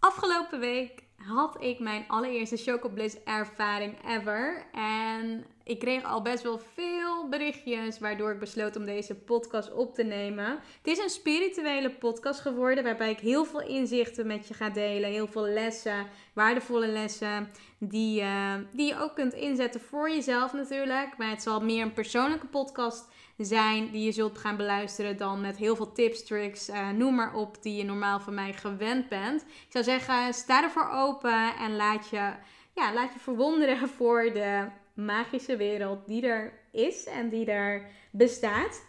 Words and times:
Afgelopen 0.00 0.60
week 0.60 1.02
had 1.16 1.56
ik 1.62 1.78
mijn 1.78 2.04
allereerste 2.08 2.56
Chocobliss 2.56 3.16
ervaring 3.24 3.94
ever. 4.08 4.66
En 4.72 5.44
ik 5.64 5.78
kreeg 5.78 6.04
al 6.04 6.22
best 6.22 6.42
wel 6.42 6.60
veel 6.74 7.28
berichtjes, 7.28 7.98
waardoor 7.98 8.32
ik 8.32 8.38
besloot 8.38 8.76
om 8.76 8.84
deze 8.84 9.14
podcast 9.14 9.72
op 9.72 9.94
te 9.94 10.02
nemen. 10.02 10.46
Het 10.76 10.86
is 10.86 10.98
een 10.98 11.10
spirituele 11.10 11.90
podcast 11.90 12.40
geworden, 12.40 12.84
waarbij 12.84 13.10
ik 13.10 13.18
heel 13.18 13.44
veel 13.44 13.62
inzichten 13.62 14.26
met 14.26 14.48
je 14.48 14.54
ga 14.54 14.70
delen. 14.70 15.10
Heel 15.10 15.28
veel 15.28 15.46
lessen, 15.46 16.06
waardevolle 16.32 16.86
lessen, 16.86 17.50
die, 17.78 18.20
uh, 18.20 18.54
die 18.72 18.86
je 18.86 19.00
ook 19.00 19.14
kunt 19.14 19.34
inzetten 19.34 19.80
voor 19.80 20.10
jezelf 20.10 20.52
natuurlijk. 20.52 21.16
Maar 21.16 21.30
het 21.30 21.42
zal 21.42 21.60
meer 21.60 21.82
een 21.82 21.92
persoonlijke 21.92 22.46
podcast 22.46 23.08
zijn 23.44 23.90
die 23.90 24.04
je 24.04 24.12
zult 24.12 24.38
gaan 24.38 24.56
beluisteren 24.56 25.16
dan 25.16 25.40
met 25.40 25.56
heel 25.56 25.76
veel 25.76 25.92
tips, 25.92 26.24
tricks, 26.24 26.68
uh, 26.68 26.90
noem 26.90 27.14
maar 27.14 27.34
op, 27.34 27.62
die 27.62 27.76
je 27.76 27.84
normaal 27.84 28.20
van 28.20 28.34
mij 28.34 28.52
gewend 28.52 29.08
bent. 29.08 29.42
Ik 29.42 29.68
zou 29.68 29.84
zeggen, 29.84 30.34
sta 30.34 30.62
ervoor 30.62 30.90
open 30.90 31.56
en 31.56 31.76
laat 31.76 32.08
je, 32.08 32.32
ja, 32.74 32.92
laat 32.94 33.12
je 33.12 33.18
verwonderen 33.18 33.88
voor 33.98 34.22
de 34.32 34.66
magische 34.94 35.56
wereld 35.56 36.06
die 36.06 36.26
er 36.26 36.52
is 36.72 37.04
en 37.04 37.28
die 37.28 37.46
er 37.46 37.86
bestaat. 38.10 38.88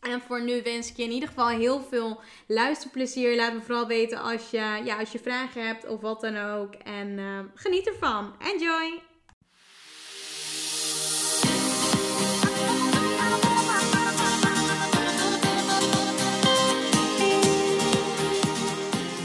En 0.00 0.20
voor 0.20 0.42
nu 0.42 0.62
wens 0.62 0.90
ik 0.90 0.96
je 0.96 1.02
in 1.02 1.10
ieder 1.10 1.28
geval 1.28 1.48
heel 1.48 1.80
veel 1.80 2.20
luisterplezier. 2.46 3.36
Laat 3.36 3.54
me 3.54 3.60
vooral 3.60 3.86
weten 3.86 4.18
als 4.18 4.50
je, 4.50 4.80
ja, 4.84 4.98
als 4.98 5.12
je 5.12 5.18
vragen 5.18 5.66
hebt 5.66 5.86
of 5.86 6.00
wat 6.00 6.20
dan 6.20 6.36
ook. 6.36 6.74
En 6.74 7.08
uh, 7.08 7.38
geniet 7.54 7.86
ervan. 7.86 8.34
Enjoy! 8.38 9.11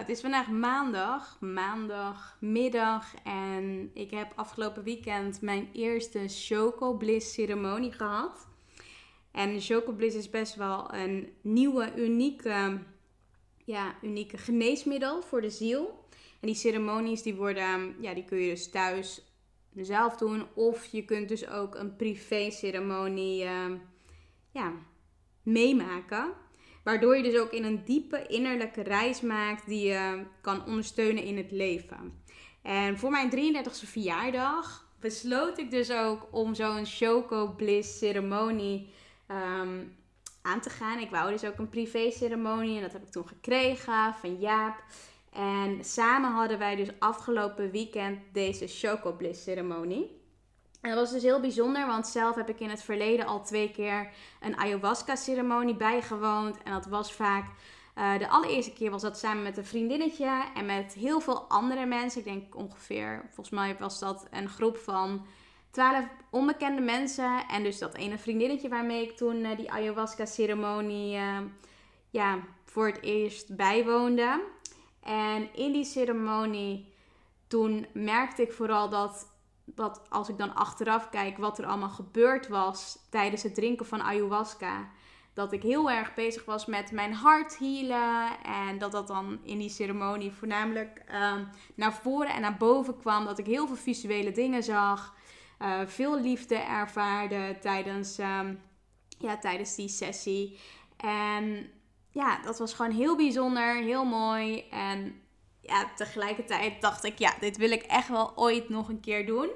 Het 0.00 0.08
is 0.08 0.20
vandaag 0.20 0.48
maandag, 0.48 1.36
maandagmiddag 1.40 3.14
en 3.24 3.90
ik 3.94 4.10
heb 4.10 4.32
afgelopen 4.34 4.82
weekend 4.82 5.40
mijn 5.40 5.68
eerste 5.72 6.24
Choco 6.28 6.96
Bliss 6.96 7.32
ceremonie 7.32 7.92
gehad. 7.92 8.48
En 9.30 9.60
Choco 9.60 9.92
Bliss 9.92 10.16
is 10.16 10.30
best 10.30 10.54
wel 10.54 10.94
een 10.94 11.32
nieuwe, 11.40 11.92
unieke, 11.96 12.78
ja, 13.64 13.94
unieke 14.02 14.38
geneesmiddel 14.38 15.22
voor 15.22 15.40
de 15.40 15.50
ziel. 15.50 16.04
En 16.40 16.46
die 16.46 16.54
ceremonies 16.54 17.22
die 17.22 17.34
worden, 17.34 17.94
ja, 18.00 18.14
die 18.14 18.24
kun 18.24 18.38
je 18.38 18.50
dus 18.50 18.70
thuis 18.70 19.24
zelf 19.74 20.16
doen 20.16 20.46
of 20.54 20.84
je 20.86 21.04
kunt 21.04 21.28
dus 21.28 21.48
ook 21.48 21.74
een 21.74 21.96
privé 21.96 22.50
ceremonie, 22.50 23.44
uh, 23.44 23.72
ja, 24.50 24.72
meemaken. 25.42 26.32
Waardoor 26.82 27.16
je 27.16 27.22
dus 27.22 27.38
ook 27.38 27.52
in 27.52 27.64
een 27.64 27.84
diepe 27.84 28.26
innerlijke 28.26 28.82
reis 28.82 29.20
maakt 29.20 29.66
die 29.66 29.88
je 29.88 30.24
kan 30.40 30.66
ondersteunen 30.66 31.22
in 31.22 31.36
het 31.36 31.50
leven. 31.50 32.22
En 32.62 32.98
voor 32.98 33.10
mijn 33.10 33.30
33e 33.30 33.88
verjaardag 33.88 34.88
besloot 35.00 35.58
ik 35.58 35.70
dus 35.70 35.92
ook 35.92 36.28
om 36.30 36.54
zo'n 36.54 36.86
Choco 36.86 37.54
Bliss 37.56 37.98
ceremonie 37.98 38.88
um, 39.28 39.96
aan 40.42 40.60
te 40.60 40.70
gaan. 40.70 40.98
Ik 40.98 41.10
wou 41.10 41.30
dus 41.30 41.44
ook 41.44 41.58
een 41.58 41.68
privé 41.68 42.10
ceremonie 42.10 42.76
en 42.76 42.82
dat 42.82 42.92
heb 42.92 43.02
ik 43.02 43.10
toen 43.10 43.28
gekregen 43.28 44.14
van 44.14 44.38
Jaap. 44.38 44.84
En 45.32 45.84
samen 45.84 46.30
hadden 46.30 46.58
wij 46.58 46.76
dus 46.76 46.88
afgelopen 46.98 47.70
weekend 47.70 48.18
deze 48.32 48.66
Choco 48.66 49.12
Bliss 49.12 49.42
ceremonie. 49.42 50.19
En 50.80 50.90
dat 50.90 50.98
was 50.98 51.10
dus 51.10 51.22
heel 51.22 51.40
bijzonder, 51.40 51.86
want 51.86 52.06
zelf 52.06 52.34
heb 52.34 52.48
ik 52.48 52.60
in 52.60 52.70
het 52.70 52.82
verleden 52.82 53.26
al 53.26 53.42
twee 53.42 53.70
keer 53.70 54.10
een 54.40 54.56
ayahuasca-ceremonie 54.56 55.76
bijgewoond. 55.76 56.62
En 56.62 56.72
dat 56.72 56.86
was 56.86 57.12
vaak, 57.12 57.44
uh, 57.98 58.18
de 58.18 58.28
allereerste 58.28 58.72
keer 58.72 58.90
was 58.90 59.02
dat 59.02 59.18
samen 59.18 59.42
met 59.42 59.56
een 59.56 59.64
vriendinnetje 59.64 60.42
en 60.54 60.66
met 60.66 60.92
heel 60.92 61.20
veel 61.20 61.42
andere 61.42 61.86
mensen. 61.86 62.18
Ik 62.20 62.26
denk 62.26 62.56
ongeveer, 62.56 63.22
volgens 63.24 63.50
mij 63.50 63.76
was 63.78 63.98
dat 63.98 64.26
een 64.30 64.48
groep 64.48 64.76
van 64.76 65.26
twaalf 65.70 66.04
onbekende 66.30 66.80
mensen. 66.80 67.44
En 67.48 67.62
dus 67.62 67.78
dat 67.78 67.94
ene 67.94 68.18
vriendinnetje 68.18 68.68
waarmee 68.68 69.02
ik 69.02 69.16
toen 69.16 69.36
uh, 69.36 69.56
die 69.56 69.70
ayahuasca-ceremonie 69.70 71.16
uh, 71.16 71.38
ja, 72.10 72.38
voor 72.64 72.86
het 72.86 73.02
eerst 73.02 73.56
bijwoonde. 73.56 74.40
En 75.00 75.54
in 75.54 75.72
die 75.72 75.84
ceremonie, 75.84 76.92
toen 77.46 77.86
merkte 77.92 78.42
ik 78.42 78.52
vooral 78.52 78.88
dat 78.88 79.28
dat 79.74 80.10
als 80.10 80.28
ik 80.28 80.38
dan 80.38 80.54
achteraf 80.54 81.08
kijk 81.08 81.38
wat 81.38 81.58
er 81.58 81.66
allemaal 81.66 81.88
gebeurd 81.88 82.48
was 82.48 82.98
tijdens 83.10 83.42
het 83.42 83.54
drinken 83.54 83.86
van 83.86 84.02
ayahuasca, 84.02 84.88
dat 85.34 85.52
ik 85.52 85.62
heel 85.62 85.90
erg 85.90 86.14
bezig 86.14 86.44
was 86.44 86.66
met 86.66 86.90
mijn 86.92 87.12
hart 87.12 87.58
healen. 87.58 88.42
En 88.42 88.78
dat 88.78 88.92
dat 88.92 89.06
dan 89.06 89.38
in 89.42 89.58
die 89.58 89.68
ceremonie 89.68 90.32
voornamelijk 90.32 91.04
um, 91.14 91.48
naar 91.74 91.92
voren 91.92 92.34
en 92.34 92.40
naar 92.40 92.56
boven 92.56 92.98
kwam. 92.98 93.24
Dat 93.24 93.38
ik 93.38 93.46
heel 93.46 93.66
veel 93.66 93.76
visuele 93.76 94.32
dingen 94.32 94.62
zag. 94.62 95.14
Uh, 95.62 95.80
veel 95.86 96.20
liefde 96.20 96.54
ervaarde 96.54 97.56
tijdens, 97.60 98.18
um, 98.18 98.60
ja, 99.18 99.38
tijdens 99.38 99.74
die 99.74 99.88
sessie. 99.88 100.58
En 100.96 101.70
ja, 102.10 102.42
dat 102.42 102.58
was 102.58 102.74
gewoon 102.74 102.92
heel 102.92 103.16
bijzonder, 103.16 103.74
heel 103.74 104.04
mooi. 104.04 104.68
En 104.70 105.19
ja, 105.70 105.90
tegelijkertijd 105.96 106.80
dacht 106.80 107.04
ik, 107.04 107.18
ja, 107.18 107.34
dit 107.40 107.56
wil 107.56 107.70
ik 107.70 107.82
echt 107.82 108.08
wel 108.08 108.32
ooit 108.36 108.68
nog 108.68 108.88
een 108.88 109.00
keer 109.00 109.26
doen. 109.26 109.50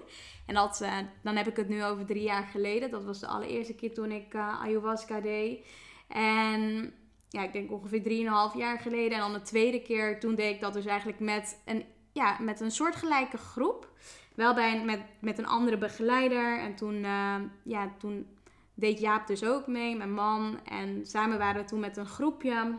En 0.46 0.54
dat, 0.54 0.80
uh, 0.82 0.98
dan 1.22 1.36
heb 1.36 1.48
ik 1.48 1.56
het 1.56 1.68
nu 1.68 1.84
over 1.84 2.06
drie 2.06 2.22
jaar 2.22 2.44
geleden. 2.44 2.90
Dat 2.90 3.04
was 3.04 3.20
de 3.20 3.26
allereerste 3.26 3.74
keer 3.74 3.94
toen 3.94 4.10
ik 4.10 4.34
uh, 4.34 4.62
ayahuasca 4.62 5.20
deed. 5.20 5.66
En 6.08 6.92
ja, 7.28 7.42
ik 7.42 7.52
denk 7.52 7.72
ongeveer 7.72 8.02
drieënhalf 8.02 8.54
jaar 8.56 8.78
geleden. 8.78 9.12
En 9.12 9.18
dan 9.18 9.32
de 9.32 9.42
tweede 9.42 9.82
keer, 9.82 10.20
toen 10.20 10.34
deed 10.34 10.54
ik 10.54 10.60
dat 10.60 10.72
dus 10.72 10.86
eigenlijk 10.86 11.20
met 11.20 11.62
een, 11.64 11.84
ja, 12.12 12.36
met 12.40 12.60
een 12.60 12.70
soortgelijke 12.70 13.36
groep. 13.36 13.88
Wel 14.34 14.54
bij, 14.54 14.84
met, 14.84 15.00
met 15.18 15.38
een 15.38 15.46
andere 15.46 15.78
begeleider. 15.78 16.58
En 16.58 16.74
toen, 16.74 16.94
uh, 16.94 17.36
ja, 17.62 17.94
toen 17.98 18.26
deed 18.74 19.00
Jaap 19.00 19.26
dus 19.26 19.44
ook 19.44 19.66
mee, 19.66 19.96
mijn 19.96 20.14
man. 20.14 20.60
En 20.64 21.06
samen 21.06 21.38
waren 21.38 21.62
we 21.62 21.68
toen 21.68 21.80
met 21.80 21.96
een 21.96 22.06
groepje. 22.06 22.74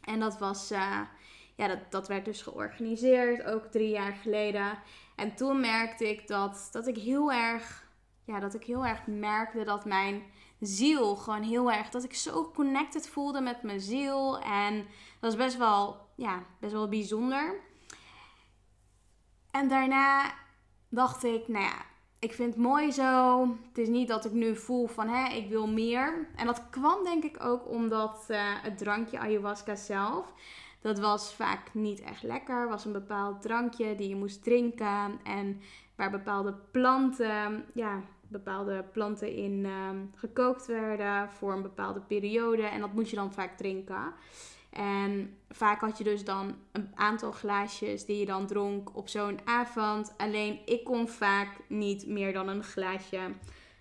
En 0.00 0.20
dat 0.20 0.38
was 0.38 0.72
ja, 1.60 1.68
dat, 1.68 1.78
dat 1.90 2.08
werd 2.08 2.24
dus 2.24 2.42
georganiseerd, 2.42 3.44
ook 3.44 3.64
drie 3.64 3.88
jaar 3.88 4.12
geleden. 4.12 4.78
En 5.16 5.34
toen 5.34 5.60
merkte 5.60 6.08
ik 6.08 6.28
dat, 6.28 6.68
dat 6.72 6.86
ik 6.86 6.96
heel 6.96 7.32
erg, 7.32 7.88
ja, 8.24 8.40
dat 8.40 8.54
ik 8.54 8.64
heel 8.64 8.86
erg 8.86 9.06
merkte 9.06 9.64
dat 9.64 9.84
mijn 9.84 10.22
ziel 10.60 11.16
gewoon 11.16 11.42
heel 11.42 11.72
erg, 11.72 11.88
dat 11.88 12.04
ik 12.04 12.14
zo 12.14 12.50
connected 12.54 13.08
voelde 13.08 13.40
met 13.40 13.62
mijn 13.62 13.80
ziel. 13.80 14.40
En 14.40 14.76
dat 14.76 14.86
was 15.20 15.36
best 15.36 15.56
wel, 15.56 15.96
ja, 16.16 16.42
best 16.60 16.72
wel 16.72 16.88
bijzonder. 16.88 17.60
En 19.50 19.68
daarna 19.68 20.34
dacht 20.88 21.24
ik, 21.24 21.48
nou 21.48 21.64
ja, 21.64 21.84
ik 22.18 22.32
vind 22.32 22.54
het 22.54 22.62
mooi 22.62 22.92
zo. 22.92 23.40
Het 23.68 23.78
is 23.78 23.88
niet 23.88 24.08
dat 24.08 24.24
ik 24.24 24.32
nu 24.32 24.56
voel 24.56 24.86
van, 24.86 25.08
hè, 25.08 25.34
ik 25.34 25.48
wil 25.48 25.66
meer. 25.66 26.28
En 26.36 26.46
dat 26.46 26.70
kwam 26.70 27.04
denk 27.04 27.24
ik 27.24 27.44
ook 27.44 27.68
omdat 27.68 28.24
uh, 28.28 28.38
het 28.62 28.78
drankje 28.78 29.18
ayahuasca 29.18 29.74
zelf 29.74 30.32
dat 30.80 30.98
was 30.98 31.34
vaak 31.34 31.74
niet 31.74 32.00
echt 32.00 32.22
lekker. 32.22 32.68
Was 32.68 32.84
een 32.84 32.92
bepaald 32.92 33.42
drankje 33.42 33.94
die 33.94 34.08
je 34.08 34.16
moest 34.16 34.42
drinken. 34.42 35.20
En 35.24 35.60
waar 35.96 36.10
bepaalde 36.10 36.54
planten, 36.70 37.64
ja, 37.74 38.02
bepaalde 38.28 38.84
planten 38.92 39.34
in 39.34 39.64
um, 39.64 40.10
gekookt 40.14 40.66
werden 40.66 41.30
voor 41.30 41.52
een 41.52 41.62
bepaalde 41.62 42.00
periode. 42.00 42.62
En 42.62 42.80
dat 42.80 42.92
moest 42.92 43.10
je 43.10 43.16
dan 43.16 43.32
vaak 43.32 43.56
drinken. 43.56 44.14
En 44.70 45.36
vaak 45.48 45.80
had 45.80 45.98
je 45.98 46.04
dus 46.04 46.24
dan 46.24 46.54
een 46.72 46.90
aantal 46.94 47.32
glaasjes 47.32 48.04
die 48.04 48.18
je 48.18 48.26
dan 48.26 48.46
dronk 48.46 48.96
op 48.96 49.08
zo'n 49.08 49.38
avond. 49.44 50.14
Alleen 50.16 50.58
ik 50.64 50.84
kon 50.84 51.08
vaak 51.08 51.56
niet 51.68 52.06
meer 52.06 52.32
dan 52.32 52.48
een 52.48 52.64
glaasje 52.64 53.20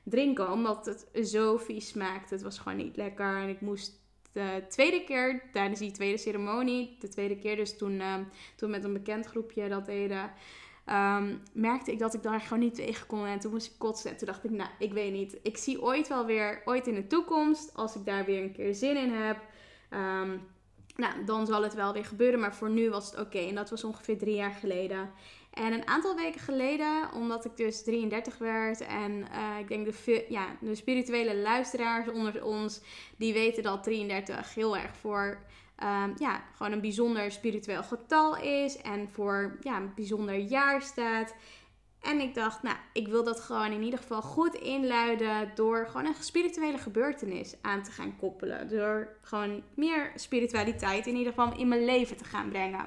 drinken, 0.04 0.52
omdat 0.52 0.86
het 0.86 1.28
zo 1.28 1.58
vies 1.58 1.88
smaakte. 1.88 2.34
Het 2.34 2.44
was 2.44 2.60
gewoon 2.60 2.78
niet 2.78 2.98
lekker 2.98 3.38
en 3.38 3.50
ik 3.50 3.62
moest 3.62 3.99
de 4.32 4.64
tweede 4.70 5.04
keer, 5.04 5.42
tijdens 5.54 5.80
die 5.80 5.92
tweede 5.92 6.18
ceremonie, 6.18 6.98
de 7.00 7.08
tweede 7.08 7.38
keer 7.38 7.56
dus 7.56 7.78
toen, 7.78 7.92
uh, 7.92 8.16
toen 8.56 8.70
met 8.70 8.84
een 8.84 8.94
bekend 8.94 9.26
groepje 9.26 9.70
dat 9.70 9.86
deden, 9.86 10.32
ehm, 10.86 11.36
merkte 11.54 11.92
ik 11.92 12.00
dat 12.00 12.14
ik 12.14 12.24
daar 12.24 12.42
gewoon 12.42 12.60
niet 12.60 12.76
tegen 12.76 13.08
kon. 13.08 13.26
En 13.26 13.40
toen 13.40 13.52
moest 13.52 13.68
ik 13.68 13.78
kotsen. 13.78 14.12
En 14.12 14.18
toen 14.18 14.28
dacht 14.28 14.44
ik, 14.44 14.52
nou, 14.52 14.70
ik 14.80 14.94
weet 14.94 15.14
niet. 15.14 15.40
Ik 15.42 15.58
zie 15.58 15.82
ooit 15.82 16.08
wel 16.08 16.26
weer, 16.26 16.62
ooit 16.66 16.88
in 16.88 16.96
de 16.96 17.08
toekomst, 17.08 17.74
als 17.76 17.96
ik 17.96 18.06
daar 18.06 18.26
weer 18.26 18.44
een 18.44 18.54
keer 18.54 18.76
zin 18.76 18.98
in 18.98 19.12
heb. 19.12 19.38
Ehm, 19.90 20.38
nou, 20.96 21.26
dan 21.26 21.46
zal 21.46 21.64
het 21.64 21.74
wel 21.74 21.94
weer 21.94 22.06
gebeuren. 22.06 22.40
Maar 22.40 22.56
voor 22.56 22.70
nu 22.70 22.90
was 22.90 23.12
het 23.12 23.20
oké. 23.20 23.40
En 23.40 23.56
dat 23.56 23.70
was 23.70 23.84
ongeveer 23.84 24.18
drie 24.18 24.36
jaar 24.36 24.52
geleden. 24.52 25.12
En 25.54 25.74
een 25.74 25.88
aantal 25.88 26.16
weken 26.16 26.42
geleden, 26.42 27.14
omdat 27.14 27.46
ik 27.46 27.58
dus 27.58 27.84
33 27.84 28.38
werd 28.38 28.82
en 28.82 29.12
uh, 29.12 29.60
ik 29.60 29.68
denk 29.68 29.86
de, 29.86 30.26
ja, 30.30 30.48
de 30.62 30.76
spirituele 30.76 31.36
luisteraars 31.36 32.08
onder 32.08 32.44
ons, 32.44 32.82
die 33.18 33.34
weten 33.34 33.64
dat 33.64 33.84
33 33.84 34.54
heel 34.54 34.78
erg 34.78 34.96
voor 34.96 35.42
um, 35.84 36.14
ja, 36.18 36.44
gewoon 36.56 36.72
een 36.72 36.82
bijzonder 36.82 37.32
spiritueel 37.32 37.84
getal 37.84 38.38
is 38.38 38.78
en 38.78 39.10
voor 39.10 39.58
ja, 39.62 39.78
een 39.78 39.92
bijzonder 39.96 40.36
jaar 40.36 40.82
staat. 40.82 41.36
En 42.02 42.20
ik 42.20 42.34
dacht, 42.34 42.64
nou, 42.64 42.76
ik 42.94 43.08
wil 43.08 43.24
dat 43.24 43.40
gewoon 43.40 43.72
in 43.72 43.84
ieder 43.84 44.00
geval 44.00 44.22
goed 44.22 44.56
inluiden 44.56 45.52
door 45.56 45.88
gewoon 45.88 46.06
een 46.06 46.14
spirituele 46.20 46.78
gebeurtenis 46.78 47.56
aan 47.62 47.84
te 47.84 47.92
gaan 47.92 48.18
koppelen. 48.18 48.70
Door 48.70 49.18
gewoon 49.22 49.64
meer 49.74 50.12
spiritualiteit 50.16 51.08
in 51.08 51.16
ieder 51.16 51.34
geval 51.34 51.58
in 51.58 51.68
mijn 51.68 51.86
leven 51.86 52.18
te 52.18 52.24
gaan 52.24 52.50
brengen. 52.50 52.86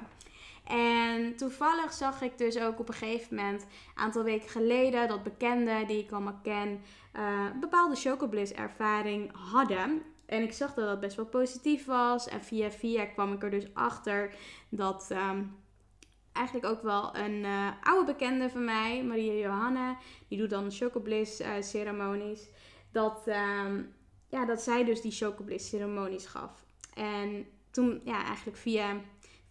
En 0.63 1.35
toevallig 1.35 1.93
zag 1.93 2.21
ik 2.21 2.37
dus 2.37 2.59
ook 2.59 2.79
op 2.79 2.87
een 2.87 2.93
gegeven 2.93 3.35
moment, 3.35 3.61
een 3.61 3.67
aantal 3.95 4.23
weken 4.23 4.49
geleden, 4.49 5.07
dat 5.07 5.23
bekenden 5.23 5.87
die 5.87 6.03
ik 6.03 6.11
allemaal 6.11 6.39
ken, 6.43 6.81
uh, 7.15 7.51
bepaalde 7.59 7.95
chocobliss 7.95 8.51
ervaring 8.51 9.31
hadden. 9.51 10.01
En 10.25 10.41
ik 10.41 10.53
zag 10.53 10.73
dat 10.73 10.85
dat 10.85 10.99
best 10.99 11.15
wel 11.15 11.25
positief 11.25 11.85
was. 11.85 12.27
En 12.27 12.43
via 12.43 12.71
via 12.71 13.05
kwam 13.05 13.33
ik 13.33 13.43
er 13.43 13.49
dus 13.49 13.73
achter 13.73 14.35
dat 14.69 15.09
um, 15.11 15.55
eigenlijk 16.31 16.65
ook 16.65 16.81
wel 16.81 17.15
een 17.15 17.43
uh, 17.43 17.67
oude 17.81 18.11
bekende 18.11 18.49
van 18.49 18.65
mij, 18.65 19.03
Maria 19.03 19.33
Johanna, 19.33 19.97
die 20.27 20.37
doet 20.37 20.49
dan 20.49 20.71
chocobliss 20.71 21.41
uh, 21.41 21.49
ceremonies. 21.59 22.49
Dat, 22.91 23.27
um, 23.27 23.93
ja, 24.29 24.45
dat 24.45 24.61
zij 24.61 24.83
dus 24.83 25.01
die 25.01 25.11
chocobliss 25.11 25.69
ceremonies 25.69 26.25
gaf. 26.25 26.65
En 26.93 27.45
toen, 27.71 28.01
ja, 28.03 28.25
eigenlijk 28.25 28.57
via 28.57 28.95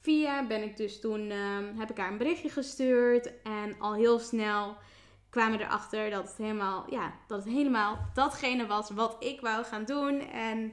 via 0.02 0.46
ben 0.46 0.62
ik 0.62 0.76
dus 0.76 1.00
toen, 1.00 1.31
um, 1.31 1.78
heb 1.78 1.90
ik 1.90 1.96
haar 1.96 2.10
een 2.10 2.19
berichtje 2.19 2.49
gestuurd. 2.49 3.43
En 3.43 3.75
al 3.78 3.94
heel 3.94 4.19
snel 4.19 4.76
kwamen 5.31 5.58
we 5.58 5.64
erachter 5.64 6.10
dat 6.10 6.28
het 6.28 6.37
helemaal, 6.37 6.84
ja, 6.90 7.12
dat 7.26 7.44
het 7.44 7.52
helemaal 7.52 7.99
datgene 8.14 8.66
was 8.66 8.90
wat 8.90 9.16
ik 9.19 9.40
wou 9.40 9.64
gaan 9.64 9.84
doen. 9.84 10.20
En 10.20 10.72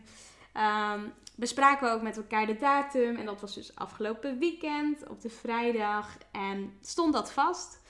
um, 0.93 1.13
bespraken 1.35 1.87
we 1.87 1.93
ook 1.93 2.01
met 2.01 2.17
elkaar 2.17 2.45
de 2.45 2.55
datum. 2.55 3.15
En 3.15 3.25
dat 3.25 3.41
was 3.41 3.55
dus 3.55 3.75
afgelopen 3.75 4.39
weekend 4.39 5.07
op 5.07 5.21
de 5.21 5.29
vrijdag. 5.29 6.17
En 6.31 6.73
stond 6.81 7.13
dat 7.13 7.31
vast. 7.31 7.81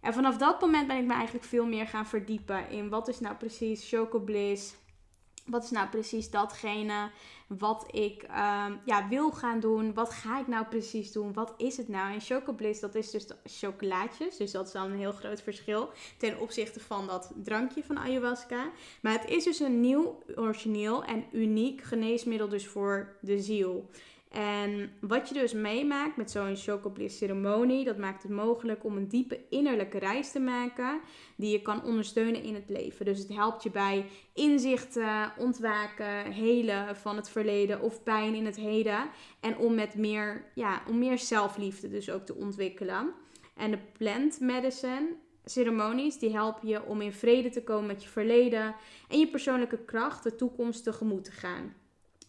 En 0.00 0.14
vanaf 0.14 0.36
dat 0.36 0.60
moment 0.60 0.86
ben 0.86 0.96
ik 0.96 1.06
me 1.06 1.14
eigenlijk 1.14 1.44
veel 1.44 1.66
meer 1.66 1.86
gaan 1.86 2.06
verdiepen 2.06 2.70
in 2.70 2.88
wat 2.88 3.08
is 3.08 3.20
nou 3.20 3.36
precies 3.36 3.88
Choco 3.88 4.18
Bliss 4.18 4.74
wat 5.46 5.64
is 5.64 5.70
nou 5.70 5.88
precies 5.88 6.30
datgene 6.30 7.10
wat 7.58 7.86
ik 7.90 8.22
um, 8.22 8.80
ja, 8.84 9.08
wil 9.08 9.30
gaan 9.30 9.60
doen? 9.60 9.94
Wat 9.94 10.10
ga 10.10 10.40
ik 10.40 10.46
nou 10.46 10.66
precies 10.66 11.12
doen? 11.12 11.32
Wat 11.32 11.54
is 11.56 11.76
het 11.76 11.88
nou? 11.88 12.12
En 12.12 12.20
Chocobliss, 12.20 12.80
dat 12.80 12.94
is 12.94 13.10
dus 13.10 13.26
chocolaatjes. 13.44 14.36
Dus 14.36 14.50
dat 14.50 14.66
is 14.66 14.72
dan 14.72 14.90
een 14.90 14.98
heel 14.98 15.12
groot 15.12 15.42
verschil 15.42 15.90
ten 16.18 16.40
opzichte 16.40 16.80
van 16.80 17.06
dat 17.06 17.32
drankje 17.34 17.84
van 17.84 17.98
ayahuasca. 17.98 18.70
Maar 19.00 19.12
het 19.12 19.30
is 19.30 19.44
dus 19.44 19.60
een 19.60 19.80
nieuw, 19.80 20.22
origineel 20.36 21.04
en 21.04 21.24
uniek 21.32 21.82
geneesmiddel 21.82 22.48
dus 22.48 22.66
voor 22.66 23.16
de 23.20 23.40
ziel. 23.40 23.90
En 24.32 24.92
wat 25.00 25.28
je 25.28 25.34
dus 25.34 25.52
meemaakt 25.52 26.16
met 26.16 26.30
zo'n 26.30 26.56
chocobliss 26.56 27.18
ceremonie, 27.18 27.84
dat 27.84 27.98
maakt 27.98 28.22
het 28.22 28.32
mogelijk 28.32 28.84
om 28.84 28.96
een 28.96 29.08
diepe 29.08 29.40
innerlijke 29.50 29.98
reis 29.98 30.32
te 30.32 30.40
maken 30.40 31.00
die 31.36 31.50
je 31.50 31.62
kan 31.62 31.84
ondersteunen 31.84 32.42
in 32.42 32.54
het 32.54 32.68
leven. 32.68 33.04
Dus 33.04 33.18
het 33.18 33.28
helpt 33.28 33.62
je 33.62 33.70
bij 33.70 34.06
inzichten, 34.34 35.32
ontwaken, 35.38 36.32
helen 36.32 36.96
van 36.96 37.16
het 37.16 37.30
verleden 37.30 37.80
of 37.80 38.02
pijn 38.02 38.34
in 38.34 38.46
het 38.46 38.56
heden. 38.56 39.10
En 39.40 39.56
om 39.56 39.74
met 39.74 39.94
meer, 39.94 40.44
ja, 40.54 40.82
om 40.88 40.98
meer 40.98 41.18
zelfliefde 41.18 41.88
dus 41.88 42.10
ook 42.10 42.26
te 42.26 42.34
ontwikkelen. 42.34 43.12
En 43.56 43.70
de 43.70 43.78
plant 43.98 44.40
medicine 44.40 45.16
ceremonies 45.44 46.18
die 46.18 46.32
helpen 46.32 46.68
je 46.68 46.84
om 46.84 47.00
in 47.00 47.12
vrede 47.12 47.50
te 47.50 47.62
komen 47.62 47.86
met 47.86 48.02
je 48.02 48.08
verleden 48.08 48.74
en 49.08 49.18
je 49.18 49.28
persoonlijke 49.28 49.84
kracht 49.84 50.22
de 50.22 50.34
toekomst 50.34 50.84
tegemoet 50.84 51.24
te 51.24 51.32
gaan. 51.32 51.81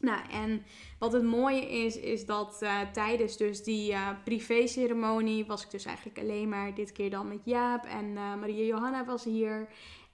Nou, 0.04 0.22
en 0.30 0.64
wat 1.00 1.14
het 1.14 1.24
mooie 1.24 1.70
is, 1.70 2.00
is 2.00 2.26
dat 2.26 2.60
uh, 2.64 2.82
tijdens 2.92 3.38
dus 3.38 3.64
die 3.64 3.92
uh, 3.92 4.10
privé-ceremonie 4.24 5.46
was 5.46 5.64
ik 5.64 5.72
dus 5.72 5.86
eigenlijk 5.86 6.20
alleen 6.20 6.50
maar 6.50 6.74
dit 6.74 6.92
keer 6.92 7.10
dan 7.10 7.28
met 7.28 7.42
Jaap 7.44 7.86
en 7.86 8.06
uh, 8.06 8.36
Maria 8.36 8.64
Johanna 8.64 9.06
was 9.06 9.24
hier. 9.24 9.68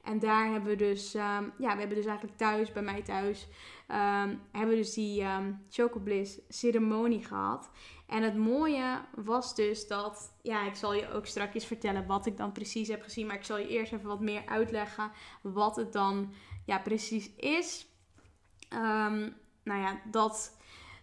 En 0.03 0.19
daar 0.19 0.51
hebben 0.51 0.69
we 0.69 0.75
dus, 0.75 1.13
um, 1.13 1.53
ja, 1.57 1.74
we 1.74 1.80
hebben 1.80 1.95
dus 1.95 2.06
eigenlijk 2.06 2.38
thuis, 2.38 2.71
bij 2.71 2.81
mij 2.81 3.01
thuis, 3.01 3.47
um, 3.88 4.41
hebben 4.51 4.69
we 4.69 4.75
dus 4.75 4.94
die 4.94 5.24
um, 5.24 5.65
Chocobliss 5.69 6.39
ceremonie 6.50 7.25
gehad. 7.25 7.69
En 8.07 8.24
het 8.24 8.38
mooie 8.38 9.01
was 9.15 9.56
dus 9.56 9.88
dat, 9.88 10.33
ja, 10.41 10.65
ik 10.65 10.75
zal 10.75 10.94
je 10.94 11.12
ook 11.12 11.25
straks 11.25 11.65
vertellen 11.65 12.06
wat 12.06 12.25
ik 12.25 12.38
dan 12.38 12.51
precies 12.51 12.88
heb 12.88 13.01
gezien, 13.01 13.27
maar 13.27 13.36
ik 13.36 13.44
zal 13.44 13.57
je 13.57 13.68
eerst 13.68 13.94
even 13.94 14.07
wat 14.07 14.21
meer 14.21 14.45
uitleggen 14.45 15.12
wat 15.41 15.75
het 15.75 15.94
dan 15.94 16.33
ja, 16.65 16.80
precies 16.80 17.30
is. 17.36 17.88
Um, 18.74 19.36
nou 19.69 19.81
ja, 19.81 20.01
dat, 20.12 20.57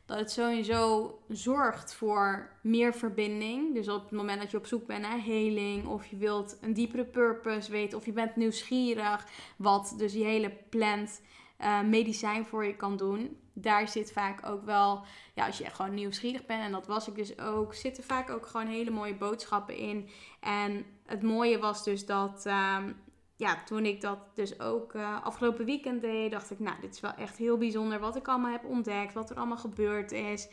dat 0.07 0.19
het 0.19 0.31
sowieso 0.31 1.11
zorgt 1.29 1.95
voor 1.95 2.51
meer 2.61 2.95
verbinding. 2.95 3.75
Dus 3.75 3.89
op 3.89 4.03
het 4.03 4.11
moment 4.11 4.41
dat 4.41 4.51
je 4.51 4.57
op 4.57 4.67
zoek 4.67 4.87
bent 4.87 5.03
naar 5.03 5.23
heling, 5.23 5.87
of 5.87 6.07
je 6.07 6.17
wilt 6.17 6.59
een 6.61 6.73
diepere 6.73 7.05
purpose 7.05 7.71
weten, 7.71 7.99
of 7.99 8.05
je 8.05 8.13
bent 8.13 8.37
nieuwsgierig, 8.37 9.27
wat 9.57 9.95
dus 9.99 10.13
die 10.13 10.25
hele 10.25 10.51
plant 10.69 11.21
uh, 11.61 11.83
medicijn 11.83 12.47
voor 12.47 12.65
je 12.65 12.77
kan 12.77 12.97
doen. 12.97 13.37
Daar 13.53 13.89
zit 13.89 14.13
vaak 14.13 14.47
ook 14.47 14.65
wel, 14.65 15.03
ja, 15.35 15.47
als 15.47 15.59
je 15.59 15.65
gewoon 15.65 15.95
nieuwsgierig 15.95 16.47
bent, 16.47 16.63
en 16.63 16.73
dat 16.73 16.87
was 16.87 17.09
ik 17.09 17.15
dus 17.15 17.39
ook, 17.39 17.75
zitten 17.75 18.05
vaak 18.05 18.31
ook 18.31 18.47
gewoon 18.47 18.67
hele 18.67 18.91
mooie 18.91 19.15
boodschappen 19.15 19.77
in. 19.77 20.09
En 20.41 20.85
het 21.07 21.23
mooie 21.23 21.59
was 21.59 21.85
dus 21.85 22.07
dat. 22.07 22.47
Um, 22.47 23.05
ja, 23.37 23.63
toen 23.65 23.87
ik 23.87 24.01
dat 24.01 24.19
dus 24.35 24.61
ook 24.61 24.95
uh, 24.95 25.25
afgelopen 25.25 25.65
weekend 25.65 26.01
deed, 26.01 26.31
dacht 26.31 26.51
ik, 26.51 26.59
nou, 26.59 26.81
dit 26.81 26.95
is 26.95 27.01
wel 27.01 27.15
echt 27.15 27.37
heel 27.37 27.59
bijzonder 27.59 27.99
wat 28.01 28.17
ik 28.17 28.29
allemaal 28.29 28.53
heb 28.53 28.65
ontdekt, 28.65 29.15
wat 29.15 29.31
er 29.31 29.37
allemaal 29.37 29.57
gebeurd 29.57 30.13
is. 30.13 30.49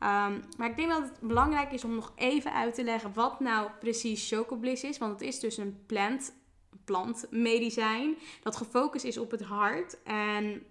Um, 0.00 0.42
maar 0.56 0.70
ik 0.70 0.76
denk 0.76 0.90
dat 0.90 1.02
het 1.02 1.20
belangrijk 1.20 1.72
is 1.72 1.84
om 1.84 1.94
nog 1.94 2.12
even 2.16 2.52
uit 2.52 2.74
te 2.74 2.84
leggen 2.84 3.12
wat 3.14 3.40
nou 3.40 3.70
precies 3.80 4.28
Chocobliss 4.28 4.84
is. 4.84 4.98
Want 4.98 5.12
het 5.12 5.28
is 5.28 5.40
dus 5.40 5.56
een 5.56 5.78
plant, 5.86 6.34
plantmedicijn 6.84 8.16
dat 8.42 8.56
gefocust 8.56 9.04
is 9.04 9.18
op 9.18 9.30
het 9.30 9.42
hart. 9.42 10.02
En 10.02 10.62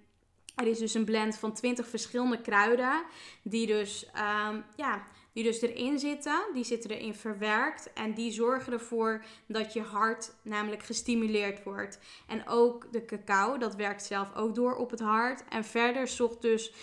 er 0.55 0.67
is 0.67 0.77
dus 0.77 0.93
een 0.93 1.05
blend 1.05 1.37
van 1.37 1.53
20 1.53 1.87
verschillende 1.87 2.41
kruiden 2.41 3.03
die 3.43 3.67
dus 3.67 4.09
um, 4.49 4.63
ja, 4.75 5.07
die 5.35 5.43
dus 5.43 5.61
erin 5.61 5.99
zitten. 5.99 6.45
Die 6.53 6.63
zitten 6.63 6.89
erin 6.89 7.13
verwerkt 7.13 7.93
en 7.93 8.13
die 8.13 8.31
zorgen 8.31 8.73
ervoor 8.73 9.23
dat 9.47 9.73
je 9.73 9.81
hart 9.81 10.33
namelijk 10.41 10.83
gestimuleerd 10.83 11.63
wordt. 11.63 11.99
En 12.27 12.47
ook 12.47 12.91
de 12.91 13.05
cacao, 13.05 13.57
dat 13.57 13.75
werkt 13.75 14.05
zelf 14.05 14.35
ook 14.35 14.55
door 14.55 14.75
op 14.75 14.91
het 14.91 14.99
hart. 14.99 15.43
En 15.49 15.63
verder 15.63 16.07
zorgt 16.07 16.41
dus 16.41 16.73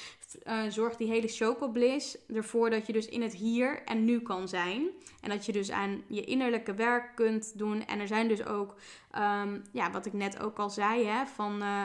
uh, 0.47 0.63
zorgt 0.69 0.99
die 0.99 1.09
hele 1.09 1.29
chocobliss 1.29 2.19
ervoor 2.35 2.71
dat 2.71 2.87
je 2.87 2.93
dus 2.93 3.07
in 3.07 3.23
het 3.23 3.35
hier 3.35 3.83
en 3.85 4.05
nu 4.05 4.21
kan 4.21 4.49
zijn. 4.49 4.89
En 5.21 5.31
dat 5.31 5.47
je 5.47 5.53
dus 5.53 5.71
aan 5.71 6.03
je 6.07 6.25
innerlijke 6.25 6.75
werk 6.75 7.15
kunt 7.15 7.59
doen. 7.59 7.87
En 7.87 8.01
er 8.01 8.07
zijn 8.07 8.29
dus 8.29 8.45
ook, 8.45 8.75
um, 9.19 9.63
ja, 9.73 9.91
wat 9.91 10.07
ik 10.07 10.13
net 10.13 10.41
ook 10.41 10.59
al 10.59 10.71
zei, 10.71 11.07
hè, 11.07 11.27
van 11.27 11.63
uh, 11.63 11.85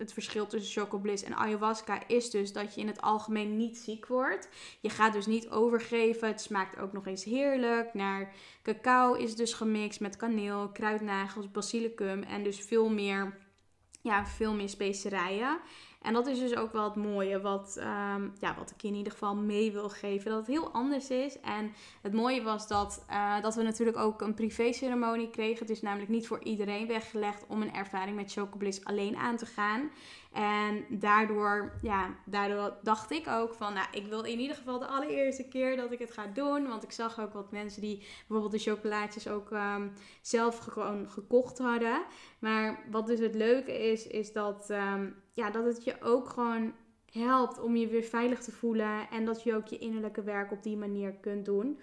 het 0.00 0.12
verschil 0.12 0.46
tussen 0.46 0.82
chocobliss 0.82 1.22
en 1.22 1.36
ayahuasca 1.36 2.06
is 2.06 2.30
dus 2.30 2.52
dat 2.52 2.74
je 2.74 2.80
in 2.80 2.86
het 2.86 3.00
algemeen 3.00 3.56
niet 3.56 3.78
ziek 3.78 4.06
wordt. 4.06 4.48
Je 4.80 4.90
gaat 4.90 5.12
dus 5.12 5.26
niet 5.26 5.48
overgeven. 5.48 6.28
Het 6.28 6.40
smaakt 6.40 6.78
ook 6.78 6.92
nog 6.92 7.06
eens 7.06 7.24
heerlijk. 7.24 7.94
Naar 7.94 8.32
cacao 8.62 9.14
is 9.14 9.36
dus 9.36 9.52
gemixt 9.52 10.00
met 10.00 10.16
kaneel, 10.16 10.68
kruidnagels, 10.68 11.50
basilicum 11.50 12.22
en 12.22 12.42
dus 12.42 12.60
veel 12.60 12.88
meer, 12.88 13.38
ja, 14.02 14.26
veel 14.26 14.54
meer 14.54 14.68
specerijen. 14.68 15.60
En 16.00 16.12
dat 16.12 16.26
is 16.26 16.38
dus 16.38 16.56
ook 16.56 16.72
wel 16.72 16.84
het 16.84 16.94
mooie, 16.94 17.40
wat, 17.40 17.76
um, 17.78 18.32
ja, 18.40 18.54
wat 18.56 18.70
ik 18.70 18.82
in 18.82 18.94
ieder 18.94 19.12
geval 19.12 19.36
mee 19.36 19.72
wil 19.72 19.88
geven. 19.88 20.30
Dat 20.30 20.38
het 20.38 20.56
heel 20.56 20.70
anders 20.70 21.10
is. 21.10 21.40
En 21.40 21.72
het 22.02 22.12
mooie 22.12 22.42
was 22.42 22.68
dat, 22.68 23.04
uh, 23.10 23.40
dat 23.40 23.54
we 23.54 23.62
natuurlijk 23.62 23.96
ook 23.96 24.20
een 24.20 24.34
privé-ceremonie 24.34 25.30
kregen. 25.30 25.58
Het 25.58 25.70
is 25.70 25.82
namelijk 25.82 26.10
niet 26.10 26.26
voor 26.26 26.42
iedereen 26.42 26.86
weggelegd 26.86 27.46
om 27.46 27.62
een 27.62 27.74
ervaring 27.74 28.16
met 28.16 28.32
Chocobliss 28.32 28.84
alleen 28.84 29.16
aan 29.16 29.36
te 29.36 29.46
gaan. 29.46 29.90
En 30.32 30.84
daardoor, 30.88 31.78
ja, 31.82 32.14
daardoor 32.24 32.76
dacht 32.82 33.10
ik 33.10 33.28
ook 33.28 33.54
van, 33.54 33.72
nou, 33.72 33.86
ik 33.92 34.06
wil 34.06 34.22
in 34.22 34.38
ieder 34.38 34.56
geval 34.56 34.78
de 34.78 34.86
allereerste 34.86 35.48
keer 35.48 35.76
dat 35.76 35.92
ik 35.92 35.98
het 35.98 36.12
ga 36.12 36.26
doen. 36.26 36.68
Want 36.68 36.82
ik 36.82 36.92
zag 36.92 37.20
ook 37.20 37.32
wat 37.32 37.50
mensen 37.50 37.80
die 37.80 38.06
bijvoorbeeld 38.26 38.64
de 38.64 38.70
chocolaatjes 38.70 39.28
ook 39.28 39.50
um, 39.50 39.92
zelf 40.20 40.58
gewoon 40.58 41.08
gekocht 41.10 41.58
hadden. 41.58 42.02
Maar 42.38 42.84
wat 42.90 43.06
dus 43.06 43.18
het 43.18 43.34
leuke 43.34 43.90
is, 43.90 44.06
is 44.06 44.32
dat, 44.32 44.70
um, 44.70 45.19
ja, 45.34 45.50
dat 45.50 45.64
het 45.64 45.84
je 45.84 46.02
ook 46.02 46.28
gewoon 46.28 46.72
helpt 47.12 47.60
om 47.60 47.76
je 47.76 47.86
weer 47.86 48.02
veilig 48.02 48.40
te 48.40 48.52
voelen. 48.52 49.10
En 49.10 49.24
dat 49.24 49.42
je 49.42 49.54
ook 49.54 49.66
je 49.66 49.78
innerlijke 49.78 50.22
werk 50.22 50.52
op 50.52 50.62
die 50.62 50.76
manier 50.76 51.12
kunt 51.12 51.44
doen. 51.44 51.80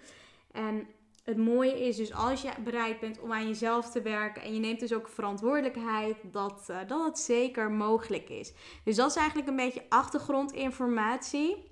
En 0.52 0.86
het 1.24 1.36
mooie 1.36 1.86
is 1.86 1.96
dus 1.96 2.14
als 2.14 2.42
je 2.42 2.50
bereid 2.64 3.00
bent 3.00 3.20
om 3.20 3.32
aan 3.32 3.46
jezelf 3.46 3.90
te 3.90 4.02
werken 4.02 4.42
en 4.42 4.54
je 4.54 4.60
neemt 4.60 4.80
dus 4.80 4.94
ook 4.94 5.08
verantwoordelijkheid, 5.08 6.16
dat, 6.22 6.66
uh, 6.70 6.78
dat 6.86 7.04
het 7.04 7.18
zeker 7.18 7.70
mogelijk 7.70 8.28
is. 8.28 8.52
Dus 8.84 8.96
dat 8.96 9.10
is 9.10 9.16
eigenlijk 9.16 9.48
een 9.48 9.56
beetje 9.56 9.84
achtergrondinformatie. 9.88 11.66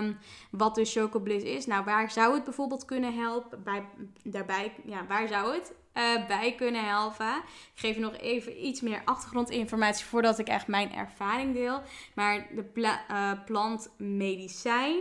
Um, 0.00 0.18
wat 0.50 0.74
dus 0.74 0.92
Chocobliss 0.92 1.44
is. 1.44 1.66
Nou, 1.66 1.84
waar 1.84 2.10
zou 2.10 2.34
het 2.34 2.44
bijvoorbeeld 2.44 2.84
kunnen 2.84 3.14
helpen? 3.14 3.62
Bij, 3.62 3.84
daarbij, 4.24 4.74
ja, 4.84 5.06
waar 5.06 5.28
zou 5.28 5.54
het 5.54 5.74
uh, 5.94 6.26
bij 6.26 6.54
kunnen 6.54 6.84
helpen. 6.84 7.36
Ik 7.74 7.80
geef 7.80 7.96
nog 7.96 8.16
even 8.16 8.66
iets 8.66 8.80
meer 8.80 9.02
achtergrondinformatie 9.04 10.06
voordat 10.06 10.38
ik 10.38 10.48
echt 10.48 10.66
mijn 10.66 10.92
ervaring 10.92 11.54
deel. 11.54 11.82
Maar 12.14 12.46
de 12.50 12.98
uh, 13.10 13.32
plantmedicijn, 13.44 15.00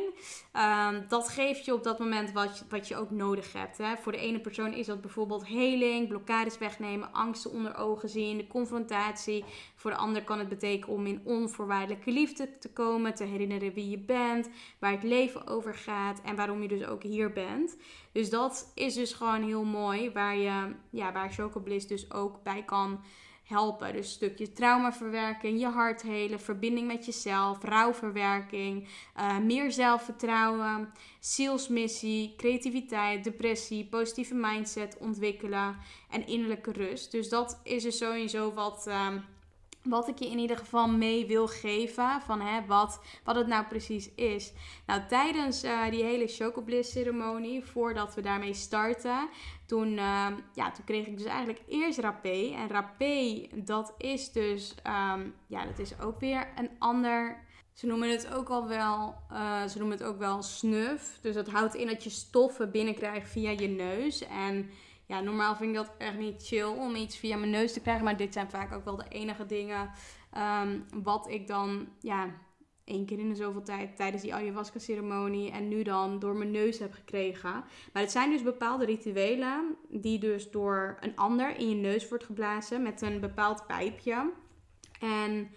um, 0.58 1.06
dat 1.08 1.30
geeft 1.30 1.66
je 1.66 1.74
op 1.74 1.84
dat 1.84 2.00
moment 2.00 2.32
wat 2.32 2.58
je, 2.58 2.66
wat 2.70 2.88
je 2.88 2.96
ook 2.96 3.12
nodig 3.12 3.54
hebt. 3.54 3.78
Hè. 3.78 3.98
Voor 3.98 4.12
de 4.12 4.18
ene 4.18 4.40
persoon 4.40 4.74
is 4.74 4.86
dat 4.86 5.02
bijvoorbeeld 5.02 5.48
heling, 5.48 6.08
blokkades 6.08 6.58
wegnemen, 6.58 7.14
angsten 7.14 7.52
onder 7.52 7.76
ogen 7.76 8.10
zien, 8.10 8.38
de 8.38 8.48
confrontatie. 8.48 9.46
Voor 9.76 9.92
de 9.92 9.98
ander 9.98 10.24
kan 10.24 10.40
het 10.40 10.50
betekenen 10.50 10.96
om 10.96 11.06
in 11.06 11.22
onvoorwaardelijke 11.24 12.12
liefde 12.12 12.58
te 12.58 12.72
komen, 12.74 13.14
te 13.14 13.24
herinneren 13.24 13.74
wie 13.74 13.90
je 13.90 14.00
bent, 14.00 14.50
waar 14.80 14.92
het 14.92 15.04
leven 15.04 15.48
over 15.48 15.76
gaat 15.76 16.22
en 16.22 16.36
waarom 16.36 16.62
je 16.62 16.68
dus 16.68 16.86
ook 16.86 17.04
hier 17.04 17.32
bent. 17.32 17.78
Dus 18.12 18.30
dat 18.30 18.72
is 18.76 18.94
dus 18.94 19.14
gewoon 19.14 19.44
heel 19.44 19.64
mooi, 19.64 20.12
waar, 20.12 20.38
je, 20.38 20.76
ja, 20.90 21.12
waar 21.12 21.32
Chocobliss 21.32 21.88
dus 21.88 22.12
ook 22.12 22.44
bij 22.44 22.64
kan 22.64 23.00
helpen. 23.44 23.94
Dus 23.94 24.06
een 24.06 24.12
stukje 24.12 24.52
traumaverwerking, 24.52 25.60
je 25.60 25.68
hart 25.68 26.02
helen, 26.02 26.40
verbinding 26.40 26.88
met 26.88 27.06
jezelf, 27.06 27.64
rouwverwerking, 27.64 28.88
uh, 29.18 29.38
meer 29.38 29.72
zelfvertrouwen, 29.72 30.92
zielsmissie, 31.20 32.34
creativiteit, 32.38 33.24
depressie, 33.24 33.86
positieve 33.86 34.36
mindset 34.36 34.98
ontwikkelen 34.98 35.78
en 36.10 36.28
innerlijke 36.28 36.72
rust. 36.72 37.12
Dus 37.12 37.30
dat 37.30 37.60
is 37.64 37.84
dus 37.84 37.98
sowieso 37.98 38.54
wat... 38.54 38.86
Uh, 38.88 39.14
wat 39.84 40.08
ik 40.08 40.20
je 40.20 40.30
in 40.30 40.38
ieder 40.38 40.58
geval 40.58 40.88
mee 40.88 41.26
wil 41.26 41.48
geven 41.48 42.22
van 42.26 42.42
hè, 42.42 42.66
wat, 42.66 43.02
wat 43.24 43.36
het 43.36 43.48
nou 43.48 43.66
precies 43.66 44.14
is. 44.16 44.54
Nou, 44.86 45.02
tijdens 45.08 45.64
uh, 45.64 45.90
die 45.90 46.04
hele 46.04 46.28
Chocobliss 46.28 46.92
ceremonie, 46.92 47.66
voordat 47.66 48.16
we 48.16 48.22
daarmee 48.22 48.54
starten, 48.54 49.30
toen, 49.66 49.92
uh, 49.92 50.28
ja, 50.54 50.72
toen 50.72 50.86
kreeg 50.86 51.08
ik 51.08 51.18
dus 51.18 51.28
eigenlijk 51.28 51.62
eerst 51.68 52.00
rapé. 52.00 52.54
En 52.56 52.68
rapé, 52.68 53.48
dat 53.56 53.94
is 53.98 54.32
dus, 54.32 54.76
um, 54.88 55.34
ja, 55.48 55.66
dat 55.66 55.80
is 55.80 56.00
ook 56.00 56.20
weer 56.20 56.48
een 56.56 56.70
ander... 56.80 57.50
Ze 57.74 57.88
noemen 57.88 58.10
het 58.10 58.34
ook 58.34 58.50
al 58.50 58.68
wel, 58.68 59.16
uh, 59.32 59.66
ze 59.66 59.78
noemen 59.78 59.98
het 59.98 60.08
ook 60.08 60.18
wel 60.18 60.42
snuf. 60.42 61.20
Dus 61.22 61.36
dat 61.36 61.48
houdt 61.48 61.76
in 61.76 61.88
dat 61.88 62.04
je 62.04 62.10
stoffen 62.10 62.72
binnenkrijgt 62.72 63.30
via 63.30 63.50
je 63.50 63.68
neus. 63.68 64.28
En 64.28 64.70
ja, 65.12 65.22
normaal 65.22 65.56
vind 65.56 65.70
ik 65.70 65.76
dat 65.76 65.92
echt 65.98 66.18
niet 66.18 66.48
chill 66.48 66.68
om 66.68 66.96
iets 66.96 67.18
via 67.18 67.38
mijn 67.38 67.52
neus 67.52 67.74
te 67.74 67.82
krijgen. 67.82 68.04
Maar 68.04 68.18
dit 68.18 68.34
zijn 68.34 68.50
vaak 68.50 68.74
ook 68.74 68.86
wel 68.86 68.96
de 68.96 69.06
enige 69.10 69.46
dingen 69.46 69.92
um, 70.38 70.86
wat 71.04 71.30
ik 71.30 71.48
dan, 71.48 71.88
ja, 72.00 72.30
één 72.84 73.06
keer 73.06 73.20
in 73.20 73.30
de 73.30 73.36
zoveel 73.36 73.64
tijd 73.64 73.96
tijdens 73.96 74.22
die 74.22 74.34
ayahuasca 74.34 74.80
ceremonie 74.80 75.52
en 75.52 75.68
nu 75.68 75.84
dan 75.84 76.20
door 76.20 76.36
mijn 76.36 76.52
neus 76.52 76.80
heb 76.80 76.94
gekregen. 76.94 77.64
Maar 77.94 78.02
het 78.02 78.12
zijn 78.12 78.30
dus 78.30 78.44
bepaalde 78.44 78.86
rituelen 78.86 79.76
die 79.90 80.20
dus 80.20 80.52
door 80.52 80.98
een 81.00 81.16
ander 81.16 81.58
in 81.58 81.70
je 81.70 81.76
neus 81.76 82.10
wordt 82.10 82.24
geblazen 82.24 82.82
met 82.82 83.02
een 83.02 83.20
bepaald 83.20 83.68
pijpje. 83.68 84.32
En 85.00 85.50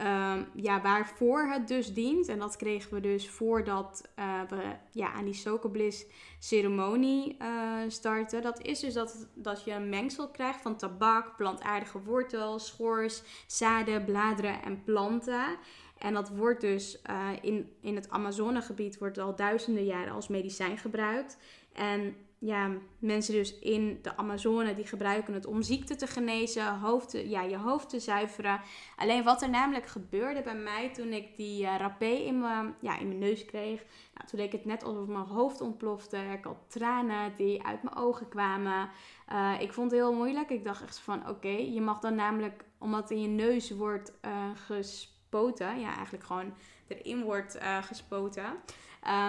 Um, 0.00 0.46
ja, 0.54 0.80
waarvoor 0.80 1.48
het 1.48 1.68
dus 1.68 1.94
dient. 1.94 2.28
En 2.28 2.38
dat 2.38 2.56
kregen 2.56 2.94
we 2.94 3.00
dus 3.00 3.28
voordat 3.30 4.08
uh, 4.18 4.40
we 4.48 4.62
ja, 4.90 5.12
aan 5.12 5.24
die 5.24 5.34
Sokobliss 5.34 6.06
ceremonie 6.38 7.36
uh, 7.42 7.80
starten. 7.88 8.42
Dat 8.42 8.62
is 8.62 8.80
dus 8.80 8.94
dat, 8.94 9.28
dat 9.34 9.64
je 9.64 9.72
een 9.72 9.88
mengsel 9.88 10.28
krijgt 10.28 10.60
van 10.60 10.76
tabak, 10.76 11.36
plantaardige 11.36 12.02
wortels, 12.02 12.66
schors, 12.66 13.22
zaden, 13.46 14.04
bladeren 14.04 14.62
en 14.62 14.82
planten. 14.84 15.56
En 15.98 16.14
dat 16.14 16.28
wordt 16.28 16.60
dus 16.60 17.02
uh, 17.10 17.28
in, 17.40 17.72
in 17.80 17.94
het 17.94 18.10
Amazonegebied 18.10 18.98
wordt 18.98 19.18
al 19.18 19.36
duizenden 19.36 19.84
jaren 19.84 20.12
als 20.12 20.28
medicijn 20.28 20.78
gebruikt. 20.78 21.38
En 21.72 22.16
ja, 22.38 22.70
mensen 22.98 23.34
dus 23.34 23.58
in 23.58 23.98
de 24.02 24.16
Amazone 24.16 24.74
die 24.74 24.86
gebruiken 24.86 25.34
het 25.34 25.46
om 25.46 25.62
ziekte 25.62 25.96
te 25.96 26.06
genezen, 26.06 26.78
hoofd 26.78 27.12
ja, 27.12 27.42
je 27.42 27.56
hoofd 27.56 27.88
te 27.88 28.00
zuiveren. 28.00 28.60
Alleen 28.96 29.24
wat 29.24 29.42
er 29.42 29.50
namelijk 29.50 29.86
gebeurde 29.86 30.42
bij 30.42 30.54
mij 30.54 30.92
toen 30.92 31.12
ik 31.12 31.36
die 31.36 31.62
uh, 31.62 31.76
rapé 31.78 32.06
in 32.06 32.40
mijn, 32.40 32.74
ja, 32.80 32.98
in 32.98 33.06
mijn 33.06 33.18
neus 33.18 33.44
kreeg. 33.44 33.84
Nou, 34.14 34.28
toen 34.28 34.38
leek 34.38 34.52
het 34.52 34.64
net 34.64 34.84
alsof 34.84 35.06
mijn 35.06 35.24
hoofd 35.24 35.60
ontplofte. 35.60 36.16
Ik 36.16 36.44
had 36.44 36.56
tranen 36.66 37.32
die 37.36 37.62
uit 37.62 37.82
mijn 37.82 37.96
ogen 37.96 38.28
kwamen. 38.28 38.88
Uh, 39.32 39.60
ik 39.60 39.72
vond 39.72 39.90
het 39.90 40.00
heel 40.00 40.14
moeilijk. 40.14 40.50
Ik 40.50 40.64
dacht 40.64 40.82
echt 40.82 40.98
van 40.98 41.28
oké, 41.28 41.48
je 41.48 41.80
mag 41.80 41.98
dan 41.98 42.14
namelijk, 42.14 42.64
omdat 42.78 43.10
in 43.10 43.20
je 43.20 43.28
neus 43.28 43.70
wordt 43.70 44.12
uh, 44.24 44.50
gespoten. 44.54 45.80
Ja, 45.80 45.94
eigenlijk 45.94 46.24
gewoon 46.24 46.54
erin 46.86 47.22
wordt 47.22 47.58
gespoten. 47.80 48.44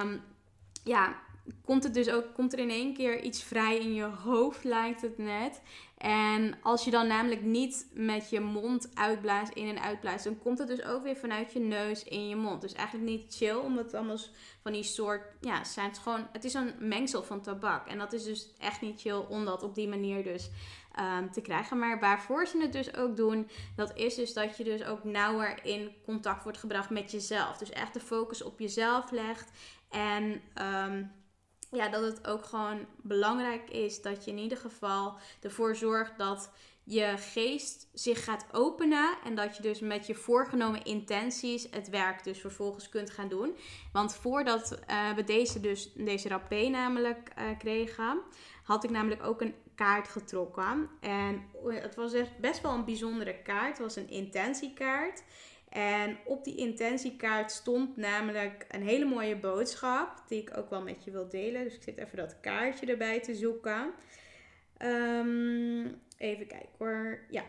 Um, 0.01 0.21
ja, 0.83 1.15
komt, 1.65 1.83
het 1.83 1.93
dus 1.93 2.09
ook, 2.09 2.33
komt 2.33 2.53
er 2.53 2.59
in 2.59 2.69
één 2.69 2.93
keer 2.93 3.21
iets 3.21 3.43
vrij 3.43 3.77
in 3.77 3.93
je 3.93 4.03
hoofd, 4.03 4.63
lijkt 4.63 5.01
het 5.01 5.17
net. 5.17 5.61
En 5.97 6.57
als 6.61 6.83
je 6.83 6.91
dan 6.91 7.07
namelijk 7.07 7.41
niet 7.41 7.87
met 7.93 8.29
je 8.29 8.39
mond 8.39 8.89
uitblaast, 8.93 9.53
in 9.53 9.67
en 9.67 9.81
uitblaast, 9.81 10.23
dan 10.23 10.39
komt 10.39 10.57
het 10.57 10.67
dus 10.67 10.83
ook 10.83 11.03
weer 11.03 11.15
vanuit 11.15 11.53
je 11.53 11.59
neus 11.59 12.03
in 12.03 12.27
je 12.27 12.35
mond. 12.35 12.61
Dus 12.61 12.73
eigenlijk 12.73 13.09
niet 13.09 13.35
chill, 13.35 13.55
omdat 13.55 13.85
het 13.85 13.93
allemaal 13.93 14.17
van 14.61 14.71
die 14.71 14.83
soort, 14.83 15.21
ja, 15.41 15.63
zijn 15.63 15.87
het 15.87 15.97
gewoon, 15.97 16.27
het 16.31 16.43
is 16.43 16.53
een 16.53 16.73
mengsel 16.79 17.23
van 17.23 17.41
tabak. 17.41 17.87
En 17.87 17.97
dat 17.97 18.13
is 18.13 18.23
dus 18.23 18.53
echt 18.59 18.81
niet 18.81 19.01
chill 19.01 19.25
om 19.29 19.45
dat 19.45 19.63
op 19.63 19.75
die 19.75 19.87
manier 19.87 20.23
dus 20.23 20.49
um, 20.99 21.31
te 21.31 21.41
krijgen. 21.41 21.79
Maar 21.79 21.99
waarvoor 21.99 22.47
ze 22.47 22.61
het 22.61 22.73
dus 22.73 22.95
ook 22.95 23.17
doen, 23.17 23.49
dat 23.75 23.95
is 23.95 24.15
dus 24.15 24.33
dat 24.33 24.57
je 24.57 24.63
dus 24.63 24.83
ook 24.83 25.03
nauwer 25.03 25.65
in 25.65 25.91
contact 26.05 26.43
wordt 26.43 26.57
gebracht 26.57 26.89
met 26.89 27.11
jezelf. 27.11 27.57
Dus 27.57 27.69
echt 27.69 27.93
de 27.93 27.99
focus 27.99 28.43
op 28.43 28.59
jezelf 28.59 29.11
legt 29.11 29.51
en... 29.89 30.41
Um, 30.85 31.16
ja, 31.71 31.89
dat 31.89 32.01
het 32.01 32.27
ook 32.27 32.45
gewoon 32.45 32.85
belangrijk 33.01 33.69
is 33.69 34.01
dat 34.01 34.25
je 34.25 34.31
in 34.31 34.37
ieder 34.37 34.57
geval 34.57 35.17
ervoor 35.41 35.75
zorgt 35.75 36.17
dat 36.17 36.49
je 36.83 37.13
geest 37.17 37.87
zich 37.93 38.23
gaat 38.23 38.45
openen 38.51 39.17
en 39.23 39.35
dat 39.35 39.55
je 39.55 39.61
dus 39.61 39.79
met 39.79 40.07
je 40.07 40.15
voorgenomen 40.15 40.83
intenties 40.83 41.67
het 41.71 41.89
werk 41.89 42.23
dus 42.23 42.39
vervolgens 42.39 42.89
kunt 42.89 43.09
gaan 43.09 43.27
doen. 43.27 43.55
Want 43.91 44.15
voordat 44.15 44.79
uh, 44.89 45.13
we 45.13 45.23
deze, 45.23 45.59
dus, 45.59 45.93
deze 45.93 46.27
rapé 46.27 46.67
namelijk 46.67 47.31
uh, 47.39 47.57
kregen, 47.57 48.21
had 48.63 48.83
ik 48.83 48.89
namelijk 48.89 49.23
ook 49.23 49.41
een 49.41 49.55
kaart 49.75 50.07
getrokken. 50.07 50.89
En 50.99 51.43
het 51.65 51.95
was 51.95 52.13
echt 52.13 52.37
best 52.37 52.61
wel 52.61 52.73
een 52.73 52.85
bijzondere 52.85 53.41
kaart. 53.41 53.77
Het 53.77 53.79
was 53.79 53.95
een 53.95 54.09
intentiekaart. 54.09 55.23
En 55.77 56.17
op 56.25 56.43
die 56.43 56.55
intentiekaart 56.55 57.51
stond 57.51 57.97
namelijk 57.97 58.65
een 58.69 58.81
hele 58.81 59.05
mooie 59.05 59.35
boodschap, 59.35 60.23
die 60.27 60.41
ik 60.41 60.57
ook 60.57 60.69
wel 60.69 60.81
met 60.81 61.03
je 61.03 61.11
wil 61.11 61.29
delen. 61.29 61.63
Dus 61.63 61.75
ik 61.75 61.83
zit 61.83 61.97
even 61.97 62.17
dat 62.17 62.39
kaartje 62.39 62.85
erbij 62.85 63.19
te 63.19 63.35
zoeken. 63.35 63.93
Um, 64.81 66.01
even 66.17 66.47
kijken 66.47 66.69
hoor. 66.77 67.19
Ja. 67.29 67.43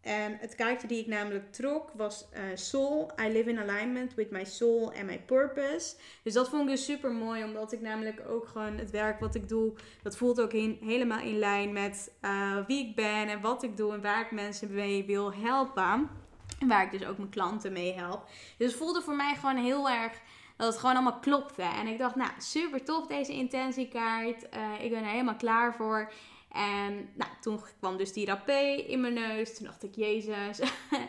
En 0.00 0.36
het 0.38 0.54
kaartje 0.54 0.88
die 0.88 1.00
ik 1.00 1.06
namelijk 1.06 1.52
trok 1.52 1.90
was 1.96 2.28
uh, 2.34 2.40
Soul. 2.54 3.10
I 3.20 3.28
live 3.28 3.50
in 3.50 3.58
alignment 3.58 4.14
with 4.14 4.30
my 4.30 4.44
soul 4.44 4.92
and 4.92 5.06
my 5.06 5.18
purpose. 5.18 5.96
Dus 6.22 6.32
dat 6.32 6.48
vond 6.48 6.62
ik 6.62 6.68
dus 6.68 6.84
super 6.84 7.12
mooi, 7.12 7.44
omdat 7.44 7.72
ik 7.72 7.80
namelijk 7.80 8.28
ook 8.28 8.46
gewoon 8.46 8.78
het 8.78 8.90
werk 8.90 9.20
wat 9.20 9.34
ik 9.34 9.48
doe, 9.48 9.72
dat 10.02 10.16
voelt 10.16 10.40
ook 10.40 10.52
in, 10.52 10.78
helemaal 10.80 11.20
in 11.20 11.38
lijn 11.38 11.72
met 11.72 12.12
uh, 12.22 12.66
wie 12.66 12.88
ik 12.88 12.96
ben 12.96 13.28
en 13.28 13.40
wat 13.40 13.62
ik 13.62 13.76
doe 13.76 13.92
en 13.92 14.02
waar 14.02 14.24
ik 14.24 14.30
mensen 14.30 14.74
mee 14.74 15.04
wil 15.04 15.34
helpen. 15.34 16.19
Waar 16.68 16.84
ik 16.84 16.98
dus 16.98 17.08
ook 17.08 17.16
mijn 17.16 17.30
klanten 17.30 17.72
mee 17.72 17.92
help. 17.92 18.28
Dus 18.58 18.66
het 18.66 18.76
voelde 18.76 19.02
voor 19.02 19.16
mij 19.16 19.34
gewoon 19.34 19.56
heel 19.56 19.90
erg 19.90 20.12
dat 20.56 20.68
het 20.68 20.78
gewoon 20.78 20.94
allemaal 20.94 21.18
klopte. 21.18 21.62
En 21.62 21.86
ik 21.86 21.98
dacht, 21.98 22.14
nou, 22.14 22.30
super 22.38 22.84
tof 22.84 23.06
deze 23.06 23.32
intentiekaart. 23.32 24.46
Uh, 24.56 24.84
ik 24.84 24.90
ben 24.90 25.02
er 25.02 25.10
helemaal 25.10 25.36
klaar 25.36 25.74
voor. 25.74 26.12
En 26.52 27.10
nou, 27.14 27.30
toen 27.40 27.60
kwam 27.78 27.96
dus 27.96 28.12
die 28.12 28.26
rapé 28.26 28.60
in 28.86 29.00
mijn 29.00 29.14
neus. 29.14 29.56
Toen 29.56 29.66
dacht 29.66 29.82
ik, 29.82 29.94
jezus, 29.94 30.60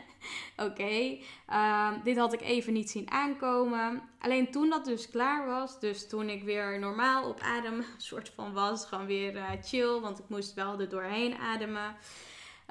oké. 0.68 1.18
Um, 1.54 2.02
dit 2.04 2.18
had 2.18 2.34
ik 2.34 2.42
even 2.42 2.74
niet 2.74 2.90
zien 2.90 3.12
aankomen. 3.12 4.02
Alleen 4.20 4.52
toen 4.52 4.70
dat 4.70 4.86
dus 4.86 5.10
klaar 5.10 5.46
was, 5.46 5.80
dus 5.80 6.10
toen 6.10 6.30
ik 6.30 6.44
weer 6.44 6.80
normaal 6.80 7.30
op 7.30 7.40
adem 7.40 7.86
soort 7.98 8.32
van 8.36 8.54
was, 8.54 8.86
gewoon 8.86 9.06
weer 9.06 9.36
uh, 9.36 9.50
chill, 9.64 10.00
want 10.00 10.20
ik 10.20 10.26
moest 10.28 10.54
wel 10.54 10.80
er 10.80 10.90
doorheen 10.90 11.36
ademen. 11.36 11.96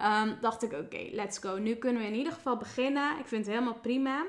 Um, 0.03 0.37
dacht 0.41 0.63
ik, 0.63 0.73
oké, 0.73 1.09
let's 1.13 1.39
go. 1.39 1.57
Nu 1.57 1.75
kunnen 1.75 2.03
we 2.03 2.09
in 2.09 2.15
ieder 2.15 2.33
geval 2.33 2.57
beginnen. 2.57 3.19
Ik 3.19 3.27
vind 3.27 3.47
het 3.47 3.55
helemaal 3.55 3.81
prima. 3.81 4.25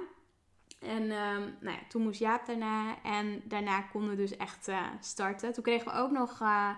En 0.79 1.01
um, 1.01 1.57
nou 1.59 1.77
ja, 1.77 1.79
toen 1.87 2.01
moest 2.01 2.19
Jaap 2.19 2.45
daarna. 2.45 3.01
En 3.03 3.41
daarna 3.43 3.81
konden 3.81 4.09
we 4.09 4.15
dus 4.15 4.37
echt 4.37 4.67
uh, 4.67 4.85
starten. 4.99 5.53
Toen 5.53 5.63
kregen 5.63 5.91
we 5.91 5.99
ook 5.99 6.11
nog 6.11 6.41
uh, 6.41 6.69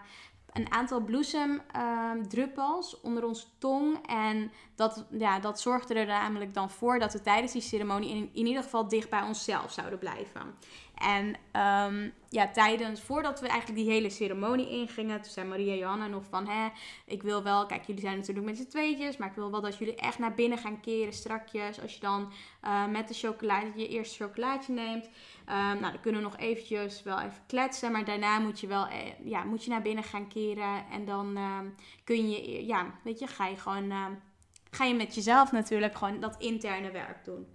een 0.53 0.71
aantal 0.71 1.01
bloesemdruppels 1.01 3.01
onder 3.01 3.25
onze 3.25 3.45
tong. 3.57 4.07
En 4.07 4.51
dat, 4.75 5.05
ja, 5.12 5.39
dat 5.39 5.62
zorgde 5.62 5.93
er 5.93 6.05
namelijk 6.05 6.53
dan 6.53 6.69
voor 6.69 7.00
dat 7.00 7.13
we 7.13 7.21
tijdens 7.21 7.51
die 7.51 7.62
ceremonie 7.62 8.09
in, 8.09 8.29
in 8.33 8.45
ieder 8.45 8.63
geval 8.63 8.88
dicht 8.88 9.09
bij 9.09 9.21
onszelf 9.21 9.71
zouden 9.71 10.00
blijven. 10.00 10.55
En 10.93 11.35
ehm, 11.51 12.09
ja, 12.29 12.51
tijdens, 12.51 13.01
voordat 13.01 13.39
we 13.39 13.47
eigenlijk 13.47 13.79
die 13.79 13.91
hele 13.91 14.09
ceremonie 14.09 14.69
ingingen, 14.69 15.21
toen 15.21 15.31
zei 15.31 15.47
Maria 15.47 15.73
Johanna 15.73 16.07
nog 16.07 16.23
van, 16.29 16.47
hè, 16.47 16.67
ik 17.05 17.23
wil 17.23 17.43
wel, 17.43 17.65
kijk, 17.65 17.83
jullie 17.85 18.01
zijn 18.01 18.17
natuurlijk 18.17 18.45
met 18.45 18.57
z'n 18.57 18.67
tweetjes, 18.67 19.17
maar 19.17 19.29
ik 19.29 19.35
wil 19.35 19.51
wel 19.51 19.62
dat 19.62 19.77
jullie 19.77 19.95
echt 19.95 20.19
naar 20.19 20.33
binnen 20.33 20.57
gaan 20.57 20.79
keren 20.79 21.13
strakjes. 21.13 21.81
Als 21.81 21.93
je 21.93 22.00
dan 22.00 22.31
uh, 22.65 22.88
met 22.88 23.07
de 23.07 23.13
chocolade 23.13 23.71
je 23.75 23.88
eerste 23.88 24.23
chocolaatje 24.23 24.73
neemt, 24.73 25.05
um, 25.05 25.12
nou, 25.55 25.81
dan 25.81 26.00
kunnen 26.01 26.21
we 26.21 26.27
nog 26.27 26.38
eventjes 26.38 27.03
wel 27.03 27.19
even 27.19 27.45
kletsen, 27.47 27.91
maar 27.91 28.05
daarna 28.05 28.39
moet 28.39 28.59
je 28.59 28.67
wel, 28.67 28.88
eh, 28.88 29.00
ja, 29.23 29.43
moet 29.43 29.63
je 29.63 29.69
naar 29.69 29.81
binnen 29.81 30.03
gaan 30.03 30.27
keren 30.27 30.85
en 30.91 31.05
dan 31.05 31.38
um, 31.38 31.75
kun 32.03 32.29
je, 32.29 32.65
ja, 32.65 32.93
weet 33.03 33.19
je, 33.19 33.27
ga 33.27 33.47
je 33.47 33.57
gewoon, 33.57 33.93
ga 34.71 34.85
je 34.85 34.93
met 34.93 35.15
jezelf 35.15 35.51
natuurlijk 35.51 35.95
gewoon 35.95 36.19
dat 36.19 36.35
interne 36.39 36.91
werk 36.91 37.25
doen. 37.25 37.47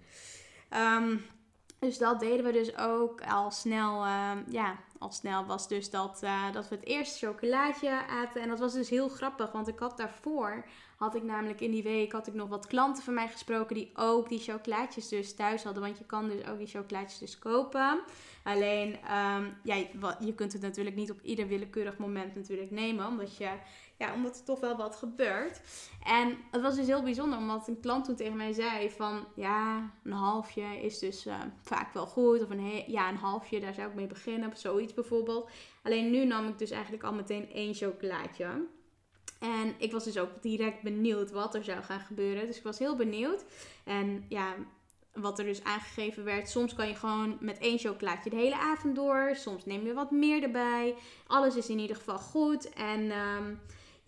Dus 1.79 1.97
dat 1.97 2.19
deden 2.19 2.45
we 2.45 2.51
dus 2.51 2.77
ook 2.77 3.21
al 3.21 3.51
snel. 3.51 4.05
Uh, 4.05 4.31
ja, 4.49 4.77
al 4.97 5.11
snel 5.11 5.45
was 5.45 5.67
dus 5.67 5.89
dat, 5.89 6.19
uh, 6.23 6.53
dat 6.53 6.69
we 6.69 6.75
het 6.75 6.85
eerste 6.85 7.25
chocolaatje 7.25 8.07
aten. 8.07 8.41
En 8.41 8.47
dat 8.47 8.59
was 8.59 8.73
dus 8.73 8.89
heel 8.89 9.09
grappig, 9.09 9.51
want 9.51 9.67
ik 9.67 9.79
had 9.79 9.97
daarvoor, 9.97 10.65
had 10.97 11.15
ik 11.15 11.23
namelijk 11.23 11.61
in 11.61 11.71
die 11.71 11.83
week, 11.83 12.11
had 12.11 12.27
ik 12.27 12.33
nog 12.33 12.49
wat 12.49 12.67
klanten 12.67 13.03
van 13.03 13.13
mij 13.13 13.27
gesproken 13.27 13.75
die 13.75 13.91
ook 13.93 14.29
die 14.29 14.39
chocolaatjes 14.39 15.07
dus 15.07 15.35
thuis 15.35 15.63
hadden. 15.63 15.83
Want 15.83 15.97
je 15.97 16.05
kan 16.05 16.29
dus 16.29 16.45
ook 16.47 16.57
die 16.57 16.67
chocolaatjes 16.67 17.19
dus 17.19 17.39
kopen. 17.39 17.99
Alleen, 18.43 18.93
um, 18.93 19.57
ja, 19.63 19.75
je 20.19 20.33
kunt 20.35 20.53
het 20.53 20.61
natuurlijk 20.61 20.95
niet 20.95 21.11
op 21.11 21.21
ieder 21.21 21.47
willekeurig 21.47 21.97
moment 21.97 22.35
natuurlijk 22.35 22.71
nemen, 22.71 23.07
omdat 23.07 23.37
je 23.37 23.49
ja, 23.99 24.13
omdat 24.13 24.37
er 24.37 24.43
toch 24.43 24.59
wel 24.59 24.77
wat 24.77 24.95
gebeurt. 24.95 25.61
En 26.03 26.37
het 26.51 26.61
was 26.61 26.75
dus 26.75 26.87
heel 26.87 27.03
bijzonder, 27.03 27.37
omdat 27.37 27.67
een 27.67 27.79
klant 27.79 28.05
toen 28.05 28.15
tegen 28.15 28.37
mij 28.37 28.53
zei 28.53 28.91
van, 28.91 29.27
ja, 29.35 29.91
een 30.03 30.11
halfje 30.11 30.81
is 30.81 30.99
dus 30.99 31.25
uh, 31.25 31.35
vaak 31.61 31.93
wel 31.93 32.05
goed. 32.05 32.43
Of 32.43 32.49
een, 32.49 32.83
ja, 32.87 33.09
een 33.09 33.15
halfje, 33.15 33.59
daar 33.59 33.73
zou 33.73 33.89
ik 33.89 33.95
mee 33.95 34.07
beginnen, 34.07 34.51
of 34.51 34.57
zoiets 34.57 34.93
bijvoorbeeld. 34.93 35.49
Alleen 35.83 36.11
nu 36.11 36.25
nam 36.25 36.47
ik 36.47 36.57
dus 36.57 36.71
eigenlijk 36.71 37.03
al 37.03 37.13
meteen 37.13 37.51
één 37.51 37.73
chocolaatje. 37.73 38.67
En 39.39 39.75
ik 39.77 39.91
was 39.91 40.03
dus 40.03 40.17
ook 40.17 40.41
direct 40.41 40.81
benieuwd 40.81 41.31
wat 41.31 41.55
er 41.55 41.63
zou 41.63 41.83
gaan 41.83 41.99
gebeuren. 41.99 42.45
Dus 42.45 42.57
ik 42.57 42.63
was 42.63 42.79
heel 42.79 42.95
benieuwd. 42.95 43.45
En 43.83 44.25
ja, 44.29 44.55
wat 45.13 45.39
er 45.39 45.45
dus 45.45 45.63
aangegeven 45.63 46.23
werd. 46.23 46.49
Soms 46.49 46.73
kan 46.73 46.87
je 46.87 46.95
gewoon 46.95 47.37
met 47.39 47.57
één 47.57 47.79
chocolaatje 47.79 48.29
de 48.29 48.35
hele 48.35 48.57
avond 48.57 48.95
door. 48.95 49.31
Soms 49.35 49.65
neem 49.65 49.85
je 49.85 49.93
wat 49.93 50.11
meer 50.11 50.43
erbij. 50.43 50.95
Alles 51.27 51.55
is 51.55 51.69
in 51.69 51.79
ieder 51.79 51.95
geval 51.95 52.17
goed. 52.19 52.69
En 52.69 53.11
um, 53.11 53.59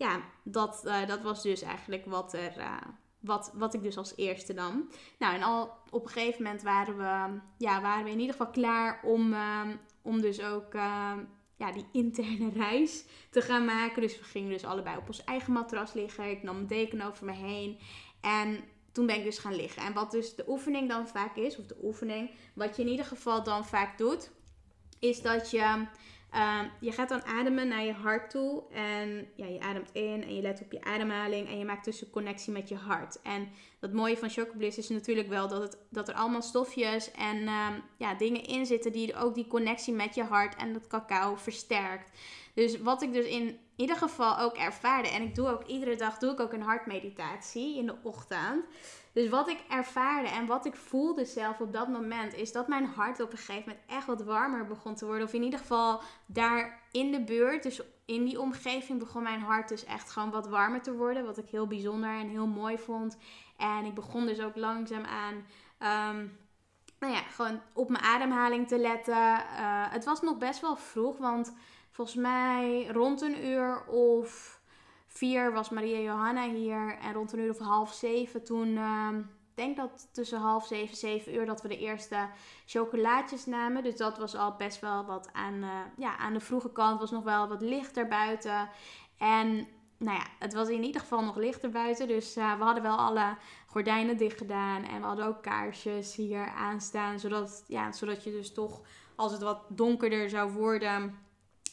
ja, 0.02 0.20
dat, 0.42 0.82
uh, 0.84 1.06
dat 1.06 1.22
was 1.22 1.42
dus 1.42 1.62
eigenlijk 1.62 2.06
wat, 2.06 2.32
er, 2.32 2.58
uh, 2.58 2.76
wat, 3.20 3.50
wat 3.54 3.74
ik 3.74 3.82
dus 3.82 3.96
als 3.96 4.16
eerste 4.16 4.52
nam. 4.52 4.88
Nou, 5.18 5.34
en 5.34 5.42
al 5.42 5.76
op 5.90 6.04
een 6.04 6.10
gegeven 6.10 6.42
moment 6.42 6.62
waren 6.62 6.96
we, 6.96 7.40
ja, 7.58 7.80
waren 7.80 8.04
we 8.04 8.10
in 8.10 8.20
ieder 8.20 8.36
geval 8.36 8.52
klaar 8.52 9.00
om, 9.04 9.32
uh, 9.32 9.60
om 10.02 10.20
dus 10.20 10.42
ook 10.42 10.72
ja, 11.56 11.72
die 11.72 11.86
interne 11.92 12.50
reis 12.64 13.04
te 13.30 13.40
gaan 13.40 13.64
maken. 13.64 14.02
Dus 14.02 14.18
we 14.18 14.24
gingen 14.24 14.50
dus 14.50 14.64
allebei 14.64 14.96
op 14.96 15.06
ons 15.06 15.24
eigen 15.24 15.52
matras 15.52 15.92
liggen. 15.92 16.30
Ik 16.30 16.42
nam 16.42 16.56
een 16.56 16.66
deken 16.66 17.00
over 17.00 17.24
me 17.24 17.32
heen. 17.32 17.78
En 18.20 18.64
toen 18.92 19.06
ben 19.06 19.16
ik 19.16 19.24
dus 19.24 19.38
gaan 19.38 19.56
liggen. 19.56 19.82
En 19.82 19.92
wat 19.92 20.10
dus 20.10 20.34
de 20.34 20.44
oefening 20.48 20.88
dan 20.88 21.08
vaak 21.08 21.36
is, 21.36 21.58
of 21.58 21.66
de 21.66 21.76
oefening, 21.82 22.30
wat 22.54 22.76
je 22.76 22.82
in 22.82 22.88
ieder 22.88 23.06
geval 23.06 23.42
dan 23.42 23.66
vaak 23.66 23.98
doet, 23.98 24.30
is 24.98 25.22
dat 25.22 25.50
je 25.50 25.86
Um, 26.34 26.70
je 26.80 26.92
gaat 26.92 27.08
dan 27.08 27.24
ademen 27.24 27.68
naar 27.68 27.84
je 27.84 27.92
hart 27.92 28.30
toe. 28.30 28.62
En 28.70 29.28
ja, 29.34 29.46
je 29.46 29.60
ademt 29.60 29.90
in 29.92 30.22
en 30.22 30.34
je 30.34 30.42
let 30.42 30.60
op 30.60 30.72
je 30.72 30.84
ademhaling. 30.84 31.48
En 31.48 31.58
je 31.58 31.64
maakt 31.64 31.84
dus 31.84 32.02
een 32.02 32.10
connectie 32.10 32.52
met 32.52 32.68
je 32.68 32.76
hart. 32.76 33.22
En 33.22 33.48
het 33.80 33.92
mooie 33.92 34.16
van 34.16 34.30
Chocobliss 34.30 34.78
is 34.78 34.88
natuurlijk 34.88 35.28
wel 35.28 35.48
dat, 35.48 35.62
het, 35.62 35.78
dat 35.90 36.08
er 36.08 36.14
allemaal 36.14 36.42
stofjes 36.42 37.10
en 37.10 37.36
um, 37.36 37.82
ja, 37.96 38.14
dingen 38.14 38.44
in 38.44 38.66
zitten 38.66 38.92
die 38.92 39.16
ook 39.16 39.34
die 39.34 39.46
connectie 39.46 39.94
met 39.94 40.14
je 40.14 40.24
hart 40.24 40.56
en 40.56 40.72
dat 40.72 40.86
cacao 40.86 41.36
versterkt. 41.36 42.10
Dus 42.54 42.80
wat 42.80 43.02
ik 43.02 43.12
dus 43.12 43.26
in 43.26 43.58
ieder 43.76 43.96
geval 43.96 44.38
ook 44.38 44.56
ervaarde. 44.56 45.08
En 45.08 45.22
ik 45.22 45.34
doe 45.34 45.48
ook 45.48 45.66
iedere 45.66 45.96
dag 45.96 46.18
doe 46.18 46.32
ik 46.32 46.40
ook 46.40 46.52
een 46.52 46.62
hartmeditatie 46.62 47.78
in 47.78 47.86
de 47.86 47.96
ochtend. 48.02 48.64
Dus 49.12 49.28
wat 49.28 49.48
ik 49.48 49.64
ervaarde 49.68 50.28
en 50.28 50.46
wat 50.46 50.66
ik 50.66 50.76
voelde 50.76 51.24
zelf 51.24 51.60
op 51.60 51.72
dat 51.72 51.88
moment, 51.88 52.34
is 52.34 52.52
dat 52.52 52.68
mijn 52.68 52.86
hart 52.86 53.20
op 53.20 53.32
een 53.32 53.38
gegeven 53.38 53.64
moment 53.66 53.80
echt 53.86 54.06
wat 54.06 54.22
warmer 54.22 54.66
begon 54.66 54.94
te 54.94 55.06
worden. 55.06 55.26
Of 55.26 55.32
in 55.32 55.42
ieder 55.42 55.58
geval 55.58 56.00
daar 56.26 56.80
in 56.90 57.12
de 57.12 57.24
buurt, 57.24 57.62
dus 57.62 57.80
in 58.04 58.24
die 58.24 58.40
omgeving, 58.40 58.98
begon 58.98 59.22
mijn 59.22 59.40
hart 59.40 59.68
dus 59.68 59.84
echt 59.84 60.10
gewoon 60.10 60.30
wat 60.30 60.48
warmer 60.48 60.82
te 60.82 60.94
worden. 60.94 61.24
Wat 61.24 61.38
ik 61.38 61.48
heel 61.48 61.66
bijzonder 61.66 62.10
en 62.10 62.28
heel 62.28 62.46
mooi 62.46 62.78
vond. 62.78 63.18
En 63.56 63.84
ik 63.84 63.94
begon 63.94 64.26
dus 64.26 64.40
ook 64.40 64.56
langzaam 64.56 65.04
aan. 65.04 65.34
Um, 66.14 66.40
nou 66.98 67.12
ja, 67.12 67.20
gewoon 67.20 67.60
op 67.72 67.88
mijn 67.88 68.04
ademhaling 68.04 68.68
te 68.68 68.78
letten. 68.78 69.14
Uh, 69.14 69.90
het 69.90 70.04
was 70.04 70.20
nog 70.20 70.38
best 70.38 70.60
wel 70.60 70.76
vroeg, 70.76 71.18
want 71.18 71.54
volgens 71.90 72.16
mij 72.16 72.86
rond 72.86 73.20
een 73.20 73.46
uur 73.46 73.86
of 73.86 74.60
vier 75.12 75.52
was 75.52 75.70
Maria 75.70 75.98
Johanna 75.98 76.48
hier. 76.48 76.98
En 77.00 77.12
rond 77.12 77.32
een 77.32 77.38
uur 77.38 77.50
of 77.50 77.58
half 77.58 77.92
zeven 77.92 78.44
toen... 78.44 78.68
Uh, 78.68 79.08
ik 79.54 79.58
denk 79.58 79.76
dat 79.76 80.08
tussen 80.12 80.40
half 80.40 80.66
zeven, 80.66 80.96
zeven 80.96 81.34
uur 81.34 81.46
dat 81.46 81.62
we 81.62 81.68
de 81.68 81.78
eerste 81.78 82.28
chocolaatjes 82.66 83.46
namen. 83.46 83.82
Dus 83.82 83.96
dat 83.96 84.18
was 84.18 84.36
al 84.36 84.56
best 84.56 84.80
wel 84.80 85.04
wat 85.04 85.28
aan, 85.32 85.54
uh, 85.54 85.80
ja, 85.96 86.18
aan 86.18 86.32
de 86.32 86.40
vroege 86.40 86.72
kant. 86.72 87.00
was 87.00 87.10
nog 87.10 87.24
wel 87.24 87.48
wat 87.48 87.62
lichter 87.62 88.08
buiten. 88.08 88.68
En 89.18 89.68
nou 89.98 90.18
ja, 90.18 90.26
het 90.38 90.54
was 90.54 90.68
in 90.68 90.82
ieder 90.82 91.00
geval 91.00 91.24
nog 91.24 91.36
lichter 91.36 91.70
buiten. 91.70 92.08
Dus 92.08 92.36
uh, 92.36 92.58
we 92.58 92.64
hadden 92.64 92.82
wel 92.82 92.96
alle 92.96 93.36
gordijnen 93.66 94.16
dicht 94.16 94.38
gedaan. 94.38 94.84
En 94.84 95.00
we 95.00 95.06
hadden 95.06 95.26
ook 95.26 95.42
kaarsjes 95.42 96.14
hier 96.14 96.48
aanstaan. 96.48 97.20
Zodat, 97.20 97.64
ja, 97.66 97.92
zodat 97.92 98.24
je 98.24 98.30
dus 98.30 98.52
toch, 98.52 98.80
als 99.16 99.32
het 99.32 99.42
wat 99.42 99.64
donkerder 99.68 100.30
zou 100.30 100.52
worden 100.52 101.18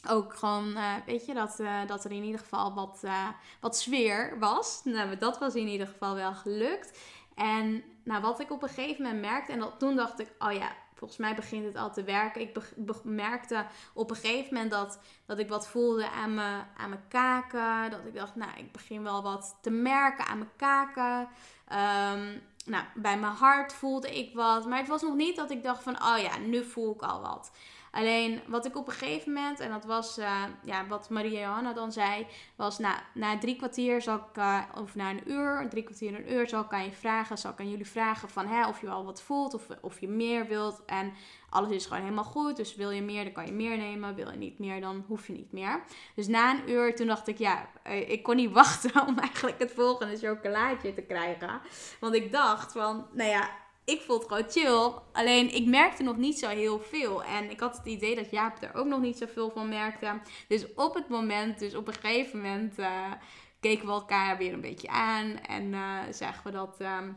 ook 0.08 0.34
gewoon, 0.34 0.68
uh, 0.68 0.94
weet 1.06 1.26
je, 1.26 1.34
dat, 1.34 1.60
uh, 1.60 1.86
dat 1.86 2.04
er 2.04 2.10
in 2.10 2.22
ieder 2.22 2.40
geval 2.40 2.74
wat, 2.74 3.00
uh, 3.04 3.28
wat 3.60 3.76
sfeer 3.76 4.38
was. 4.38 4.80
Nou, 4.84 5.18
dat 5.18 5.38
was 5.38 5.54
in 5.54 5.68
ieder 5.68 5.86
geval 5.86 6.14
wel 6.14 6.34
gelukt. 6.34 6.98
En 7.34 7.82
nou, 8.02 8.22
wat 8.22 8.40
ik 8.40 8.50
op 8.50 8.62
een 8.62 8.68
gegeven 8.68 9.02
moment 9.02 9.20
merkte, 9.20 9.52
en 9.52 9.58
dat, 9.58 9.78
toen 9.78 9.96
dacht 9.96 10.20
ik, 10.20 10.28
oh 10.38 10.52
ja, 10.52 10.72
volgens 10.94 11.20
mij 11.20 11.34
begint 11.34 11.64
het 11.64 11.76
al 11.76 11.92
te 11.92 12.02
werken. 12.02 12.40
Ik 12.40 12.56
merkte 13.02 13.66
op 13.92 14.10
een 14.10 14.16
gegeven 14.16 14.54
moment 14.54 14.70
dat, 14.70 14.98
dat 15.26 15.38
ik 15.38 15.48
wat 15.48 15.68
voelde 15.68 16.10
aan 16.10 16.34
mijn, 16.34 16.66
aan 16.76 16.88
mijn 16.88 17.08
kaken. 17.08 17.90
Dat 17.90 18.00
ik 18.06 18.14
dacht, 18.14 18.34
nou, 18.34 18.50
ik 18.56 18.72
begin 18.72 19.02
wel 19.02 19.22
wat 19.22 19.58
te 19.62 19.70
merken 19.70 20.26
aan 20.26 20.38
mijn 20.38 20.50
kaken. 20.56 21.28
Um, 21.72 22.42
nou, 22.64 22.84
bij 22.94 23.18
mijn 23.18 23.32
hart 23.32 23.72
voelde 23.72 24.18
ik 24.18 24.34
wat. 24.34 24.66
Maar 24.66 24.78
het 24.78 24.88
was 24.88 25.02
nog 25.02 25.14
niet 25.14 25.36
dat 25.36 25.50
ik 25.50 25.62
dacht 25.62 25.82
van, 25.82 26.02
oh 26.02 26.18
ja, 26.18 26.38
nu 26.38 26.64
voel 26.64 26.94
ik 26.94 27.02
al 27.02 27.20
wat. 27.20 27.50
Alleen 27.90 28.40
wat 28.46 28.66
ik 28.66 28.76
op 28.76 28.86
een 28.86 28.92
gegeven 28.92 29.32
moment, 29.32 29.60
en 29.60 29.70
dat 29.70 29.84
was 29.84 30.18
uh, 30.18 30.42
ja, 30.64 30.86
wat 30.86 31.10
Maria 31.10 31.40
Johanna 31.40 31.72
dan 31.72 31.92
zei, 31.92 32.26
was 32.56 32.78
na, 32.78 33.02
na 33.14 33.38
drie 33.38 33.56
kwartier 33.56 34.02
zal 34.02 34.16
ik, 34.16 34.38
uh, 34.38 34.62
of 34.80 34.94
na 34.94 35.10
een 35.10 35.30
uur, 35.30 35.66
drie 35.70 35.82
kwartier 35.82 36.14
een 36.14 36.32
uur, 36.32 36.48
zal 36.48 36.64
ik 36.64 36.72
aan 36.72 36.84
je 36.84 36.92
vragen, 36.92 37.38
zal 37.38 37.50
ik 37.50 37.60
aan 37.60 37.70
jullie 37.70 37.86
vragen 37.86 38.28
van 38.28 38.46
hè, 38.46 38.68
of 38.68 38.80
je 38.80 38.88
al 38.88 39.04
wat 39.04 39.22
voelt 39.22 39.54
of, 39.54 39.66
of 39.80 40.00
je 40.00 40.08
meer 40.08 40.46
wilt. 40.46 40.82
En 40.86 41.12
alles 41.50 41.70
is 41.70 41.86
gewoon 41.86 42.02
helemaal 42.02 42.24
goed, 42.24 42.56
dus 42.56 42.74
wil 42.74 42.90
je 42.90 43.02
meer, 43.02 43.24
dan 43.24 43.32
kan 43.32 43.46
je 43.46 43.52
meer 43.52 43.76
nemen. 43.76 44.14
Wil 44.14 44.30
je 44.30 44.36
niet 44.36 44.58
meer, 44.58 44.80
dan 44.80 45.04
hoef 45.06 45.26
je 45.26 45.32
niet 45.32 45.52
meer. 45.52 45.82
Dus 46.14 46.26
na 46.26 46.50
een 46.50 46.70
uur, 46.70 46.96
toen 46.96 47.06
dacht 47.06 47.28
ik, 47.28 47.38
ja, 47.38 47.68
eh, 47.82 48.10
ik 48.10 48.22
kon 48.22 48.36
niet 48.36 48.52
wachten 48.62 49.06
om 49.06 49.18
eigenlijk 49.18 49.58
het 49.58 49.72
volgende 49.72 50.16
chocolaatje 50.16 50.94
te 50.94 51.02
krijgen. 51.02 51.60
Want 52.00 52.14
ik 52.14 52.32
dacht 52.32 52.72
van, 52.72 53.06
nou 53.12 53.30
ja, 53.30 53.50
ik 53.90 54.00
vond 54.00 54.22
het 54.22 54.32
gewoon 54.32 54.50
chill. 54.50 55.00
Alleen 55.12 55.54
ik 55.54 55.66
merkte 55.66 56.02
nog 56.02 56.16
niet 56.16 56.38
zo 56.38 56.48
heel 56.48 56.80
veel. 56.80 57.24
En 57.24 57.50
ik 57.50 57.60
had 57.60 57.76
het 57.76 57.86
idee 57.86 58.14
dat 58.14 58.30
Jaap 58.30 58.62
er 58.62 58.74
ook 58.74 58.86
nog 58.86 59.00
niet 59.00 59.18
zoveel 59.18 59.50
van 59.50 59.68
merkte. 59.68 60.20
Dus 60.48 60.74
op 60.74 60.94
het 60.94 61.08
moment, 61.08 61.58
dus 61.58 61.74
op 61.74 61.86
een 61.86 61.94
gegeven 61.94 62.40
moment, 62.40 62.78
uh, 62.78 63.12
keken 63.60 63.86
we 63.86 63.92
elkaar 63.92 64.38
weer 64.38 64.52
een 64.52 64.60
beetje 64.60 64.88
aan. 64.88 65.38
En 65.40 65.72
uh, 65.72 65.98
zagen 66.10 66.44
we 66.44 66.50
dat. 66.50 66.76
Ehm, 66.78 67.12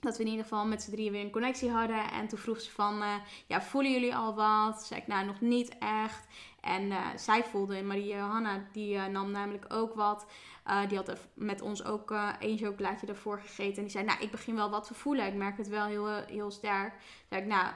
dat 0.00 0.16
we 0.16 0.22
in 0.22 0.30
ieder 0.30 0.44
geval 0.44 0.66
met 0.66 0.82
z'n 0.82 0.90
drieën 0.90 1.12
weer 1.12 1.24
een 1.24 1.30
connectie 1.30 1.70
hadden. 1.70 2.10
En 2.10 2.28
toen 2.28 2.38
vroeg 2.38 2.60
ze 2.60 2.70
van, 2.70 3.02
uh, 3.02 3.14
ja, 3.46 3.62
voelen 3.62 3.92
jullie 3.92 4.16
al 4.16 4.34
wat? 4.34 4.82
Zei 4.82 5.00
ik, 5.00 5.06
nou, 5.06 5.26
nog 5.26 5.40
niet 5.40 5.76
echt. 5.78 6.26
En 6.60 6.92
zij 7.16 7.44
voelde, 7.44 7.82
Maria 7.82 8.16
Johanna, 8.16 8.68
die 8.72 8.98
nam 8.98 9.30
namelijk 9.30 9.64
ook 9.68 9.94
wat. 9.94 10.26
Uh, 10.66 10.88
die 10.88 10.96
had 10.96 11.18
met 11.34 11.60
ons 11.60 11.84
ook 11.84 12.14
één 12.40 12.58
chocolaatje 12.58 13.06
ervoor 13.06 13.40
gegeten. 13.40 13.76
En 13.76 13.82
die 13.82 13.90
zei, 13.90 14.04
nou, 14.04 14.20
ik 14.20 14.30
begin 14.30 14.54
wel 14.54 14.70
wat 14.70 14.86
te 14.86 14.94
voelen. 14.94 15.26
Ik 15.26 15.34
merk 15.34 15.56
het 15.56 15.68
wel 15.68 15.86
heel, 15.86 16.06
heel 16.06 16.50
sterk. 16.50 16.94
Zei 17.28 17.42
ik, 17.42 17.48
nou, 17.48 17.72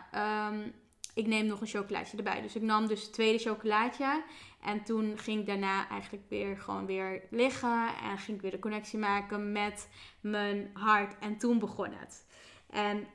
um, 0.55 0.72
ik 1.14 1.27
neem 1.27 1.46
nog 1.46 1.61
een 1.61 1.66
chocolaatje 1.66 2.16
erbij. 2.16 2.40
Dus 2.42 2.57
ik 2.57 2.62
nam 2.62 2.87
dus 2.87 3.03
het 3.03 3.12
tweede 3.12 3.38
chocolaatje. 3.38 4.22
En 4.62 4.85
toen 4.85 5.18
ging 5.18 5.40
ik 5.40 5.46
daarna 5.46 5.88
eigenlijk 5.88 6.24
weer 6.29 6.57
gewoon 6.57 6.87
weer 6.87 7.22
liggen. 7.31 7.88
En 8.03 8.18
ging 8.18 8.37
ik 8.37 8.42
weer 8.42 8.51
de 8.51 8.59
connectie 8.59 8.98
maken 8.98 9.53
met 9.53 9.88
mijn 10.20 10.70
hart. 10.72 11.18
En 11.18 11.38
toen 11.38 11.59
begon 11.59 11.92
het. 11.92 12.27
En 12.70 13.07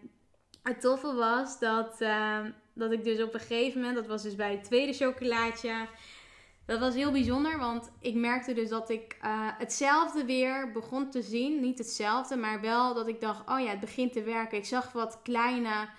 het 0.63 0.81
toffe 0.81 1.13
was 1.13 1.59
dat, 1.59 2.01
uh, 2.01 2.39
dat 2.73 2.91
ik 2.91 3.03
dus 3.03 3.21
op 3.21 3.33
een 3.33 3.39
gegeven 3.39 3.79
moment, 3.79 3.97
dat 3.97 4.07
was 4.07 4.23
dus 4.23 4.35
bij 4.35 4.51
het 4.51 4.63
tweede 4.63 4.93
chocolaatje, 4.93 5.87
dat 6.65 6.79
was 6.79 6.93
heel 6.93 7.11
bijzonder, 7.11 7.59
want 7.59 7.91
ik 7.99 8.15
merkte 8.15 8.53
dus 8.53 8.69
dat 8.69 8.89
ik 8.89 9.17
uh, 9.23 9.29
hetzelfde 9.57 10.25
weer 10.25 10.71
begon 10.71 11.09
te 11.09 11.21
zien. 11.21 11.59
Niet 11.59 11.77
hetzelfde, 11.77 12.35
maar 12.35 12.61
wel 12.61 12.93
dat 12.93 13.07
ik 13.07 13.21
dacht, 13.21 13.49
oh 13.49 13.59
ja, 13.59 13.69
het 13.69 13.79
begint 13.79 14.13
te 14.13 14.23
werken. 14.23 14.57
Ik 14.57 14.65
zag 14.65 14.91
wat 14.91 15.19
kleine 15.23 15.89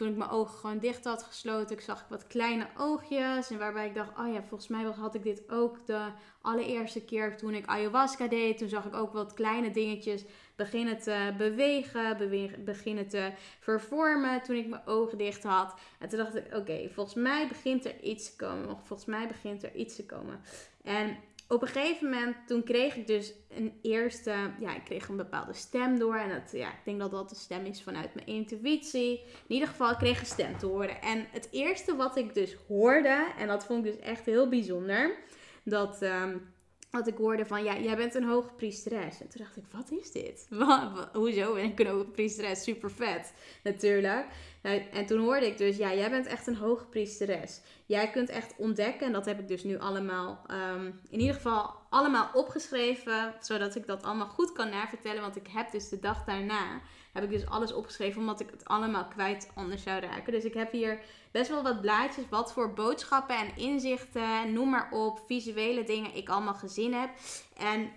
toen 0.00 0.08
ik 0.08 0.16
mijn 0.16 0.30
ogen 0.30 0.58
gewoon 0.58 0.78
dicht 0.78 1.04
had 1.04 1.22
gesloten, 1.22 1.76
ik 1.76 1.82
zag 1.82 2.00
ik 2.00 2.06
wat 2.08 2.26
kleine 2.26 2.66
oogjes. 2.76 3.50
En 3.50 3.58
waarbij 3.58 3.86
ik 3.86 3.94
dacht, 3.94 4.18
oh 4.18 4.32
ja, 4.32 4.42
volgens 4.42 4.68
mij 4.68 4.82
had 4.82 5.14
ik 5.14 5.22
dit 5.22 5.42
ook 5.50 5.86
de 5.86 6.06
allereerste 6.40 7.04
keer 7.04 7.36
toen 7.36 7.54
ik 7.54 7.66
ayahuasca 7.66 8.26
deed. 8.26 8.58
Toen 8.58 8.68
zag 8.68 8.84
ik 8.84 8.94
ook 8.94 9.12
wat 9.12 9.34
kleine 9.34 9.70
dingetjes 9.70 10.24
beginnen 10.56 10.98
te 10.98 11.34
bewegen, 11.38 12.64
beginnen 12.64 13.08
te 13.08 13.32
vervormen 13.58 14.42
toen 14.42 14.56
ik 14.56 14.68
mijn 14.68 14.86
ogen 14.86 15.18
dicht 15.18 15.42
had. 15.42 15.74
En 15.98 16.08
toen 16.08 16.18
dacht 16.18 16.36
ik, 16.36 16.54
oké, 16.54 16.88
volgens 16.92 17.16
mij 17.16 17.48
begint 17.48 17.84
er 17.84 18.00
iets 18.02 18.30
te 18.30 18.36
komen. 18.36 18.76
Volgens 18.84 19.08
mij 19.08 19.26
begint 19.26 19.62
er 19.62 19.74
iets 19.74 19.96
te 19.96 20.06
komen. 20.06 20.40
En 20.82 21.16
op 21.50 21.62
een 21.62 21.68
gegeven 21.68 22.10
moment, 22.10 22.36
toen 22.46 22.62
kreeg 22.62 22.96
ik 22.96 23.06
dus 23.06 23.34
een 23.48 23.78
eerste, 23.82 24.34
ja, 24.60 24.74
ik 24.76 24.84
kreeg 24.84 25.08
een 25.08 25.16
bepaalde 25.16 25.52
stem 25.52 25.98
door. 25.98 26.16
En 26.16 26.28
dat, 26.28 26.52
ja, 26.52 26.68
ik 26.68 26.84
denk 26.84 26.98
dat 26.98 27.10
dat 27.10 27.28
de 27.28 27.34
stem 27.34 27.64
is 27.64 27.82
vanuit 27.82 28.14
mijn 28.14 28.26
intuïtie. 28.26 29.18
In 29.20 29.54
ieder 29.54 29.68
geval, 29.68 29.90
ik 29.90 29.98
kreeg 29.98 30.20
een 30.20 30.26
stem 30.26 30.58
te 30.58 30.66
horen. 30.66 31.02
En 31.02 31.26
het 31.30 31.48
eerste 31.50 31.96
wat 31.96 32.16
ik 32.16 32.34
dus 32.34 32.56
hoorde, 32.68 33.26
en 33.38 33.48
dat 33.48 33.64
vond 33.64 33.86
ik 33.86 33.92
dus 33.92 34.00
echt 34.00 34.24
heel 34.24 34.48
bijzonder, 34.48 35.16
dat... 35.64 36.02
Um, 36.02 36.58
wat 36.90 37.06
ik 37.06 37.16
hoorde 37.16 37.46
van, 37.46 37.64
ja, 37.64 37.78
jij 37.78 37.96
bent 37.96 38.14
een 38.14 38.24
hoge 38.24 38.52
priesteres. 38.56 39.20
En 39.20 39.28
toen 39.28 39.42
dacht 39.42 39.56
ik, 39.56 39.64
wat 39.70 39.90
is 39.90 40.12
dit? 40.12 40.48
hoezo 41.12 41.54
ben 41.54 41.64
ik 41.64 41.80
een 41.80 41.86
hoge 41.86 42.04
priesteres? 42.04 42.62
Super 42.62 42.90
vet, 42.90 43.32
natuurlijk. 43.64 44.26
Nou, 44.62 44.82
en 44.92 45.06
toen 45.06 45.20
hoorde 45.20 45.46
ik 45.46 45.58
dus, 45.58 45.76
ja, 45.76 45.94
jij 45.94 46.10
bent 46.10 46.26
echt 46.26 46.46
een 46.46 46.56
hoge 46.56 46.84
priesteres. 46.84 47.60
Jij 47.86 48.10
kunt 48.10 48.28
echt 48.28 48.54
ontdekken, 48.56 49.06
en 49.06 49.12
dat 49.12 49.24
heb 49.24 49.38
ik 49.38 49.48
dus 49.48 49.64
nu 49.64 49.78
allemaal, 49.78 50.44
um, 50.50 51.00
in 51.10 51.20
ieder 51.20 51.34
geval 51.34 51.74
allemaal 51.90 52.30
opgeschreven, 52.32 53.34
zodat 53.40 53.74
ik 53.74 53.86
dat 53.86 54.02
allemaal 54.02 54.28
goed 54.28 54.52
kan 54.52 54.68
navertellen. 54.68 55.20
Want 55.20 55.36
ik 55.36 55.46
heb 55.46 55.70
dus 55.70 55.88
de 55.88 55.98
dag 55.98 56.24
daarna, 56.24 56.80
heb 57.12 57.22
ik 57.22 57.30
dus 57.30 57.46
alles 57.46 57.72
opgeschreven, 57.72 58.20
omdat 58.20 58.40
ik 58.40 58.50
het 58.50 58.64
allemaal 58.64 59.08
kwijt 59.08 59.50
anders 59.54 59.82
zou 59.82 60.00
raken. 60.00 60.32
Dus 60.32 60.44
ik 60.44 60.54
heb 60.54 60.72
hier 60.72 61.00
best 61.30 61.50
wel 61.50 61.62
wat 61.62 61.80
blaadjes, 61.80 62.24
wat 62.28 62.52
voor 62.52 62.72
boodschappen 62.72 63.36
en 63.36 63.56
inzichten, 63.56 64.52
noem 64.52 64.70
maar 64.70 64.88
op, 64.92 65.22
visuele 65.26 65.84
dingen 65.84 66.14
ik 66.14 66.28
allemaal 66.28 66.54
gezien 66.54 66.94
heb. 66.94 67.10
En 67.56 67.90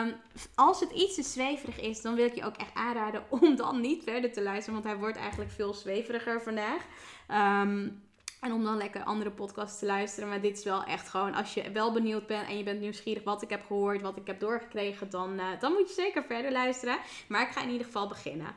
Um, 0.00 0.14
als 0.54 0.80
het 0.80 0.90
iets 0.90 1.14
te 1.14 1.22
zweverig 1.22 1.80
is, 1.80 2.02
dan 2.02 2.14
wil 2.14 2.24
ik 2.24 2.34
je 2.34 2.44
ook 2.44 2.56
echt 2.56 2.74
aanraden 2.74 3.24
om 3.28 3.56
dan 3.56 3.80
niet 3.80 4.02
verder 4.04 4.32
te 4.32 4.42
luisteren. 4.42 4.72
Want 4.72 4.84
hij 4.84 4.96
wordt 4.96 5.16
eigenlijk 5.16 5.50
veel 5.50 5.74
zweveriger 5.74 6.42
vandaag. 6.42 6.82
Um, 7.62 8.02
en 8.40 8.52
om 8.52 8.64
dan 8.64 8.76
lekker 8.76 9.02
andere 9.02 9.30
podcasts 9.30 9.78
te 9.78 9.86
luisteren. 9.86 10.28
Maar 10.28 10.40
dit 10.40 10.58
is 10.58 10.64
wel 10.64 10.84
echt 10.84 11.08
gewoon, 11.08 11.34
als 11.34 11.54
je 11.54 11.70
wel 11.70 11.92
benieuwd 11.92 12.26
bent 12.26 12.48
en 12.48 12.58
je 12.58 12.64
bent 12.64 12.80
nieuwsgierig 12.80 13.24
wat 13.24 13.42
ik 13.42 13.50
heb 13.50 13.64
gehoord, 13.66 14.02
wat 14.02 14.16
ik 14.16 14.26
heb 14.26 14.40
doorgekregen, 14.40 15.10
dan, 15.10 15.32
uh, 15.32 15.60
dan 15.60 15.72
moet 15.72 15.88
je 15.88 15.94
zeker 15.94 16.24
verder 16.24 16.52
luisteren. 16.52 16.98
Maar 17.28 17.42
ik 17.42 17.52
ga 17.52 17.62
in 17.62 17.70
ieder 17.70 17.86
geval 17.86 18.08
beginnen. 18.08 18.54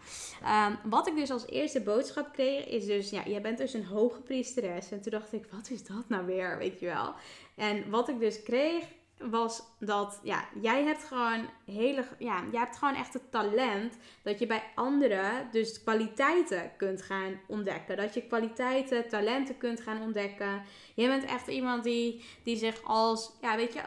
Um, 0.68 0.90
wat 0.90 1.08
ik 1.08 1.16
dus 1.16 1.32
als 1.32 1.48
eerste 1.48 1.82
boodschap 1.82 2.34
kreeg, 2.34 2.68
is 2.68 2.86
dus, 2.86 3.10
ja, 3.10 3.22
jij 3.26 3.42
bent 3.42 3.58
dus 3.58 3.74
een 3.74 3.86
hoge 3.86 4.22
priesteres. 4.22 4.92
En 4.92 5.02
toen 5.02 5.12
dacht 5.12 5.34
ik, 5.34 5.46
wat 5.52 5.70
is 5.70 5.84
dat 5.84 6.04
nou 6.08 6.26
weer, 6.26 6.58
weet 6.58 6.80
je 6.80 6.86
wel. 6.86 7.14
En 7.56 7.90
wat 7.90 8.10
ik 8.10 8.20
dus 8.20 8.44
kreeg, 8.44 8.84
was 9.20 9.64
dat 9.80 10.20
ja, 10.24 10.46
jij 10.62 10.84
hebt 10.84 11.04
gewoon 11.04 11.50
hele, 11.66 12.06
ja, 12.18 12.44
jij 12.52 12.60
hebt 12.60 12.78
gewoon 12.78 12.96
echt 12.96 13.14
het 13.14 13.32
talent 13.32 13.98
dat 14.24 14.40
je 14.40 14.46
bij 14.46 14.64
anderen 14.76 15.48
dus 15.52 15.84
kwaliteiten 15.84 16.72
kunt 16.78 17.02
gaan 17.02 17.40
ontdekken. 17.48 17.98
Dat 17.98 18.14
je 18.14 18.28
kwaliteiten, 18.28 19.10
talenten 19.10 19.58
kunt 19.58 19.82
gaan 19.82 20.02
ontdekken. 20.02 20.62
Jij 20.96 21.08
bent 21.08 21.26
echt 21.26 21.48
iemand 21.48 21.84
die, 21.84 22.26
die 22.44 22.58
zich 22.58 22.84
als, 22.84 23.38
ja, 23.42 23.56
weet 23.56 23.74
je, 23.74 23.82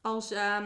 als 0.00 0.32
uh, 0.32 0.62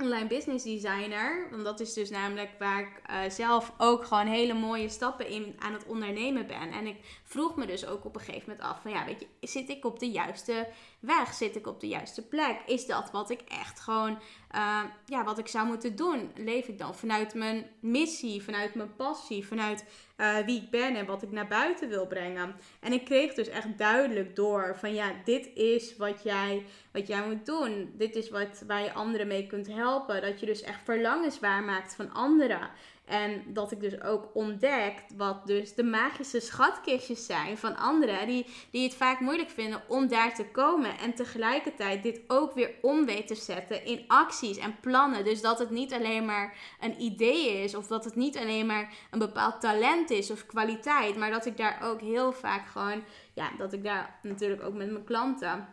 online 0.00 0.26
business 0.26 0.64
designer, 0.64 1.46
want 1.50 1.64
dat 1.64 1.80
is 1.80 1.92
dus 1.92 2.10
namelijk 2.10 2.50
waar 2.58 2.80
ik 2.80 3.10
uh, 3.10 3.30
zelf 3.30 3.72
ook 3.78 4.04
gewoon 4.04 4.26
hele 4.26 4.54
mooie 4.54 4.88
stappen 4.88 5.28
in 5.28 5.56
aan 5.58 5.72
het 5.72 5.86
ondernemen 5.86 6.46
ben. 6.46 6.72
En 6.72 6.86
ik 6.86 7.20
vroeg 7.24 7.56
me 7.56 7.66
dus 7.66 7.86
ook 7.86 8.04
op 8.04 8.14
een 8.14 8.20
gegeven 8.20 8.50
moment 8.50 8.66
af 8.66 8.82
van 8.82 8.90
ja, 8.90 9.04
weet 9.04 9.20
je, 9.20 9.46
zit 9.46 9.68
ik 9.68 9.84
op 9.84 9.98
de 9.98 10.10
juiste 10.10 10.68
weg? 11.00 11.34
Zit 11.34 11.56
ik 11.56 11.66
op 11.66 11.80
de 11.80 11.88
juiste 11.88 12.22
plek? 12.22 12.60
Is 12.66 12.86
dat 12.86 13.10
wat 13.10 13.30
ik 13.30 13.40
echt 13.40 13.80
gewoon, 13.80 14.18
uh, 14.54 14.82
ja, 15.06 15.24
wat 15.24 15.38
ik 15.38 15.48
zou 15.48 15.66
moeten 15.66 15.96
doen? 15.96 16.30
Leef 16.34 16.66
ik 16.66 16.78
dan 16.78 16.94
vanuit 16.94 17.34
mijn 17.34 17.66
missie, 17.80 18.42
vanuit 18.42 18.74
mijn 18.74 18.96
passie, 18.96 19.46
vanuit 19.46 19.84
uh, 20.20 20.36
wie 20.38 20.62
ik 20.62 20.70
ben 20.70 20.96
en 20.96 21.06
wat 21.06 21.22
ik 21.22 21.30
naar 21.30 21.48
buiten 21.48 21.88
wil 21.88 22.06
brengen? 22.06 22.54
En 22.80 22.92
ik 22.92 23.04
kreeg 23.04 23.34
dus 23.34 23.48
echt 23.48 23.78
duidelijk 23.78 24.36
door 24.36 24.76
van 24.78 24.94
ja, 24.94 25.12
dit 25.24 25.50
is 25.54 25.96
wat 25.96 26.22
jij, 26.22 26.64
wat 26.92 27.06
jij 27.06 27.26
moet 27.26 27.46
doen. 27.46 27.92
Dit 27.96 28.14
is 28.14 28.30
wat, 28.30 28.62
waar 28.66 28.82
je 28.82 28.92
anderen 28.92 29.26
mee 29.26 29.46
kunt 29.46 29.66
helpen. 29.66 30.22
Dat 30.22 30.40
je 30.40 30.46
dus 30.46 30.62
echt 30.62 30.80
verlangens 30.84 31.40
waarmaakt 31.40 31.94
van 31.94 32.12
anderen. 32.12 32.70
En 33.08 33.42
dat 33.46 33.72
ik 33.72 33.80
dus 33.80 34.00
ook 34.02 34.30
ontdek 34.34 35.02
wat 35.16 35.46
dus 35.46 35.74
de 35.74 35.84
magische 35.84 36.40
schatkistjes 36.40 37.26
zijn 37.26 37.58
van 37.58 37.76
anderen 37.76 38.26
die, 38.26 38.46
die 38.70 38.82
het 38.82 38.94
vaak 38.94 39.20
moeilijk 39.20 39.50
vinden 39.50 39.82
om 39.88 40.08
daar 40.08 40.34
te 40.34 40.44
komen. 40.44 40.98
En 40.98 41.14
tegelijkertijd 41.14 42.02
dit 42.02 42.20
ook 42.26 42.54
weer 42.54 42.70
om 42.82 43.06
weten 43.06 43.26
te 43.26 43.34
zetten 43.34 43.84
in 43.84 44.04
acties 44.06 44.56
en 44.56 44.80
plannen. 44.80 45.24
Dus 45.24 45.40
dat 45.40 45.58
het 45.58 45.70
niet 45.70 45.92
alleen 45.92 46.24
maar 46.24 46.56
een 46.80 47.02
idee 47.02 47.62
is 47.62 47.74
of 47.74 47.86
dat 47.86 48.04
het 48.04 48.16
niet 48.16 48.38
alleen 48.38 48.66
maar 48.66 48.92
een 49.10 49.18
bepaald 49.18 49.60
talent 49.60 50.10
is 50.10 50.30
of 50.30 50.46
kwaliteit. 50.46 51.16
Maar 51.16 51.30
dat 51.30 51.46
ik 51.46 51.56
daar 51.56 51.78
ook 51.82 52.00
heel 52.00 52.32
vaak 52.32 52.68
gewoon, 52.68 53.04
ja, 53.34 53.50
dat 53.58 53.72
ik 53.72 53.84
daar 53.84 54.18
natuurlijk 54.22 54.62
ook 54.62 54.74
met 54.74 54.90
mijn 54.90 55.04
klanten, 55.04 55.68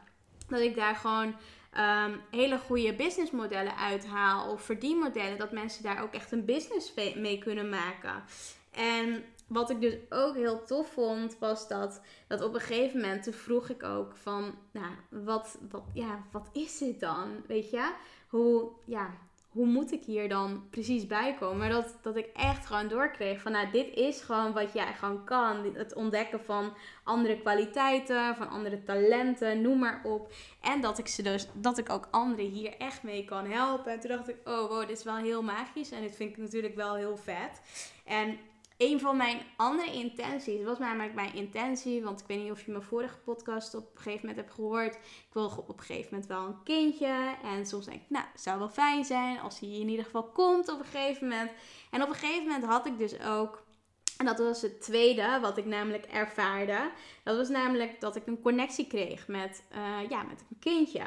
dat 0.47 0.59
ik 0.59 0.75
daar 0.75 0.95
gewoon 0.95 1.35
um, 1.77 2.21
hele 2.31 2.57
goede 2.59 2.95
businessmodellen 2.95 3.77
uithaal 3.77 4.51
of 4.51 4.61
verdienmodellen, 4.61 5.37
dat 5.37 5.51
mensen 5.51 5.83
daar 5.83 6.03
ook 6.03 6.13
echt 6.13 6.31
een 6.31 6.45
business 6.45 6.93
mee 7.15 7.37
kunnen 7.37 7.69
maken. 7.69 8.23
En 8.71 9.23
wat 9.47 9.69
ik 9.69 9.81
dus 9.81 9.97
ook 10.09 10.35
heel 10.35 10.65
tof 10.65 10.91
vond, 10.91 11.37
was 11.39 11.67
dat, 11.67 12.01
dat 12.27 12.41
op 12.41 12.53
een 12.53 12.59
gegeven 12.59 13.01
moment 13.01 13.23
toen 13.23 13.33
vroeg 13.33 13.69
ik 13.69 13.83
ook 13.83 14.15
van, 14.15 14.55
nou, 14.71 14.93
wat, 15.09 15.57
wat, 15.69 15.83
ja, 15.93 16.23
wat 16.31 16.49
is 16.53 16.77
dit 16.77 16.99
dan? 16.99 17.43
Weet 17.47 17.69
je? 17.69 17.91
Hoe, 18.27 18.71
ja, 18.85 19.13
hoe 19.55 19.65
moet 19.65 19.91
ik 19.91 20.03
hier 20.03 20.29
dan 20.29 20.67
precies 20.69 21.07
bij 21.07 21.35
komen? 21.39 21.57
Maar 21.57 21.69
dat, 21.69 21.97
dat 22.01 22.15
ik 22.15 22.29
echt 22.33 22.65
gewoon 22.65 22.87
doorkreeg 22.87 23.41
van, 23.41 23.51
nou, 23.51 23.71
dit 23.71 23.93
is 23.93 24.21
gewoon 24.21 24.53
wat 24.53 24.73
jij 24.73 24.93
gewoon 24.93 25.23
kan. 25.23 25.75
Het 25.75 25.93
ontdekken 25.93 26.43
van 26.43 26.73
andere 27.03 27.39
kwaliteiten, 27.39 28.35
van 28.35 28.49
andere 28.49 28.83
talenten, 28.83 29.61
noem 29.61 29.79
maar 29.79 30.01
op. 30.03 30.33
En 30.61 30.81
dat 30.81 30.97
ik 30.97 31.07
ze 31.07 31.21
dus, 31.21 31.47
dat 31.53 31.77
ik 31.77 31.89
ook 31.89 32.07
anderen 32.11 32.49
hier 32.49 32.77
echt 32.77 33.03
mee 33.03 33.25
kan 33.25 33.45
helpen. 33.45 33.91
En 33.91 33.99
toen 33.99 34.09
dacht 34.09 34.29
ik, 34.29 34.37
oh 34.43 34.69
wow, 34.69 34.79
dit 34.79 34.97
is 34.97 35.03
wel 35.03 35.15
heel 35.15 35.43
magisch. 35.43 35.91
En 35.91 36.01
dit 36.01 36.15
vind 36.15 36.29
ik 36.29 36.37
natuurlijk 36.37 36.75
wel 36.75 36.95
heel 36.95 37.17
vet. 37.17 37.61
En 38.05 38.37
een 38.77 38.99
van 38.99 39.17
mijn 39.17 39.41
andere 39.57 39.91
intenties 39.91 40.63
was 40.63 40.79
namelijk 40.79 41.13
mijn 41.13 41.33
intentie. 41.33 42.03
Want 42.03 42.19
ik 42.19 42.27
weet 42.27 42.43
niet 42.43 42.51
of 42.51 42.65
je 42.65 42.71
mijn 42.71 42.83
vorige 42.83 43.17
podcast 43.17 43.75
op 43.75 43.83
een 43.83 44.01
gegeven 44.01 44.27
moment 44.27 44.37
hebt 44.37 44.53
gehoord. 44.53 44.95
Ik 44.95 45.33
wil 45.33 45.53
op 45.67 45.77
een 45.77 45.83
gegeven 45.85 46.07
moment 46.11 46.27
wel 46.29 46.45
een 46.45 46.63
kindje. 46.63 47.35
En 47.43 47.65
soms 47.65 47.85
denk 47.85 48.01
ik, 48.01 48.09
nou, 48.09 48.25
het 48.31 48.41
zou 48.41 48.59
wel 48.59 48.69
fijn 48.69 49.05
zijn 49.05 49.39
als 49.39 49.59
hij 49.59 49.69
in 49.69 49.89
ieder 49.89 50.05
geval 50.05 50.23
komt 50.23 50.71
op 50.71 50.79
een 50.79 50.85
gegeven 50.85 51.27
moment. 51.27 51.51
En 51.91 52.01
op 52.01 52.09
een 52.09 52.15
gegeven 52.15 52.43
moment 52.43 52.65
had 52.65 52.85
ik 52.85 52.97
dus 52.97 53.19
ook. 53.21 53.63
En 54.17 54.25
dat 54.25 54.39
was 54.39 54.61
het 54.61 54.81
tweede 54.81 55.39
wat 55.41 55.57
ik 55.57 55.65
namelijk 55.65 56.05
ervaarde. 56.05 56.91
Dat 57.23 57.37
was 57.37 57.49
namelijk 57.49 57.99
dat 57.99 58.15
ik 58.15 58.27
een 58.27 58.41
connectie 58.41 58.87
kreeg 58.87 59.27
met, 59.27 59.63
uh, 59.75 60.09
ja, 60.09 60.23
met 60.23 60.45
een 60.49 60.59
kindje. 60.59 61.03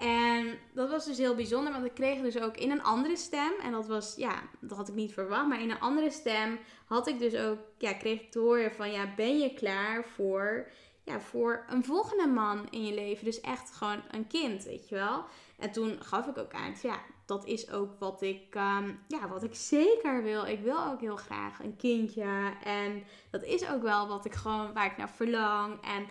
En 0.00 0.58
dat 0.72 0.90
was 0.90 1.04
dus 1.04 1.18
heel 1.18 1.34
bijzonder, 1.34 1.72
want 1.72 1.84
ik 1.84 1.94
kreeg 1.94 2.20
dus 2.20 2.40
ook 2.40 2.56
in 2.56 2.70
een 2.70 2.82
andere 2.82 3.16
stem. 3.16 3.52
En 3.62 3.72
dat 3.72 3.86
was, 3.86 4.14
ja, 4.16 4.42
dat 4.60 4.76
had 4.76 4.88
ik 4.88 4.94
niet 4.94 5.12
verwacht. 5.12 5.48
Maar 5.48 5.60
in 5.60 5.70
een 5.70 5.80
andere 5.80 6.10
stem 6.10 6.58
had 6.86 7.08
ik 7.08 7.18
dus 7.18 7.34
ook, 7.34 7.58
ja, 7.78 7.92
kreeg 7.92 8.20
ik 8.20 8.30
te 8.30 8.38
horen 8.38 8.72
van, 8.72 8.92
ja, 8.92 9.14
ben 9.16 9.38
je 9.38 9.54
klaar 9.54 10.04
voor, 10.04 10.70
ja, 11.04 11.20
voor 11.20 11.64
een 11.68 11.84
volgende 11.84 12.26
man 12.26 12.66
in 12.70 12.86
je 12.86 12.94
leven? 12.94 13.24
Dus 13.24 13.40
echt 13.40 13.70
gewoon 13.70 14.02
een 14.10 14.26
kind, 14.26 14.64
weet 14.64 14.88
je 14.88 14.94
wel. 14.94 15.24
En 15.58 15.72
toen 15.72 16.02
gaf 16.02 16.26
ik 16.26 16.38
ook 16.38 16.52
aan, 16.52 16.74
ja, 16.82 16.98
dat 17.26 17.44
is 17.44 17.70
ook 17.70 17.98
wat 17.98 18.22
ik, 18.22 18.54
um, 18.54 19.00
ja, 19.08 19.28
wat 19.28 19.42
ik 19.42 19.54
zeker 19.54 20.22
wil. 20.22 20.46
Ik 20.46 20.60
wil 20.60 20.86
ook 20.86 21.00
heel 21.00 21.16
graag 21.16 21.62
een 21.62 21.76
kindje. 21.76 22.52
En 22.64 23.04
dat 23.30 23.42
is 23.42 23.70
ook 23.70 23.82
wel 23.82 24.08
wat 24.08 24.24
ik 24.24 24.34
gewoon, 24.34 24.72
waar 24.72 24.86
ik 24.86 24.96
naar 24.96 25.10
verlang. 25.10 25.80
En 25.82 26.06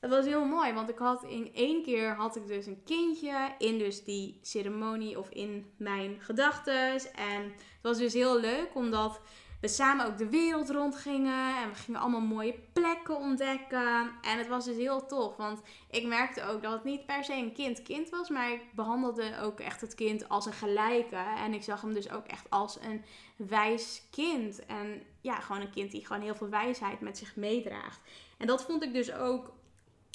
het 0.00 0.10
was 0.10 0.24
heel 0.24 0.44
mooi, 0.44 0.72
want 0.72 0.88
ik 0.88 0.98
had 0.98 1.22
in 1.22 1.54
één 1.54 1.82
keer 1.82 2.14
had 2.14 2.36
ik 2.36 2.46
dus 2.46 2.66
een 2.66 2.82
kindje 2.84 3.54
in 3.58 3.78
dus 3.78 4.04
die 4.04 4.38
ceremonie 4.42 5.18
of 5.18 5.28
in 5.28 5.72
mijn 5.76 6.16
gedachten. 6.20 6.92
En 7.14 7.42
het 7.42 7.82
was 7.82 7.98
dus 7.98 8.12
heel 8.12 8.40
leuk, 8.40 8.70
omdat 8.74 9.20
we 9.60 9.68
samen 9.68 10.06
ook 10.06 10.18
de 10.18 10.28
wereld 10.28 10.70
rondgingen. 10.70 11.56
En 11.62 11.68
we 11.68 11.74
gingen 11.74 12.00
allemaal 12.00 12.20
mooie 12.20 12.54
plekken 12.72 13.16
ontdekken. 13.16 14.10
En 14.22 14.38
het 14.38 14.48
was 14.48 14.64
dus 14.64 14.76
heel 14.76 15.06
tof. 15.06 15.36
Want 15.36 15.60
ik 15.90 16.06
merkte 16.06 16.44
ook 16.44 16.62
dat 16.62 16.72
het 16.72 16.84
niet 16.84 17.06
per 17.06 17.24
se 17.24 17.32
een 17.32 17.52
kind-kind 17.52 18.10
was. 18.10 18.28
Maar 18.28 18.52
ik 18.52 18.62
behandelde 18.74 19.40
ook 19.42 19.60
echt 19.60 19.80
het 19.80 19.94
kind 19.94 20.28
als 20.28 20.46
een 20.46 20.52
gelijke. 20.52 21.16
En 21.16 21.54
ik 21.54 21.62
zag 21.62 21.80
hem 21.80 21.94
dus 21.94 22.10
ook 22.10 22.26
echt 22.26 22.50
als 22.50 22.78
een 22.80 23.04
wijs 23.36 24.02
kind. 24.10 24.66
En 24.66 25.02
ja, 25.20 25.40
gewoon 25.40 25.62
een 25.62 25.70
kind 25.70 25.90
die 25.90 26.06
gewoon 26.06 26.22
heel 26.22 26.34
veel 26.34 26.48
wijsheid 26.48 27.00
met 27.00 27.18
zich 27.18 27.36
meedraagt. 27.36 28.00
En 28.38 28.46
dat 28.46 28.64
vond 28.64 28.82
ik 28.82 28.92
dus 28.92 29.12
ook 29.12 29.52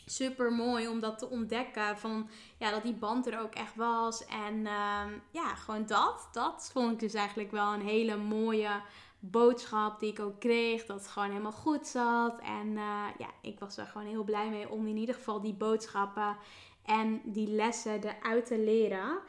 super 0.06 0.52
mooi 0.52 0.88
om 0.88 1.00
dat 1.00 1.20
te 1.20 1.30
ontdekken. 1.30 1.98
Van 1.98 2.30
ja, 2.58 2.72
dat 2.72 2.84
die 2.84 2.94
band 2.94 3.28
er 3.28 3.40
ook 3.40 3.54
echt 3.54 3.76
was. 3.76 4.26
En 4.26 4.68
ehm, 4.68 5.10
ja, 5.32 5.56
gewoon 5.56 5.86
dat. 5.86 6.28
Dat 6.32 6.70
vond 6.74 6.92
ik 6.92 7.00
dus 7.00 7.14
eigenlijk 7.14 7.52
wel 7.52 7.74
een 7.74 7.88
hele 7.88 8.18
mooie 8.18 8.82
boodschap 9.20 10.00
die 10.00 10.12
ik 10.12 10.20
ook 10.20 10.40
kreeg. 10.40 10.86
Dat 10.86 10.98
het 10.98 11.08
gewoon 11.08 11.30
helemaal 11.30 11.52
goed 11.52 11.88
zat. 11.88 12.40
En 12.40 12.68
uh, 12.68 13.06
ja, 13.18 13.28
ik 13.42 13.60
was 13.60 13.78
er 13.78 13.86
gewoon 13.86 14.08
heel 14.08 14.24
blij 14.24 14.50
mee 14.50 14.70
om 14.70 14.88
in 14.88 14.98
ieder 14.98 15.16
geval 15.16 15.42
die 15.42 15.54
boodschappen 15.54 16.38
en 16.86 17.22
die 17.24 17.48
lessen 17.48 18.04
eruit 18.04 18.46
te 18.46 18.60
leren. 18.60 19.20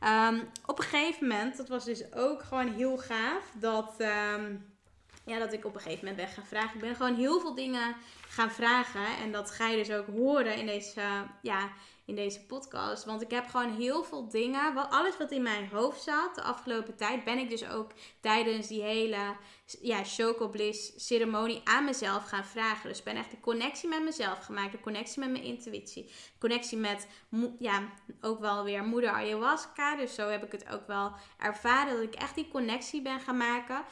Um, 0.00 0.48
op 0.66 0.78
een 0.78 0.84
gegeven 0.84 1.28
moment, 1.28 1.56
dat 1.56 1.68
was 1.68 1.84
dus 1.84 2.12
ook 2.14 2.42
gewoon 2.42 2.72
heel 2.72 2.98
gaaf, 2.98 3.52
dat, 3.54 3.94
um, 3.98 4.74
ja, 5.24 5.38
dat 5.38 5.52
ik 5.52 5.64
op 5.64 5.74
een 5.74 5.80
gegeven 5.80 6.08
moment 6.08 6.34
ben 6.34 6.44
vragen. 6.44 6.74
Ik 6.74 6.80
ben 6.80 6.94
gewoon 6.94 7.14
heel 7.14 7.40
veel 7.40 7.54
dingen 7.54 7.96
gaan 8.36 8.50
vragen. 8.50 9.16
En 9.22 9.32
dat 9.32 9.50
ga 9.50 9.68
je 9.68 9.76
dus 9.76 9.90
ook 9.90 10.06
horen 10.06 10.56
in 10.56 10.66
deze, 10.66 11.02
ja, 11.42 11.72
in 12.04 12.14
deze 12.14 12.46
podcast. 12.46 13.04
Want 13.04 13.22
ik 13.22 13.30
heb 13.30 13.46
gewoon 13.46 13.74
heel 13.74 14.04
veel 14.04 14.28
dingen. 14.28 14.90
Alles 14.90 15.16
wat 15.16 15.30
in 15.30 15.42
mijn 15.42 15.68
hoofd 15.68 16.02
zat 16.02 16.34
de 16.34 16.42
afgelopen 16.42 16.96
tijd, 16.96 17.24
ben 17.24 17.38
ik 17.38 17.50
dus 17.50 17.68
ook 17.68 17.90
tijdens 18.20 18.66
die 18.66 18.82
hele 18.82 19.36
ja, 19.80 20.04
Chocobliss 20.04 20.92
ceremonie 20.96 21.60
aan 21.64 21.84
mezelf 21.84 22.24
gaan 22.24 22.44
vragen. 22.44 22.88
Dus 22.88 22.98
ik 22.98 23.04
ben 23.04 23.16
echt 23.16 23.30
de 23.30 23.40
connectie 23.40 23.88
met 23.88 24.04
mezelf 24.04 24.44
gemaakt. 24.44 24.72
De 24.72 24.80
connectie 24.80 25.20
met 25.20 25.30
mijn 25.30 25.44
intuïtie. 25.44 26.12
Connectie 26.38 26.78
met, 26.78 27.06
ja, 27.58 27.82
ook 28.20 28.40
wel 28.40 28.64
weer 28.64 28.84
moeder 28.84 29.10
ayahuasca. 29.10 29.96
Dus 29.96 30.14
zo 30.14 30.28
heb 30.28 30.44
ik 30.44 30.52
het 30.52 30.68
ook 30.72 30.86
wel 30.86 31.12
ervaren. 31.38 31.94
Dat 31.94 32.02
ik 32.02 32.14
echt 32.14 32.34
die 32.34 32.48
connectie 32.48 33.02
ben 33.02 33.20
gaan 33.20 33.36
maken. 33.36 33.84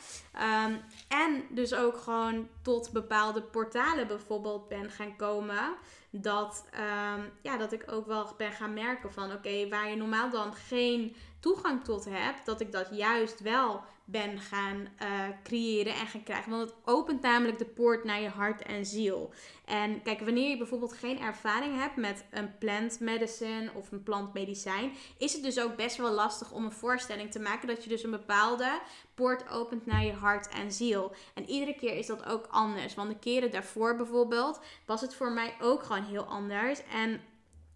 Um, 0.67 0.81
en 1.09 1.45
dus 1.51 1.75
ook 1.75 1.97
gewoon 1.97 2.49
tot 2.65 2.93
bepaalde 2.93 3.43
portalen 3.43 4.07
bijvoorbeeld 4.07 4.69
ben 4.69 4.91
gaan 4.91 5.17
komen 5.17 5.75
dat, 6.11 6.65
um, 6.75 7.31
ja, 7.43 7.57
dat 7.57 7.73
ik 7.73 7.85
ook 7.93 8.07
wel 8.07 8.35
ben 8.37 8.53
gaan 8.53 8.73
merken 8.73 9.13
van 9.13 9.33
oké, 9.33 9.69
waar 9.69 9.89
je 9.89 9.97
normaal 9.97 10.31
dan 10.31 10.55
geen 10.55 11.17
toegang 11.41 11.85
tot 11.85 12.05
hebt, 12.05 12.47
dat 12.47 12.61
ik 12.61 12.73
dat 12.73 12.89
juist 12.91 13.41
wel 13.41 13.81
ben 14.05 14.39
gaan 14.39 14.89
uh, 15.03 15.29
creëren 15.43 15.95
en 15.95 16.07
gaan 16.07 16.23
krijgen. 16.23 16.51
Want 16.51 16.71
het 16.71 16.79
opent 16.85 17.23
namelijk 17.23 17.59
de 17.59 17.65
poort 17.65 18.05
naar 18.05 18.21
je 18.21 18.29
hart 18.29 18.63
en 18.63 18.87
ziel. 18.87 19.33
En 19.65 20.03
kijk, 20.03 20.21
wanneer 20.21 20.51
je 20.51 20.57
bijvoorbeeld 20.57 20.93
geen 20.93 21.21
ervaring 21.21 21.79
hebt 21.79 21.97
met 21.97 22.25
een 22.31 22.59
plant 22.59 23.01
medicine 23.01 23.71
of 23.75 23.93
een 23.93 24.03
plantmedicijn, 24.03 24.93
is 25.19 25.33
het 25.33 25.43
dus 25.43 25.61
ook 25.61 25.77
best 25.77 25.97
wel 25.97 26.13
lastig 26.13 26.53
om 26.53 26.65
een 26.65 26.73
voorstelling 26.73 27.31
te 27.31 27.41
maken 27.41 27.69
dat 27.69 27.83
je 27.83 27.89
dus 27.89 28.03
een 28.03 28.11
bepaalde 28.11 28.81
poort 29.15 29.51
opent 29.51 29.87
naar 29.87 30.05
je 30.05 30.13
hart 30.13 30.49
en 30.49 30.73
ziel. 30.73 31.15
En 31.35 31.49
iedere 31.49 31.75
keer 31.75 31.97
is 31.97 32.07
dat 32.07 32.25
ook 32.25 32.47
anders. 32.51 32.95
Want 32.95 33.09
de 33.09 33.19
keren 33.19 33.51
daarvoor 33.51 33.97
bijvoorbeeld 33.97 34.61
was 34.87 35.01
het 35.01 35.15
voor 35.15 35.33
mij 35.33 35.55
ook 35.61 35.83
gewoon 35.83 36.05
heel 36.05 36.25
anders. 36.25 36.81
En 36.93 37.21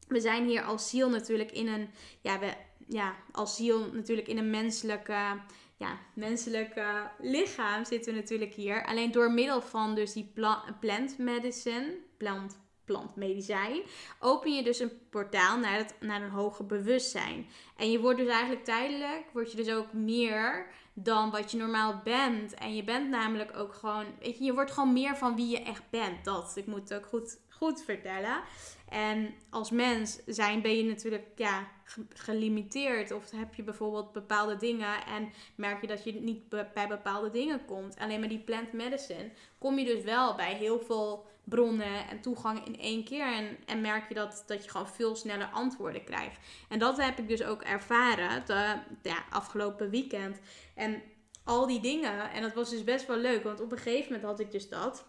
we 0.09 0.21
zijn 0.21 0.47
hier 0.47 0.63
als 0.63 0.89
ziel 0.89 1.11
natuurlijk 1.11 1.53
in 1.53 1.69
een, 1.69 1.91
ja, 2.21 2.39
we, 2.39 2.53
ja, 2.89 3.15
als 3.33 3.57
ziel 3.57 3.93
natuurlijk 3.93 4.29
in 4.29 4.39
een 4.39 4.51
menselijke 4.51 5.41
ja, 5.79 5.99
menselijke 6.15 7.11
lichaam 7.19 7.85
zitten 7.85 8.15
natuurlijk 8.15 8.55
hier. 8.55 8.87
Alleen 8.87 9.13
door 9.13 9.33
middel 9.33 9.63
van 9.63 9.95
dus 9.95 10.13
die 10.13 10.33
plant 10.81 11.19
medicine, 11.19 11.97
plant, 12.17 12.59
plantmedicijn, 12.85 13.83
open 14.19 14.55
je 14.55 14.63
dus 14.63 14.79
een 14.79 14.93
portaal 15.11 15.59
naar, 15.59 15.77
het, 15.77 15.95
naar 16.01 16.23
een 16.23 16.31
hoger 16.31 16.67
bewustzijn. 16.67 17.47
En 17.77 17.91
je 17.91 18.01
wordt 18.01 18.19
dus 18.19 18.29
eigenlijk 18.29 18.65
tijdelijk, 18.65 19.25
word 19.33 19.51
je 19.51 19.57
dus 19.57 19.71
ook 19.71 19.93
meer 19.93 20.67
dan 20.95 21.31
wat 21.31 21.51
je 21.51 21.57
normaal 21.57 22.01
bent. 22.05 22.55
En 22.55 22.75
je 22.75 22.85
bent 22.85 23.09
namelijk 23.09 23.57
ook 23.57 23.75
gewoon, 23.75 24.05
weet 24.21 24.39
je, 24.39 24.45
je 24.45 24.55
wordt 24.55 24.71
gewoon 24.71 24.93
meer 24.93 25.17
van 25.17 25.37
wie 25.37 25.49
je 25.49 25.63
echt 25.63 25.91
bent. 25.91 26.25
Dat, 26.25 26.53
ik 26.57 26.67
moet 26.67 26.89
het 26.89 26.95
ook 26.95 27.07
goed, 27.07 27.41
goed 27.49 27.83
vertellen. 27.83 28.41
En 28.91 29.35
als 29.51 29.71
mens 29.71 30.21
zijn 30.27 30.63
ben 30.63 30.77
je 30.77 30.85
natuurlijk 30.85 31.27
ja, 31.37 31.69
gelimiteerd. 32.15 33.13
Of 33.13 33.31
heb 33.31 33.55
je 33.55 33.63
bijvoorbeeld 33.63 34.13
bepaalde 34.13 34.57
dingen 34.57 35.07
en 35.07 35.33
merk 35.55 35.81
je 35.81 35.87
dat 35.87 36.05
je 36.05 36.13
niet 36.13 36.49
bij 36.49 36.89
bepaalde 36.89 37.31
dingen 37.31 37.65
komt. 37.65 37.99
Alleen 37.99 38.21
met 38.21 38.29
die 38.29 38.39
plant 38.39 38.73
medicine 38.73 39.31
kom 39.59 39.79
je 39.79 39.85
dus 39.85 40.03
wel 40.03 40.35
bij 40.35 40.55
heel 40.55 40.81
veel 40.81 41.27
bronnen 41.45 42.09
en 42.09 42.21
toegang 42.21 42.67
in 42.67 42.79
één 42.81 43.05
keer. 43.05 43.33
En, 43.33 43.57
en 43.67 43.81
merk 43.81 44.09
je 44.09 44.15
dat, 44.15 44.45
dat 44.47 44.65
je 44.65 44.71
gewoon 44.71 44.89
veel 44.89 45.17
sneller 45.17 45.49
antwoorden 45.53 46.05
krijgt. 46.05 46.39
En 46.69 46.79
dat 46.79 46.97
heb 46.97 47.19
ik 47.19 47.29
dus 47.29 47.43
ook 47.43 47.63
ervaren 47.63 48.43
de, 49.03 49.15
afgelopen 49.31 49.91
weekend. 49.91 50.39
En 50.75 51.03
al 51.45 51.67
die 51.67 51.81
dingen. 51.81 52.31
En 52.31 52.43
dat 52.43 52.55
was 52.55 52.71
dus 52.71 52.85
best 52.85 53.07
wel 53.07 53.17
leuk. 53.17 53.43
Want 53.43 53.61
op 53.61 53.73
een 53.73 53.79
gegeven 53.79 54.13
moment 54.13 54.23
had 54.23 54.41
ik 54.41 54.51
dus 54.51 54.69
dat. 54.69 55.07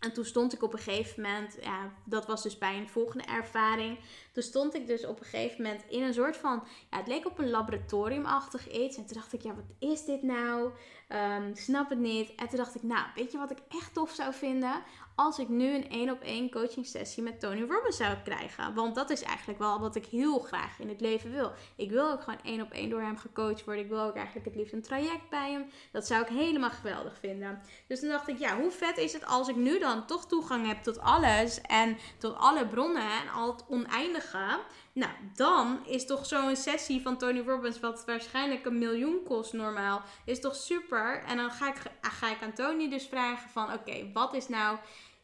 En 0.00 0.12
toen 0.12 0.24
stond 0.24 0.52
ik 0.52 0.62
op 0.62 0.72
een 0.72 0.78
gegeven 0.78 1.22
moment, 1.22 1.56
ja, 1.62 1.92
dat 2.04 2.26
was 2.26 2.42
dus 2.42 2.58
bij 2.58 2.76
een 2.76 2.88
volgende 2.88 3.24
ervaring. 3.24 3.98
Toen 4.32 4.42
stond 4.42 4.74
ik 4.74 4.86
dus 4.86 5.06
op 5.06 5.18
een 5.20 5.26
gegeven 5.26 5.62
moment 5.62 5.84
in 5.88 6.02
een 6.02 6.14
soort 6.14 6.36
van, 6.36 6.62
ja, 6.90 6.96
het 6.96 7.06
leek 7.06 7.26
op 7.26 7.38
een 7.38 7.50
laboratoriumachtig 7.50 8.70
iets. 8.70 8.96
En 8.96 9.06
toen 9.06 9.16
dacht 9.16 9.32
ik, 9.32 9.42
ja, 9.42 9.54
wat 9.54 9.90
is 9.90 10.04
dit 10.04 10.22
nou? 10.22 10.70
Um, 11.08 11.56
snap 11.56 11.88
het 11.88 11.98
niet. 11.98 12.34
En 12.34 12.48
toen 12.48 12.58
dacht 12.58 12.74
ik, 12.74 12.82
nou, 12.82 13.06
weet 13.14 13.32
je 13.32 13.38
wat 13.38 13.50
ik 13.50 13.62
echt 13.68 13.94
tof 13.94 14.10
zou 14.10 14.34
vinden? 14.34 14.82
Als 15.24 15.38
ik 15.38 15.48
nu 15.48 15.74
een 15.74 15.90
één 15.90 16.10
op 16.10 16.20
één 16.20 16.50
coaching 16.50 16.86
sessie 16.86 17.22
met 17.22 17.40
Tony 17.40 17.60
Robbins 17.60 17.96
zou 17.96 18.16
krijgen. 18.24 18.74
Want 18.74 18.94
dat 18.94 19.10
is 19.10 19.22
eigenlijk 19.22 19.58
wel 19.58 19.80
wat 19.80 19.96
ik 19.96 20.06
heel 20.06 20.38
graag 20.38 20.78
in 20.78 20.88
het 20.88 21.00
leven 21.00 21.32
wil. 21.32 21.52
Ik 21.76 21.90
wil 21.90 22.10
ook 22.10 22.22
gewoon 22.22 22.40
één 22.42 22.60
op 22.60 22.72
één 22.72 22.90
door 22.90 23.00
hem 23.00 23.16
gecoacht 23.16 23.64
worden. 23.64 23.84
Ik 23.84 23.90
wil 23.90 24.00
ook 24.00 24.14
eigenlijk 24.14 24.46
het 24.46 24.54
liefst 24.54 24.72
een 24.72 24.82
traject 24.82 25.28
bij 25.30 25.52
hem. 25.52 25.70
Dat 25.92 26.06
zou 26.06 26.22
ik 26.22 26.28
helemaal 26.28 26.70
geweldig 26.70 27.18
vinden. 27.18 27.60
Dus 27.86 28.00
toen 28.00 28.08
dacht 28.08 28.28
ik, 28.28 28.38
ja, 28.38 28.56
hoe 28.56 28.70
vet 28.70 28.98
is 28.98 29.12
het 29.12 29.26
als 29.26 29.48
ik 29.48 29.56
nu 29.56 29.78
dan 29.78 30.06
toch 30.06 30.26
toegang 30.26 30.66
heb 30.66 30.82
tot 30.82 31.00
alles 31.00 31.60
en 31.60 31.96
tot 32.18 32.36
alle 32.36 32.66
bronnen 32.66 33.02
en 33.02 33.32
al 33.34 33.52
het 33.52 33.64
oneindige. 33.68 34.58
Nou, 34.92 35.12
dan 35.34 35.86
is 35.86 36.06
toch 36.06 36.26
zo'n 36.26 36.56
sessie 36.56 37.02
van 37.02 37.18
Tony 37.18 37.40
Robbins, 37.46 37.80
wat 37.80 38.04
waarschijnlijk 38.06 38.64
een 38.64 38.78
miljoen 38.78 39.22
kost 39.24 39.52
normaal, 39.52 40.02
is 40.24 40.40
toch 40.40 40.56
super. 40.56 41.22
En 41.26 41.36
dan 41.36 41.50
ga 41.50 41.68
ik, 41.68 41.76
ga 42.00 42.30
ik 42.30 42.42
aan 42.42 42.52
Tony 42.52 42.90
dus 42.90 43.06
vragen 43.06 43.50
van, 43.50 43.72
oké, 43.72 44.10
wat 44.12 44.34
is 44.34 44.48
nou 44.48 44.78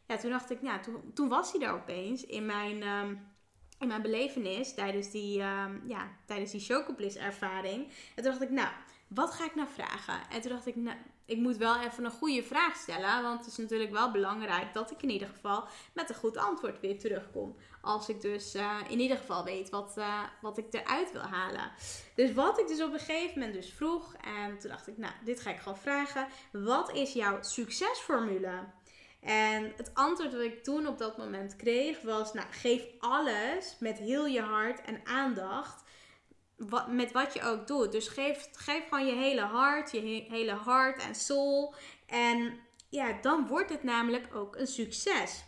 ja, 0.07 0.17
toen 0.17 0.31
dacht 0.31 0.49
ik, 0.49 0.61
ja, 0.61 0.79
toen, 0.79 1.11
toen 1.13 1.29
was 1.29 1.51
hij 1.51 1.61
er 1.61 1.73
opeens 1.73 2.25
in 2.25 2.45
mijn, 2.45 2.83
um, 2.83 3.27
in 3.79 3.87
mijn 3.87 4.01
belevenis 4.01 4.73
tijdens 4.73 5.11
die, 5.11 5.41
um, 5.41 5.83
ja, 5.87 6.11
tijdens 6.25 6.51
die 6.51 6.61
chocobliss 6.61 7.15
ervaring. 7.15 7.87
En 8.15 8.23
toen 8.23 8.31
dacht 8.31 8.41
ik, 8.41 8.49
nou, 8.49 8.69
wat 9.07 9.33
ga 9.33 9.45
ik 9.45 9.55
nou 9.55 9.67
vragen? 9.69 10.29
En 10.29 10.41
toen 10.41 10.51
dacht 10.51 10.65
ik, 10.65 10.75
nou, 10.75 10.97
ik 11.25 11.37
moet 11.37 11.57
wel 11.57 11.79
even 11.79 12.05
een 12.05 12.11
goede 12.11 12.43
vraag 12.43 12.75
stellen. 12.75 13.23
Want 13.23 13.39
het 13.39 13.47
is 13.47 13.57
natuurlijk 13.57 13.91
wel 13.91 14.11
belangrijk 14.11 14.73
dat 14.73 14.91
ik 14.91 15.01
in 15.01 15.09
ieder 15.09 15.27
geval 15.27 15.67
met 15.93 16.09
een 16.09 16.15
goed 16.15 16.37
antwoord 16.37 16.79
weer 16.79 16.99
terugkom. 16.99 17.55
Als 17.81 18.09
ik 18.09 18.21
dus 18.21 18.55
uh, 18.55 18.77
in 18.89 18.99
ieder 18.99 19.17
geval 19.17 19.43
weet 19.43 19.69
wat, 19.69 19.95
uh, 19.97 20.23
wat 20.41 20.57
ik 20.57 20.73
eruit 20.73 21.11
wil 21.11 21.21
halen. 21.21 21.71
Dus 22.15 22.33
wat 22.33 22.59
ik 22.59 22.67
dus 22.67 22.81
op 22.81 22.93
een 22.93 22.99
gegeven 22.99 23.39
moment 23.39 23.53
dus 23.53 23.73
vroeg. 23.73 24.13
En 24.13 24.59
toen 24.59 24.69
dacht 24.69 24.87
ik, 24.87 24.97
nou, 24.97 25.13
dit 25.23 25.39
ga 25.39 25.49
ik 25.49 25.59
gewoon 25.59 25.77
vragen. 25.77 26.27
Wat 26.51 26.93
is 26.93 27.13
jouw 27.13 27.37
succesformule? 27.41 28.75
En 29.27 29.73
het 29.75 29.91
antwoord 29.93 30.31
dat 30.31 30.41
ik 30.41 30.63
toen 30.63 30.87
op 30.87 30.97
dat 30.97 31.17
moment 31.17 31.55
kreeg 31.55 32.01
was: 32.01 32.33
nou, 32.33 32.47
geef 32.51 32.83
alles 32.99 33.75
met 33.79 33.97
heel 33.97 34.25
je 34.25 34.41
hart 34.41 34.81
en 34.81 35.01
aandacht. 35.03 35.83
Wat, 36.57 36.87
met 36.87 37.11
wat 37.11 37.33
je 37.33 37.43
ook 37.43 37.67
doet. 37.67 37.91
Dus 37.91 38.07
geef, 38.07 38.49
geef 38.51 38.83
gewoon 38.89 39.05
je 39.05 39.15
hele 39.15 39.41
hart, 39.41 39.91
je 39.91 40.25
hele 40.29 40.51
hart 40.51 41.01
en 41.01 41.15
soul. 41.15 41.75
En 42.05 42.59
ja, 42.89 43.21
dan 43.21 43.47
wordt 43.47 43.69
het 43.69 43.83
namelijk 43.83 44.35
ook 44.35 44.55
een 44.55 44.67
succes. 44.67 45.43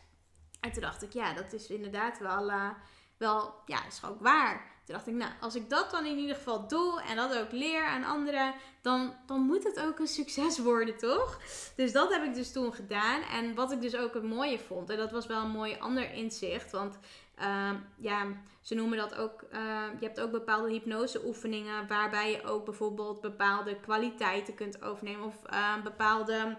En 0.59 0.71
toen 0.71 0.81
dacht 0.81 1.03
ik, 1.03 1.13
ja, 1.13 1.33
dat 1.33 1.53
is 1.53 1.67
inderdaad 1.67 2.19
wel, 2.19 2.49
uh, 2.49 2.69
wel 3.17 3.53
ja, 3.65 3.85
is 3.87 4.03
ook 4.05 4.19
waar. 4.19 4.78
Toen 4.89 4.97
dacht 4.97 5.09
ik, 5.09 5.15
nou, 5.15 5.31
als 5.39 5.55
ik 5.55 5.69
dat 5.69 5.91
dan 5.91 6.05
in 6.05 6.17
ieder 6.17 6.35
geval 6.35 6.67
doe 6.67 7.01
en 7.01 7.15
dat 7.15 7.37
ook 7.37 7.51
leer 7.51 7.85
aan 7.85 8.03
anderen, 8.03 8.53
dan, 8.81 9.13
dan 9.25 9.41
moet 9.41 9.63
het 9.63 9.79
ook 9.79 9.99
een 9.99 10.07
succes 10.07 10.59
worden, 10.59 10.97
toch? 10.97 11.39
Dus 11.75 11.91
dat 11.91 12.13
heb 12.13 12.23
ik 12.23 12.33
dus 12.33 12.51
toen 12.51 12.73
gedaan. 12.73 13.21
En 13.21 13.55
wat 13.55 13.71
ik 13.71 13.81
dus 13.81 13.95
ook 13.95 14.13
het 14.13 14.23
mooie 14.23 14.59
vond, 14.59 14.89
en 14.89 14.97
dat 14.97 15.11
was 15.11 15.27
wel 15.27 15.41
een 15.41 15.51
mooi 15.51 15.77
ander 15.79 16.13
inzicht, 16.13 16.71
want 16.71 16.99
uh, 17.39 17.71
ja, 17.97 18.25
ze 18.61 18.75
noemen 18.75 18.97
dat 18.97 19.15
ook, 19.15 19.43
uh, 19.53 19.59
je 19.99 20.05
hebt 20.05 20.19
ook 20.19 20.31
bepaalde 20.31 20.69
hypnoseoefeningen 20.69 21.87
waarbij 21.87 22.31
je 22.31 22.43
ook 22.43 22.65
bijvoorbeeld 22.65 23.21
bepaalde 23.21 23.79
kwaliteiten 23.79 24.55
kunt 24.55 24.81
overnemen 24.81 25.25
of 25.25 25.35
uh, 25.53 25.83
bepaalde 25.83 26.57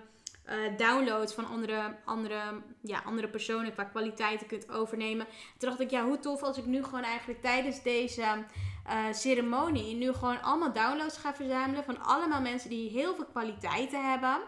uh, 0.48 0.76
downloads 0.76 1.34
van 1.34 1.46
andere, 1.46 1.96
andere, 2.04 2.62
ja, 2.80 3.02
andere 3.04 3.28
personen 3.28 3.72
qua 3.72 3.84
kwaliteiten 3.84 4.46
kunt 4.46 4.70
overnemen. 4.70 5.26
Toen 5.58 5.68
dacht 5.68 5.80
ik, 5.80 5.90
ja, 5.90 6.04
hoe 6.04 6.18
tof 6.18 6.42
als 6.42 6.58
ik 6.58 6.66
nu 6.66 6.84
gewoon 6.84 7.02
eigenlijk 7.02 7.42
tijdens 7.42 7.82
deze 7.82 8.22
uh, 8.22 9.12
ceremonie 9.12 9.94
nu 9.94 10.12
gewoon 10.12 10.42
allemaal 10.42 10.72
downloads 10.72 11.18
ga 11.18 11.34
verzamelen 11.34 11.84
van 11.84 12.02
allemaal 12.02 12.40
mensen 12.40 12.70
die 12.70 12.90
heel 12.90 13.14
veel 13.14 13.26
kwaliteiten 13.26 14.10
hebben. 14.10 14.38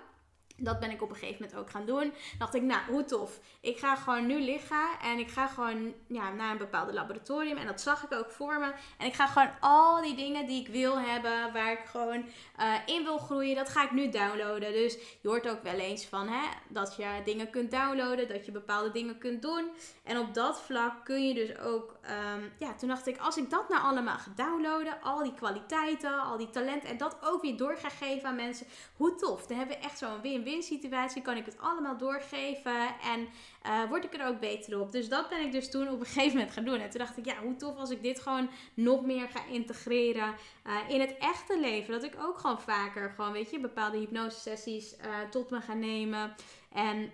Dat 0.57 0.81
ben 0.81 0.91
ik 0.91 1.03
op 1.03 1.11
een 1.11 1.17
gegeven 1.17 1.43
moment 1.43 1.61
ook 1.61 1.71
gaan 1.71 1.87
doen. 1.87 2.13
Dacht 2.39 2.55
ik, 2.55 2.63
nou, 2.63 2.81
hoe 2.89 3.05
tof. 3.05 3.41
Ik 3.61 3.79
ga 3.79 3.97
gewoon 3.97 4.27
nu 4.27 4.41
liggen 4.41 4.89
en 5.03 5.19
ik 5.19 5.31
ga 5.31 5.47
gewoon 5.47 5.95
ja, 6.07 6.33
naar 6.33 6.51
een 6.51 6.59
bepaalde 6.59 6.93
laboratorium. 6.93 7.57
En 7.57 7.67
dat 7.67 7.81
zag 7.81 8.05
ik 8.05 8.13
ook 8.13 8.31
voor 8.31 8.59
me. 8.59 8.73
En 8.99 9.07
ik 9.07 9.15
ga 9.15 9.27
gewoon 9.27 9.51
al 9.61 10.03
die 10.03 10.15
dingen 10.15 10.47
die 10.47 10.61
ik 10.61 10.69
wil 10.69 10.99
hebben, 10.99 11.53
waar 11.53 11.73
ik 11.73 11.85
gewoon 11.85 12.25
uh, 12.61 12.75
in 12.87 13.05
wil 13.05 13.19
groeien, 13.19 13.57
dat 13.57 13.69
ga 13.69 13.85
ik 13.85 13.91
nu 13.91 14.09
downloaden. 14.09 14.73
Dus 14.73 14.95
je 15.21 15.29
hoort 15.29 15.49
ook 15.49 15.63
wel 15.63 15.79
eens 15.79 16.05
van 16.05 16.29
hè, 16.29 16.49
dat 16.69 16.97
je 16.97 17.21
dingen 17.25 17.51
kunt 17.51 17.71
downloaden, 17.71 18.29
dat 18.29 18.47
je 18.47 18.53
bepaalde 18.53 18.91
dingen 18.91 19.19
kunt 19.19 19.43
doen. 19.43 19.71
En 20.05 20.19
op 20.19 20.35
dat 20.35 20.61
vlak 20.61 21.05
kun 21.05 21.29
je 21.29 21.35
dus 21.35 21.59
ook, 21.59 21.97
um, 22.35 22.53
ja, 22.59 22.75
toen 22.75 22.89
dacht 22.89 23.07
ik, 23.07 23.19
als 23.19 23.37
ik 23.37 23.51
dat 23.51 23.69
nou 23.69 23.83
allemaal 23.83 24.19
ga 24.19 24.33
downloaden, 24.37 25.03
al 25.03 25.23
die 25.23 25.35
kwaliteiten, 25.35 26.23
al 26.23 26.37
die 26.37 26.51
talenten 26.51 26.89
en 26.89 26.97
dat 26.97 27.17
ook 27.23 27.43
weer 27.43 27.57
door 27.57 27.77
ga 27.77 27.89
geven 27.89 28.29
aan 28.29 28.37
mensen, 28.37 28.67
hoe 28.97 29.15
tof. 29.15 29.47
Dan 29.47 29.59
hebben 29.59 29.77
we 29.77 29.83
echt 29.83 29.99
zo'n 29.99 30.21
win-win 30.43 30.63
situatie, 30.63 31.23
kan 31.23 31.37
ik 31.37 31.45
het 31.45 31.59
allemaal 31.59 31.97
doorgeven 31.97 32.95
en 33.03 33.29
uh, 33.67 33.89
word 33.89 34.05
ik 34.05 34.15
er 34.15 34.27
ook 34.27 34.41
beter 34.41 34.81
op. 34.81 34.93
Dus 34.93 35.09
dat 35.09 35.29
ben 35.29 35.41
ik 35.41 35.53
dus 35.53 35.71
toen 35.71 35.89
op 35.89 36.01
een 36.01 36.07
gegeven 36.15 36.37
moment 36.37 36.53
gaan 36.53 36.65
doen. 36.65 36.81
En 36.81 36.91
toen 36.91 37.01
dacht 37.01 37.17
ik, 37.17 37.25
ja, 37.25 37.37
hoe 37.43 37.57
tof 37.57 37.77
als 37.77 37.91
ik 37.91 38.03
dit 38.03 38.21
gewoon 38.21 38.51
nog 38.75 39.05
meer 39.05 39.29
ga 39.29 39.45
integreren 39.47 40.35
uh, 40.67 40.77
in 40.89 41.01
het 41.01 41.17
echte 41.19 41.61
leven. 41.61 41.93
Dat 41.93 42.03
ik 42.03 42.15
ook 42.21 42.39
gewoon 42.39 42.61
vaker 42.61 43.11
gewoon, 43.11 43.33
weet 43.33 43.51
je, 43.51 43.61
bepaalde 43.61 43.99
hypnose 43.99 44.41
sessies 44.41 44.97
uh, 44.97 45.29
tot 45.31 45.51
me 45.51 45.61
ga 45.61 45.75
nemen. 45.75 46.35
En 46.73 47.13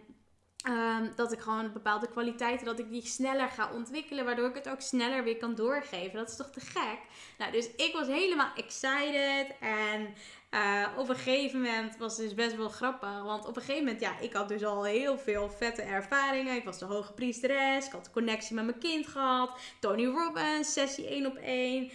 Um, 0.66 1.12
dat 1.14 1.32
ik 1.32 1.40
gewoon 1.40 1.72
bepaalde 1.72 2.08
kwaliteiten, 2.08 2.66
dat 2.66 2.78
ik 2.78 2.90
die 2.90 3.06
sneller 3.06 3.48
ga 3.48 3.72
ontwikkelen, 3.72 4.24
waardoor 4.24 4.48
ik 4.48 4.54
het 4.54 4.68
ook 4.68 4.80
sneller 4.80 5.24
weer 5.24 5.36
kan 5.36 5.54
doorgeven. 5.54 6.18
Dat 6.18 6.28
is 6.28 6.36
toch 6.36 6.50
te 6.50 6.60
gek? 6.60 6.98
Nou, 7.38 7.52
dus 7.52 7.70
ik 7.76 7.90
was 7.92 8.06
helemaal 8.06 8.50
excited 8.56 9.46
en 9.60 10.14
uh, 10.50 10.86
op 10.96 11.08
een 11.08 11.16
gegeven 11.16 11.60
moment 11.60 11.96
was 11.96 12.16
het 12.16 12.26
dus 12.26 12.34
best 12.34 12.56
wel 12.56 12.68
grappig. 12.68 13.22
Want 13.22 13.46
op 13.46 13.56
een 13.56 13.62
gegeven 13.62 13.84
moment, 13.84 14.00
ja, 14.00 14.18
ik 14.20 14.32
had 14.32 14.48
dus 14.48 14.64
al 14.64 14.84
heel 14.84 15.18
veel 15.18 15.50
vette 15.50 15.82
ervaringen. 15.82 16.56
Ik 16.56 16.64
was 16.64 16.78
de 16.78 16.84
hoge 16.84 17.12
priesteres. 17.12 17.86
Ik 17.86 17.92
had 17.92 18.04
de 18.04 18.10
connectie 18.10 18.54
met 18.54 18.64
mijn 18.64 18.78
kind 18.78 19.06
gehad. 19.06 19.58
Tony 19.80 20.04
Robbins, 20.04 20.72
sessie 20.72 21.08
1 21.08 21.26
op 21.26 21.36
1. 21.36 21.84
Uh, 21.84 21.90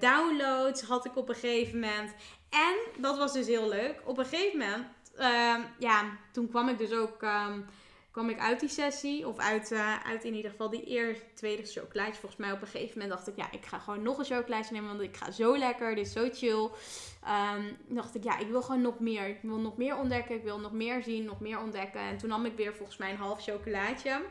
downloads 0.00 0.82
had 0.82 1.04
ik 1.04 1.16
op 1.16 1.28
een 1.28 1.34
gegeven 1.34 1.80
moment. 1.80 2.14
En 2.50 3.02
dat 3.02 3.18
was 3.18 3.32
dus 3.32 3.46
heel 3.46 3.68
leuk. 3.68 4.00
Op 4.04 4.18
een 4.18 4.26
gegeven 4.26 4.58
moment, 4.58 4.86
uh, 5.18 5.64
ja, 5.78 6.18
toen 6.32 6.48
kwam 6.48 6.68
ik 6.68 6.78
dus 6.78 6.92
ook. 6.92 7.22
Um, 7.22 7.66
kwam 8.18 8.30
ik 8.30 8.38
uit 8.38 8.60
die 8.60 8.68
sessie, 8.68 9.28
of 9.28 9.38
uit, 9.38 9.72
uh, 9.72 9.96
uit 10.04 10.24
in 10.24 10.34
ieder 10.34 10.50
geval 10.50 10.70
die 10.70 10.84
eerste, 10.84 11.24
tweede 11.34 11.66
chocolaatje. 11.66 12.20
Volgens 12.20 12.40
mij 12.40 12.52
op 12.52 12.60
een 12.60 12.66
gegeven 12.66 12.98
moment 12.98 13.10
dacht 13.10 13.28
ik, 13.28 13.36
ja, 13.36 13.50
ik 13.50 13.66
ga 13.66 13.78
gewoon 13.78 14.02
nog 14.02 14.18
een 14.18 14.24
chocolaatje 14.24 14.74
nemen, 14.74 14.88
want 14.88 15.00
ik 15.00 15.16
ga 15.16 15.30
zo 15.30 15.58
lekker, 15.58 15.94
dit 15.94 16.06
is 16.06 16.12
zo 16.12 16.28
chill. 16.32 16.70
Um, 17.56 17.76
dacht 17.88 18.14
ik, 18.14 18.24
ja, 18.24 18.38
ik 18.38 18.48
wil 18.48 18.62
gewoon 18.62 18.80
nog 18.80 18.98
meer. 18.98 19.28
Ik 19.28 19.38
wil 19.42 19.58
nog 19.58 19.76
meer 19.76 19.96
ontdekken, 19.96 20.34
ik 20.34 20.42
wil 20.42 20.60
nog 20.60 20.72
meer 20.72 21.02
zien, 21.02 21.24
nog 21.24 21.40
meer 21.40 21.58
ontdekken. 21.58 22.00
En 22.00 22.16
toen 22.16 22.28
nam 22.28 22.44
ik 22.44 22.56
weer 22.56 22.74
volgens 22.74 22.96
mij 22.96 23.10
een 23.10 23.16
half 23.16 23.42
chocolaatje. 23.42 24.22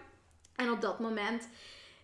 En 0.56 0.72
op 0.72 0.82
dat 0.82 1.00
moment 1.00 1.50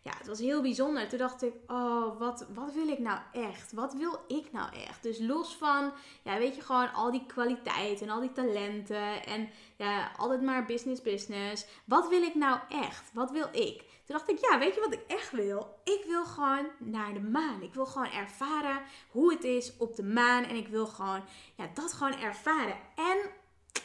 ja, 0.03 0.11
het 0.17 0.27
was 0.27 0.39
heel 0.39 0.61
bijzonder. 0.61 1.09
Toen 1.09 1.17
dacht 1.17 1.43
ik, 1.43 1.53
oh, 1.67 2.19
wat, 2.19 2.45
wat 2.53 2.73
wil 2.73 2.87
ik 2.87 2.99
nou 2.99 3.19
echt? 3.31 3.71
Wat 3.71 3.93
wil 3.93 4.23
ik 4.27 4.51
nou 4.51 4.75
echt? 4.75 5.03
Dus 5.03 5.19
los 5.19 5.55
van, 5.55 5.91
ja, 6.23 6.37
weet 6.37 6.55
je, 6.55 6.61
gewoon 6.61 6.93
al 6.93 7.11
die 7.11 7.25
kwaliteiten 7.25 8.07
en 8.07 8.13
al 8.13 8.19
die 8.19 8.31
talenten 8.31 9.25
en 9.25 9.49
ja, 9.77 10.11
altijd 10.17 10.41
maar 10.41 10.65
business, 10.65 11.01
business. 11.01 11.65
Wat 11.85 12.07
wil 12.07 12.21
ik 12.21 12.35
nou 12.35 12.59
echt? 12.69 13.11
Wat 13.13 13.31
wil 13.31 13.47
ik? 13.51 13.77
Toen 13.79 14.15
dacht 14.15 14.29
ik, 14.29 14.37
ja, 14.39 14.59
weet 14.59 14.73
je 14.73 14.79
wat 14.79 14.93
ik 14.93 15.03
echt 15.07 15.31
wil? 15.31 15.79
Ik 15.83 16.03
wil 16.07 16.25
gewoon 16.25 16.67
naar 16.77 17.13
de 17.13 17.21
maan. 17.21 17.61
Ik 17.61 17.73
wil 17.73 17.85
gewoon 17.85 18.11
ervaren 18.11 18.81
hoe 19.11 19.33
het 19.33 19.43
is 19.43 19.77
op 19.77 19.95
de 19.95 20.03
maan. 20.03 20.43
En 20.43 20.55
ik 20.55 20.67
wil 20.67 20.87
gewoon, 20.87 21.23
ja, 21.55 21.69
dat 21.73 21.93
gewoon 21.93 22.19
ervaren. 22.19 22.77
En 22.95 23.17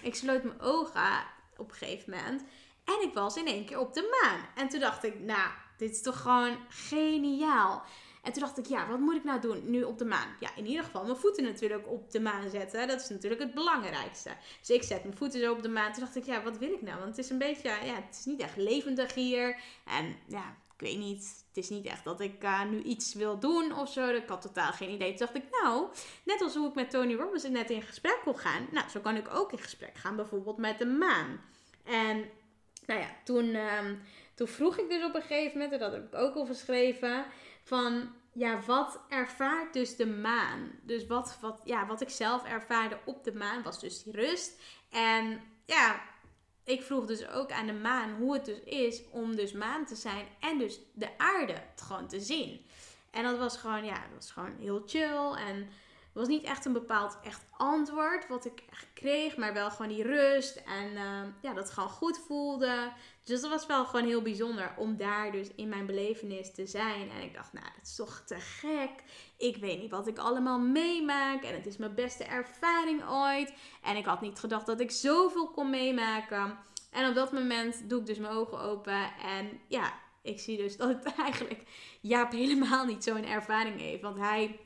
ik 0.03 0.15
sloot 0.15 0.43
mijn 0.43 0.61
ogen 0.61 1.25
op 1.57 1.71
een 1.71 1.77
gegeven 1.77 2.11
moment. 2.11 2.43
En 2.85 3.03
ik 3.03 3.15
was 3.15 3.37
in 3.37 3.47
één 3.47 3.65
keer 3.65 3.79
op 3.79 3.95
de 3.95 4.21
maan. 4.23 4.41
En 4.55 4.69
toen 4.69 4.81
dacht 4.81 5.05
ik, 5.05 5.21
nou, 5.21 5.51
dit 5.79 5.91
is 5.91 6.03
toch 6.03 6.21
gewoon 6.21 6.57
geniaal. 6.69 7.83
En 8.23 8.33
toen 8.33 8.43
dacht 8.43 8.59
ik, 8.59 8.67
ja, 8.67 8.89
wat 8.89 8.99
moet 8.99 9.15
ik 9.15 9.25
nou 9.25 9.41
doen 9.41 9.71
nu 9.71 9.83
op 9.83 9.99
de 9.99 10.05
maan? 10.05 10.29
Ja, 10.41 10.51
in 10.57 10.67
ieder 10.67 10.85
geval 10.85 11.05
mijn 11.05 11.17
voeten 11.17 11.45
natuurlijk 11.45 11.89
op 11.89 12.11
de 12.11 12.21
maan 12.21 12.51
zetten. 12.51 12.89
Dat 12.89 13.01
is 13.01 13.09
natuurlijk 13.09 13.41
het 13.41 13.55
belangrijkste. 13.55 14.31
Dus 14.61 14.71
ik 14.71 14.83
zet 14.83 15.05
mijn 15.05 15.17
voeten 15.17 15.41
zo 15.41 15.53
op 15.53 15.63
de 15.63 15.69
maan. 15.69 15.93
Toen 15.93 16.05
dacht 16.05 16.17
ik, 16.17 16.25
ja, 16.25 16.43
wat 16.43 16.59
wil 16.59 16.73
ik 16.73 16.83
nou? 16.83 16.99
Want 16.99 17.17
het 17.17 17.25
is 17.25 17.31
een 17.31 17.39
beetje, 17.39 17.69
ja, 17.69 17.95
het 17.95 18.17
is 18.19 18.25
niet 18.25 18.41
echt 18.41 18.57
levendig 18.57 19.15
hier. 19.15 19.61
En 19.85 20.17
ja, 20.27 20.57
ik 20.75 20.87
weet 20.87 20.99
niet, 20.99 21.45
het 21.49 21.57
is 21.57 21.69
niet 21.69 21.87
echt 21.87 22.05
dat 22.05 22.21
ik 22.21 22.45
uh, 22.45 22.65
nu 22.65 22.83
iets 22.83 23.15
wil 23.15 23.39
doen 23.39 23.79
of 23.79 23.93
zo. 23.93 24.09
Ik 24.09 24.29
had 24.29 24.43
totaal 24.43 24.73
geen 24.73 24.91
idee. 24.91 25.09
Toen 25.09 25.27
dacht 25.27 25.45
ik, 25.45 25.63
nou, 25.63 25.87
net 26.25 26.43
als 26.43 26.55
hoe 26.55 26.69
ik 26.69 26.75
met 26.75 26.91
Tony 26.91 27.15
Robbins 27.15 27.49
net 27.49 27.71
in 27.71 27.83
gesprek 27.83 28.21
kon 28.25 28.39
gaan. 28.39 28.67
Nou, 28.71 28.89
zo 28.89 29.01
kan 29.01 29.17
ik 29.17 29.35
ook 29.35 29.53
in 29.53 29.59
gesprek 29.59 29.97
gaan, 29.97 30.17
bijvoorbeeld 30.17 30.57
met 30.57 30.79
de 30.79 30.87
maan. 30.87 31.41
En 31.85 32.25
nou 32.87 33.01
ja, 33.01 33.09
toen... 33.25 33.45
Uh, 33.45 33.81
toen 34.39 34.49
vroeg 34.49 34.79
ik 34.79 34.89
dus 34.89 35.05
op 35.05 35.15
een 35.15 35.23
gegeven 35.23 35.53
moment, 35.53 35.73
en 35.73 35.79
dat 35.79 35.93
heb 35.93 36.07
ik 36.07 36.15
ook 36.15 36.35
al 36.35 36.47
geschreven, 36.47 37.25
van 37.63 38.13
ja, 38.33 38.61
wat 38.67 39.01
ervaart 39.09 39.73
dus 39.73 39.97
de 39.97 40.07
maan? 40.07 40.71
Dus 40.83 41.07
wat, 41.07 41.39
wat, 41.41 41.61
ja, 41.65 41.87
wat 41.87 42.01
ik 42.01 42.09
zelf 42.09 42.45
ervaarde 42.45 42.99
op 43.05 43.25
de 43.25 43.33
maan 43.33 43.63
was 43.63 43.81
dus 43.81 44.03
die 44.03 44.13
rust. 44.13 44.61
En 44.91 45.41
ja, 45.67 46.01
ik 46.65 46.83
vroeg 46.83 47.07
dus 47.07 47.29
ook 47.29 47.53
aan 47.53 47.67
de 47.67 47.73
maan 47.73 48.17
hoe 48.17 48.33
het 48.33 48.45
dus 48.45 48.61
is 48.61 49.03
om 49.11 49.37
dus 49.37 49.53
maan 49.53 49.87
te 49.87 49.97
zijn 49.97 50.27
en 50.41 50.59
dus 50.59 50.81
de 50.93 51.19
aarde 51.19 51.63
gewoon 51.77 52.09
te 52.09 52.21
zien. 52.21 52.67
En 53.11 53.23
dat 53.23 53.39
was 53.39 53.57
gewoon, 53.57 53.85
ja, 53.85 53.95
dat 53.95 54.15
was 54.15 54.31
gewoon 54.31 54.57
heel 54.59 54.83
chill 54.87 55.33
en 55.33 55.69
was 56.19 56.29
niet 56.29 56.45
echt 56.45 56.65
een 56.65 56.73
bepaald 56.73 57.19
echt 57.23 57.47
antwoord 57.51 58.29
wat 58.29 58.45
ik 58.45 58.65
kreeg, 58.95 59.37
maar 59.37 59.53
wel 59.53 59.71
gewoon 59.71 59.89
die 59.89 60.03
rust 60.03 60.57
en 60.57 60.91
uh, 60.93 61.01
ja, 61.43 61.55
dat 61.55 61.65
het 61.65 61.71
gewoon 61.71 61.89
goed 61.89 62.19
voelde. 62.27 62.93
Dus 63.25 63.41
dat 63.41 63.51
was 63.51 63.67
wel 63.67 63.85
gewoon 63.85 64.07
heel 64.07 64.23
bijzonder 64.23 64.75
om 64.77 64.97
daar 64.97 65.33
dus 65.33 65.49
in 65.55 65.69
mijn 65.69 65.87
belevenis 65.87 66.55
te 66.55 66.67
zijn. 66.67 67.11
En 67.11 67.23
ik 67.23 67.35
dacht, 67.35 67.53
nou, 67.53 67.67
dat 67.67 67.87
is 67.87 67.95
toch 67.95 68.23
te 68.27 68.37
gek. 68.41 68.91
Ik 69.37 69.57
weet 69.57 69.81
niet 69.81 69.91
wat 69.91 70.07
ik 70.07 70.19
allemaal 70.19 70.59
meemaak 70.59 71.43
en 71.43 71.55
het 71.55 71.67
is 71.67 71.77
mijn 71.77 71.95
beste 71.95 72.25
ervaring 72.25 73.09
ooit. 73.09 73.53
En 73.83 73.97
ik 73.97 74.05
had 74.05 74.21
niet 74.21 74.39
gedacht 74.39 74.67
dat 74.67 74.81
ik 74.81 74.91
zoveel 74.91 75.51
kon 75.51 75.71
meemaken. 75.71 76.59
En 76.91 77.09
op 77.09 77.15
dat 77.15 77.33
moment 77.33 77.89
doe 77.89 78.01
ik 78.01 78.07
dus 78.07 78.19
mijn 78.19 78.33
ogen 78.33 78.61
open 78.61 79.11
en 79.23 79.61
ja, 79.69 79.93
ik 80.23 80.41
zie 80.41 80.57
dus 80.57 80.77
dat 80.77 80.89
het 80.89 81.15
eigenlijk 81.15 81.63
Jaap 82.01 82.33
helemaal 82.33 82.85
niet 82.85 83.05
zo'n 83.05 83.25
ervaring 83.25 83.81
heeft. 83.81 84.03
Want 84.03 84.19
hij 84.19 84.59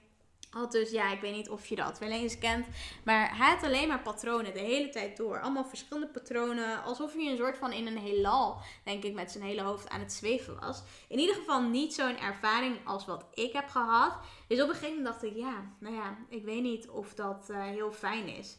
had 0.53 0.73
dus, 0.73 0.91
ja, 0.91 1.13
ik 1.13 1.21
weet 1.21 1.35
niet 1.35 1.49
of 1.49 1.67
je 1.67 1.77
dat 1.77 1.99
wel 1.99 2.11
eens 2.11 2.39
kent. 2.39 2.67
Maar 3.05 3.37
hij 3.37 3.51
had 3.51 3.63
alleen 3.63 3.89
maar 3.89 4.03
patronen 4.03 4.53
de 4.53 4.59
hele 4.61 4.89
tijd 4.89 5.17
door. 5.17 5.41
Allemaal 5.41 5.65
verschillende 5.65 6.09
patronen. 6.09 6.83
Alsof 6.83 7.13
hij 7.13 7.31
een 7.31 7.37
soort 7.37 7.57
van 7.57 7.73
in 7.73 7.87
een 7.87 7.99
heelal, 7.99 8.61
denk 8.85 9.05
ik, 9.05 9.15
met 9.15 9.31
zijn 9.31 9.45
hele 9.45 9.63
hoofd 9.63 9.89
aan 9.89 10.01
het 10.01 10.13
zweven 10.13 10.61
was. 10.61 10.83
In 11.09 11.19
ieder 11.19 11.35
geval 11.35 11.63
niet 11.63 11.95
zo'n 11.95 12.19
ervaring 12.19 12.87
als 12.87 13.07
wat 13.07 13.25
ik 13.35 13.53
heb 13.53 13.69
gehad. 13.69 14.19
Dus 14.49 14.61
op 14.61 14.69
een 14.69 14.75
gegeven 14.75 14.97
moment 14.97 15.15
dacht 15.15 15.33
ik, 15.33 15.37
ja, 15.37 15.73
nou 15.79 15.95
ja, 15.95 16.19
ik 16.29 16.45
weet 16.45 16.63
niet 16.63 16.89
of 16.89 17.15
dat 17.15 17.49
uh, 17.51 17.63
heel 17.63 17.93
fijn 17.93 18.29
is. 18.29 18.57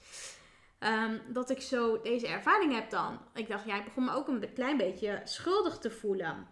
Um, 0.79 1.21
dat 1.27 1.49
ik 1.49 1.61
zo 1.61 2.01
deze 2.01 2.27
ervaring 2.27 2.73
heb 2.73 2.89
dan. 2.89 3.19
Ik 3.33 3.47
dacht, 3.47 3.65
ja, 3.65 3.77
ik 3.77 3.85
begon 3.85 4.03
me 4.03 4.13
ook 4.13 4.27
een 4.27 4.53
klein 4.53 4.77
beetje 4.77 5.21
schuldig 5.23 5.77
te 5.77 5.91
voelen. 5.91 6.47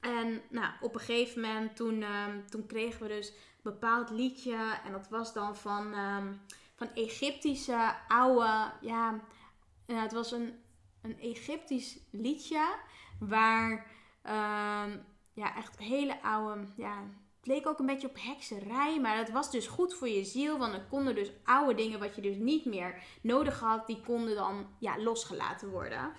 En 0.00 0.42
nou, 0.50 0.72
op 0.80 0.94
een 0.94 1.00
gegeven 1.00 1.40
moment, 1.40 1.76
toen, 1.76 2.02
um, 2.02 2.50
toen 2.50 2.66
kregen 2.66 3.02
we 3.02 3.08
dus 3.08 3.32
bepaald 3.64 4.10
liedje. 4.10 4.78
En 4.84 4.92
dat 4.92 5.08
was 5.08 5.32
dan 5.32 5.56
van, 5.56 5.94
um, 5.94 6.40
van 6.74 6.88
Egyptische 6.94 7.94
oude. 8.08 8.72
Ja, 8.80 9.20
het 9.86 10.12
was 10.12 10.32
een, 10.32 10.54
een 11.02 11.20
Egyptisch 11.20 11.98
liedje. 12.10 12.74
Waar 13.18 13.70
um, 14.22 15.04
ja, 15.32 15.56
echt 15.56 15.78
hele 15.78 16.22
oude. 16.22 16.66
Ja, 16.76 17.02
het 17.36 17.46
leek 17.46 17.66
ook 17.66 17.78
een 17.78 17.86
beetje 17.86 18.08
op 18.08 18.16
hekserij. 18.20 19.00
Maar 19.00 19.16
het 19.16 19.30
was 19.30 19.50
dus 19.50 19.66
goed 19.66 19.94
voor 19.94 20.08
je 20.08 20.24
ziel. 20.24 20.58
Want 20.58 20.72
dan 20.72 20.88
konden 20.88 21.14
dus 21.14 21.30
oude 21.44 21.74
dingen 21.74 21.98
wat 21.98 22.14
je 22.14 22.22
dus 22.22 22.36
niet 22.36 22.64
meer 22.64 23.02
nodig 23.20 23.60
had. 23.60 23.86
Die 23.86 24.00
konden 24.00 24.34
dan 24.34 24.66
ja, 24.78 24.98
losgelaten 24.98 25.70
worden. 25.70 26.12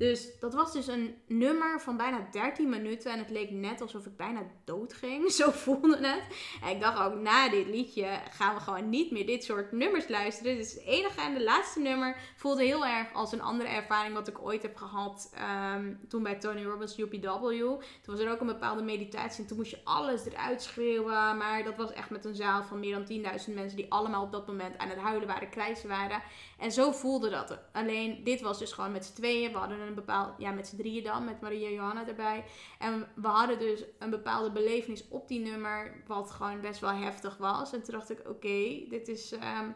Dus 0.00 0.38
dat 0.38 0.54
was 0.54 0.72
dus 0.72 0.86
een 0.86 1.14
nummer 1.26 1.80
van 1.80 1.96
bijna 1.96 2.28
13 2.30 2.68
minuten. 2.68 3.12
En 3.12 3.18
het 3.18 3.30
leek 3.30 3.50
net 3.50 3.80
alsof 3.80 4.06
ik 4.06 4.16
bijna 4.16 4.42
dood 4.64 4.92
ging. 4.92 5.30
Zo 5.40 5.50
voelde 5.50 5.96
het. 5.96 6.22
En 6.62 6.68
ik 6.68 6.80
dacht 6.80 7.00
ook, 7.00 7.14
na 7.14 7.48
dit 7.48 7.66
liedje 7.66 8.20
gaan 8.30 8.54
we 8.54 8.60
gewoon 8.60 8.88
niet 8.88 9.10
meer 9.10 9.26
dit 9.26 9.44
soort 9.44 9.72
nummers 9.72 10.08
luisteren. 10.08 10.56
Dus 10.56 10.72
het 10.72 10.82
enige 10.82 11.20
en 11.20 11.34
de 11.34 11.42
laatste 11.42 11.80
nummer 11.80 12.16
voelde 12.36 12.64
heel 12.64 12.86
erg 12.86 13.12
als 13.12 13.32
een 13.32 13.42
andere 13.42 13.68
ervaring 13.68 14.14
wat 14.14 14.28
ik 14.28 14.44
ooit 14.44 14.62
heb 14.62 14.76
gehad. 14.76 15.32
Um, 15.74 16.00
toen 16.08 16.22
bij 16.22 16.34
Tony 16.34 16.64
Robbins 16.64 16.98
UPW. 16.98 17.22
Toen 17.22 17.80
was 18.04 18.18
er 18.20 18.30
ook 18.30 18.40
een 18.40 18.46
bepaalde 18.46 18.82
meditatie. 18.82 19.42
En 19.42 19.48
toen 19.48 19.56
moest 19.56 19.70
je 19.70 19.80
alles 19.84 20.24
eruit 20.24 20.62
schreeuwen. 20.62 21.36
Maar 21.36 21.64
dat 21.64 21.76
was 21.76 21.92
echt 21.92 22.10
met 22.10 22.24
een 22.24 22.34
zaal 22.34 22.62
van 22.62 22.80
meer 22.80 23.04
dan 23.04 23.38
10.000 23.48 23.54
mensen. 23.54 23.76
Die 23.76 23.92
allemaal 23.92 24.22
op 24.22 24.32
dat 24.32 24.46
moment 24.46 24.78
aan 24.78 24.88
het 24.88 24.98
huilen 24.98 25.28
waren, 25.28 25.50
krijsen 25.50 25.88
waren. 25.88 26.22
En 26.58 26.72
zo 26.72 26.92
voelde 26.92 27.30
dat. 27.30 27.58
Alleen 27.72 28.24
dit 28.24 28.40
was 28.40 28.58
dus 28.58 28.72
gewoon 28.72 28.92
met 28.92 29.04
z'n 29.04 29.14
tweeën. 29.14 29.52
We 29.52 29.58
hadden 29.58 29.80
een 29.80 29.89
bepaald, 29.94 30.34
ja, 30.38 30.50
met 30.50 30.66
z'n 30.66 30.76
drieën 30.76 31.04
dan, 31.04 31.24
met 31.24 31.40
Maria 31.40 31.68
Johanna 31.68 32.06
erbij. 32.06 32.44
En 32.78 33.08
we 33.14 33.28
hadden 33.28 33.58
dus 33.58 33.84
een 33.98 34.10
bepaalde 34.10 34.50
belevenis 34.50 35.08
op 35.08 35.28
die 35.28 35.40
nummer, 35.40 36.02
wat 36.06 36.30
gewoon 36.30 36.60
best 36.60 36.80
wel 36.80 36.92
heftig 36.92 37.36
was. 37.36 37.72
En 37.72 37.82
toen 37.82 37.94
dacht 37.94 38.10
ik, 38.10 38.28
oké, 38.28 38.88
dit 38.88 39.08
is 39.08 39.32
um, 39.32 39.74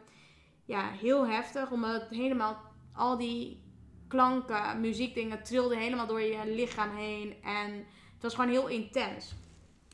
ja, 0.65 0.91
heel 0.91 1.27
heftig, 1.27 1.71
omdat 1.71 2.01
het 2.01 2.11
helemaal 2.11 2.61
al 2.95 3.19
die 3.19 3.63
klanken, 4.09 4.81
muziekdingen 4.81 5.43
trilden 5.43 5.79
helemaal 5.79 6.07
door 6.07 6.21
je 6.21 6.47
lichaam 6.47 6.97
heen. 6.97 7.35
En 7.43 7.73
het 8.13 8.23
was 8.23 8.35
gewoon 8.35 8.51
heel 8.51 8.69
intens. 8.69 9.35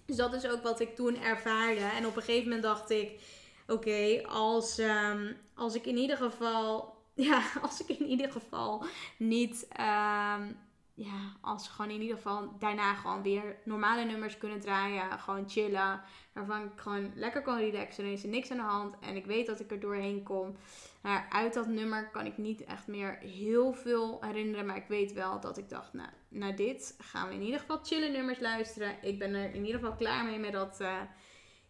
Dus 0.07 0.17
dat 0.17 0.33
is 0.33 0.49
ook 0.49 0.63
wat 0.63 0.81
ik 0.81 0.95
toen 0.95 1.17
ervaarde. 1.17 1.81
En 1.81 2.07
op 2.07 2.17
een 2.17 2.23
gegeven 2.23 2.45
moment 2.45 2.63
dacht 2.63 2.91
ik: 2.91 3.21
oké, 3.67 4.23
als, 4.27 4.79
ehm, 4.79 5.33
als 5.55 5.75
ik 5.75 5.87
in 5.87 5.97
ieder 5.97 6.17
geval. 6.17 6.99
Ja, 7.29 7.43
als 7.63 7.87
ik 7.87 7.99
in 7.99 8.07
ieder 8.07 8.33
geval 8.33 8.85
niet. 9.17 9.69
Um, 9.81 10.57
ja, 10.95 11.37
als 11.41 11.69
gewoon 11.69 11.91
in 11.91 12.01
ieder 12.01 12.17
geval 12.17 12.59
daarna 12.59 12.95
gewoon 12.95 13.23
weer 13.23 13.57
normale 13.65 14.05
nummers 14.05 14.39
kunnen 14.39 14.61
draaien. 14.61 15.19
Gewoon 15.19 15.51
chillen. 15.51 16.01
Waarvan 16.33 16.65
ik 16.65 16.71
gewoon 16.81 17.13
lekker 17.15 17.43
kan 17.43 17.59
relaxen. 17.59 18.05
En 18.05 18.13
is 18.13 18.23
er 18.23 18.29
niks 18.29 18.51
aan 18.51 18.57
de 18.57 18.63
hand. 18.63 18.95
En 19.01 19.17
ik 19.17 19.27
weet 19.27 19.47
dat 19.47 19.61
ik 19.61 19.71
er 19.71 19.81
doorheen 19.81 20.23
kom. 20.23 20.57
Maar 21.03 21.27
uit 21.31 21.55
dat 21.55 21.67
nummer 21.67 22.11
kan 22.11 22.27
ik 22.27 22.39
niet 22.39 22.65
echt 22.65 22.87
meer 22.87 23.19
heel 23.19 23.73
veel 23.73 24.19
herinneren. 24.21 24.67
Maar 24.67 24.77
ik 24.77 24.89
weet 24.89 25.13
wel 25.13 25.41
dat 25.41 25.59
ik 25.59 25.69
dacht, 25.69 25.93
nou, 25.93 26.09
na 26.29 26.51
dit 26.53 26.95
gaan 26.99 27.29
we 27.29 27.35
in 27.35 27.43
ieder 27.43 27.61
geval 27.61 27.79
chille 27.83 28.09
nummers 28.09 28.41
luisteren. 28.41 28.97
Ik 29.03 29.19
ben 29.19 29.35
er 29.35 29.55
in 29.55 29.65
ieder 29.65 29.81
geval 29.81 29.97
klaar 29.97 30.25
mee 30.25 30.39
met 30.39 30.53
dat 30.53 30.81
uh, 30.81 31.01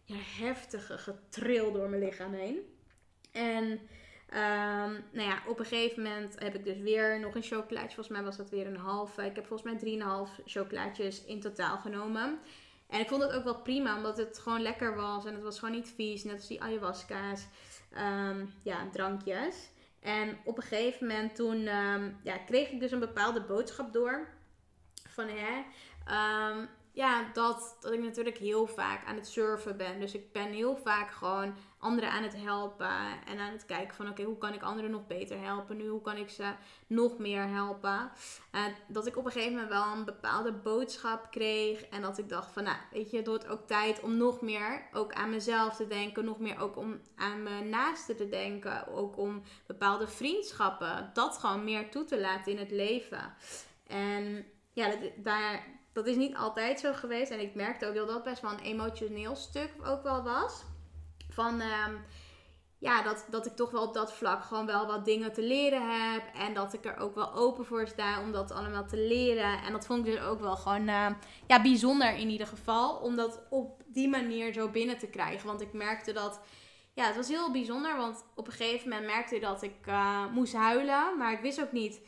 ja, 0.03 0.15
heftige 0.17 0.97
getril 0.97 1.71
door 1.71 1.89
mijn 1.89 2.03
lichaam 2.03 2.33
heen. 2.33 2.59
En 3.31 3.79
Um, 4.33 5.03
nou 5.11 5.29
ja, 5.29 5.41
op 5.47 5.59
een 5.59 5.65
gegeven 5.65 6.03
moment 6.03 6.39
heb 6.39 6.55
ik 6.55 6.63
dus 6.63 6.77
weer 6.77 7.19
nog 7.19 7.35
een 7.35 7.43
chocolaatje. 7.43 7.95
Volgens 7.95 8.17
mij 8.17 8.23
was 8.23 8.37
dat 8.37 8.49
weer 8.49 8.67
een 8.67 8.77
halve. 8.77 9.25
Ik 9.25 9.35
heb 9.35 9.45
volgens 9.45 9.81
mij 9.81 9.99
3,5 10.37 10.43
chocolaatjes 10.45 11.25
in 11.25 11.39
totaal 11.39 11.77
genomen. 11.77 12.39
En 12.87 12.99
ik 12.99 13.07
vond 13.07 13.23
het 13.23 13.31
ook 13.33 13.43
wel 13.43 13.61
prima, 13.61 13.95
omdat 13.95 14.17
het 14.17 14.39
gewoon 14.39 14.61
lekker 14.61 14.95
was. 14.95 15.25
En 15.25 15.33
het 15.33 15.43
was 15.43 15.59
gewoon 15.59 15.75
niet 15.75 15.93
vies. 15.95 16.23
Net 16.23 16.35
als 16.35 16.47
die 16.47 16.61
ayahuasca's. 16.61 17.47
Um, 17.97 18.53
ja, 18.63 18.89
drankjes. 18.91 19.69
En 19.99 20.37
op 20.43 20.57
een 20.57 20.63
gegeven 20.63 21.07
moment 21.07 21.35
toen 21.35 21.67
um, 21.67 22.19
ja, 22.23 22.37
kreeg 22.37 22.69
ik 22.69 22.79
dus 22.79 22.91
een 22.91 22.99
bepaalde 22.99 23.41
boodschap 23.41 23.93
door. 23.93 24.27
Van 25.09 25.27
hè, 25.27 25.63
ja, 26.93 27.29
dat, 27.33 27.77
dat 27.79 27.91
ik 27.91 27.99
natuurlijk 27.99 28.37
heel 28.37 28.67
vaak 28.67 29.05
aan 29.05 29.15
het 29.15 29.27
surfen 29.27 29.77
ben. 29.77 29.99
Dus 29.99 30.13
ik 30.13 30.31
ben 30.31 30.51
heel 30.51 30.77
vaak 30.77 31.11
gewoon 31.11 31.53
anderen 31.77 32.11
aan 32.11 32.23
het 32.23 32.35
helpen. 32.35 32.89
En 33.25 33.39
aan 33.39 33.51
het 33.51 33.65
kijken 33.65 33.95
van 33.95 34.09
oké, 34.09 34.23
hoe 34.23 34.37
kan 34.37 34.53
ik 34.53 34.61
anderen 34.61 34.91
nog 34.91 35.07
beter 35.07 35.41
helpen 35.41 35.77
nu? 35.77 35.87
Hoe 35.87 36.01
kan 36.01 36.17
ik 36.17 36.29
ze 36.29 36.53
nog 36.87 37.17
meer 37.17 37.47
helpen? 37.47 38.11
Uh, 38.51 38.65
dat 38.87 39.07
ik 39.07 39.17
op 39.17 39.25
een 39.25 39.31
gegeven 39.31 39.53
moment 39.53 39.71
wel 39.71 39.93
een 39.93 40.05
bepaalde 40.05 40.51
boodschap 40.51 41.27
kreeg. 41.31 41.81
En 41.85 42.01
dat 42.01 42.17
ik 42.17 42.29
dacht 42.29 42.51
van 42.51 42.63
nou, 42.63 42.77
weet 42.91 43.11
je, 43.11 43.17
het 43.17 43.27
wordt 43.27 43.47
ook 43.47 43.67
tijd 43.67 43.99
om 43.99 44.17
nog 44.17 44.41
meer 44.41 44.87
ook 44.93 45.13
aan 45.13 45.29
mezelf 45.29 45.75
te 45.75 45.87
denken. 45.87 46.25
Nog 46.25 46.39
meer 46.39 46.59
ook 46.59 46.77
om 46.77 47.01
aan 47.15 47.43
mijn 47.43 47.69
naasten 47.69 48.15
te 48.17 48.29
denken. 48.29 48.87
Ook 48.87 49.17
om 49.17 49.41
bepaalde 49.65 50.07
vriendschappen. 50.07 51.09
Dat 51.13 51.37
gewoon 51.37 51.63
meer 51.63 51.91
toe 51.91 52.03
te 52.03 52.19
laten 52.19 52.51
in 52.51 52.57
het 52.57 52.71
leven. 52.71 53.33
En 53.87 54.45
ja, 54.73 54.89
dat, 54.89 54.99
daar 55.17 55.79
dat 55.93 56.07
is 56.07 56.15
niet 56.15 56.35
altijd 56.35 56.79
zo 56.79 56.93
geweest. 56.93 57.31
En 57.31 57.39
ik 57.39 57.55
merkte 57.55 57.87
ook 57.87 57.95
dat 57.95 58.07
dat 58.07 58.23
best 58.23 58.41
wel 58.41 58.51
een 58.51 58.59
emotioneel 58.59 59.35
stuk 59.35 59.71
ook 59.85 60.03
wel 60.03 60.23
was. 60.23 60.63
Van 61.29 61.61
um, 61.61 62.05
ja, 62.81 63.01
dat, 63.01 63.25
dat 63.29 63.45
ik 63.45 63.55
toch 63.55 63.71
wel 63.71 63.83
op 63.83 63.93
dat 63.93 64.13
vlak 64.13 64.43
gewoon 64.43 64.65
wel 64.65 64.87
wat 64.87 65.05
dingen 65.05 65.33
te 65.33 65.41
leren 65.41 66.11
heb. 66.11 66.23
En 66.33 66.53
dat 66.53 66.73
ik 66.73 66.85
er 66.85 66.97
ook 66.97 67.15
wel 67.15 67.33
open 67.33 67.65
voor 67.65 67.87
sta 67.87 68.21
om 68.21 68.31
dat 68.31 68.51
allemaal 68.51 68.85
te 68.85 68.97
leren. 68.97 69.63
En 69.63 69.71
dat 69.71 69.85
vond 69.85 70.07
ik 70.07 70.13
dus 70.13 70.23
ook 70.23 70.39
wel 70.39 70.55
gewoon 70.55 70.87
uh, 70.87 71.07
ja, 71.47 71.61
bijzonder 71.61 72.15
in 72.15 72.29
ieder 72.29 72.47
geval. 72.47 72.95
Om 72.95 73.15
dat 73.15 73.41
op 73.49 73.83
die 73.85 74.09
manier 74.09 74.53
zo 74.53 74.69
binnen 74.69 74.97
te 74.97 75.07
krijgen. 75.07 75.47
Want 75.47 75.61
ik 75.61 75.73
merkte 75.73 76.11
dat. 76.11 76.41
Ja, 76.93 77.05
het 77.05 77.15
was 77.15 77.27
heel 77.27 77.51
bijzonder. 77.51 77.97
Want 77.97 78.25
op 78.35 78.47
een 78.47 78.53
gegeven 78.53 78.89
moment 78.89 79.07
merkte 79.07 79.35
ik 79.35 79.41
dat 79.41 79.61
ik 79.61 79.87
uh, 79.87 80.25
moest 80.31 80.53
huilen. 80.53 81.17
Maar 81.17 81.31
ik 81.33 81.41
wist 81.41 81.61
ook 81.61 81.71
niet. 81.71 82.01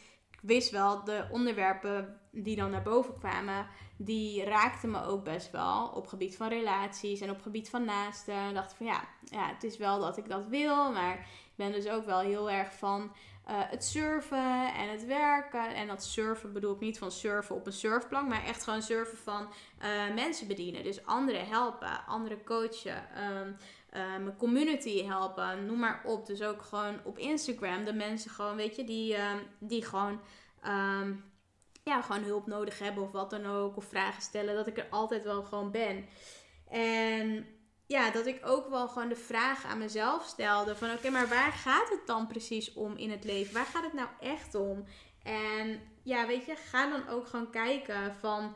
Wist 0.44 0.72
wel 0.72 1.04
de 1.04 1.28
onderwerpen 1.32 2.20
die 2.32 2.56
dan 2.56 2.72
naar 2.72 2.84
boven 2.84 3.14
kwamen, 3.14 3.68
die 3.98 4.44
raakten 4.44 4.92
me 4.92 5.04
ook 5.04 5.24
best 5.24 5.52
wel 5.52 5.88
op 5.88 6.08
gebied 6.08 6.38
van 6.38 6.48
relaties 6.48 7.22
en 7.22 7.30
op 7.30 7.42
gebied 7.42 7.70
van 7.70 7.86
naasten. 7.86 8.48
Ik 8.48 8.54
dacht 8.54 8.74
van 8.74 8.86
ja, 8.86 9.04
ja, 9.24 9.48
het 9.48 9.64
is 9.64 9.78
wel 9.78 10.00
dat 10.00 10.18
ik 10.18 10.30
dat 10.30 10.48
wil, 10.48 10.92
maar 10.92 11.14
ik 11.14 11.56
ben 11.56 11.72
dus 11.72 11.88
ook 11.88 12.06
wel 12.06 12.20
heel 12.20 12.52
erg 12.52 12.74
van 12.74 13.02
uh, 13.02 13.10
het 13.48 13.84
surfen 13.84 14.74
en 14.74 14.90
het 14.90 15.06
werken. 15.06 15.76
En 15.76 15.88
dat 15.88 16.04
surfen 16.04 16.54
bedoel 16.54 16.74
ik 16.74 16.80
niet 16.80 16.98
van 16.98 17.12
surfen 17.12 17.56
op 17.56 17.66
een 17.66 17.74
surfplank, 17.74 18.30
maar 18.30 18.44
echt 18.44 18.64
gewoon 18.64 18.82
surfen 18.82 19.18
van 19.18 19.48
uh, 19.82 20.16
mensen 20.16 20.48
bedienen. 20.48 20.84
Dus 20.84 21.06
anderen 21.06 21.48
helpen, 21.48 22.06
anderen 22.06 22.44
coachen. 22.44 23.08
Um, 23.38 23.58
mijn 24.00 24.38
community 24.38 25.04
helpen, 25.04 25.66
noem 25.66 25.80
maar 25.80 26.02
op. 26.06 26.26
Dus 26.26 26.42
ook 26.42 26.62
gewoon 26.62 27.00
op 27.04 27.18
Instagram 27.18 27.84
de 27.84 27.94
mensen 27.94 28.32
gewoon, 28.32 28.56
weet 28.56 28.76
je, 28.76 28.84
die, 28.84 29.16
uh, 29.16 29.32
die 29.60 29.86
gewoon 29.86 30.20
um, 30.66 31.32
ja, 31.84 32.02
gewoon 32.02 32.24
hulp 32.24 32.48
nodig 32.48 32.80
hebben 32.80 33.04
of 33.04 33.12
wat 33.12 33.30
dan 33.30 33.46
ook. 33.46 33.78
Of 33.78 33.86
vragen 33.86 34.22
stellen. 34.22 34.56
Dat 34.56 34.68
ik 34.68 34.78
er 34.78 34.88
altijd 34.90 35.24
wel 35.24 35.44
gewoon 35.44 35.72
ben. 35.72 36.06
En 36.70 37.46
ja, 37.86 38.12
dat 38.12 38.26
ik 38.26 38.40
ook 38.46 38.70
wel 38.70 38.88
gewoon 38.88 39.10
de 39.10 39.16
vraag 39.16 39.66
aan 39.66 39.78
mezelf 39.78 40.26
stelde: 40.26 40.76
van 40.76 40.92
oké, 40.92 41.10
maar 41.10 41.28
waar 41.28 41.52
gaat 41.52 41.90
het 41.90 42.08
dan 42.08 42.28
precies 42.28 42.74
om 42.74 42.96
in 42.96 43.12
het 43.12 43.24
leven? 43.24 43.54
Waar 43.54 43.66
gaat 43.66 43.84
het 43.84 43.94
nou 43.94 44.08
echt 44.20 44.56
om? 44.56 44.86
En 45.24 45.82
ja, 46.04 46.28
weet 46.28 46.46
je, 46.46 46.56
ga 46.56 46.90
dan 46.90 47.08
ook 47.08 47.28
gewoon 47.28 47.52
kijken 47.52 48.16
van 48.20 48.56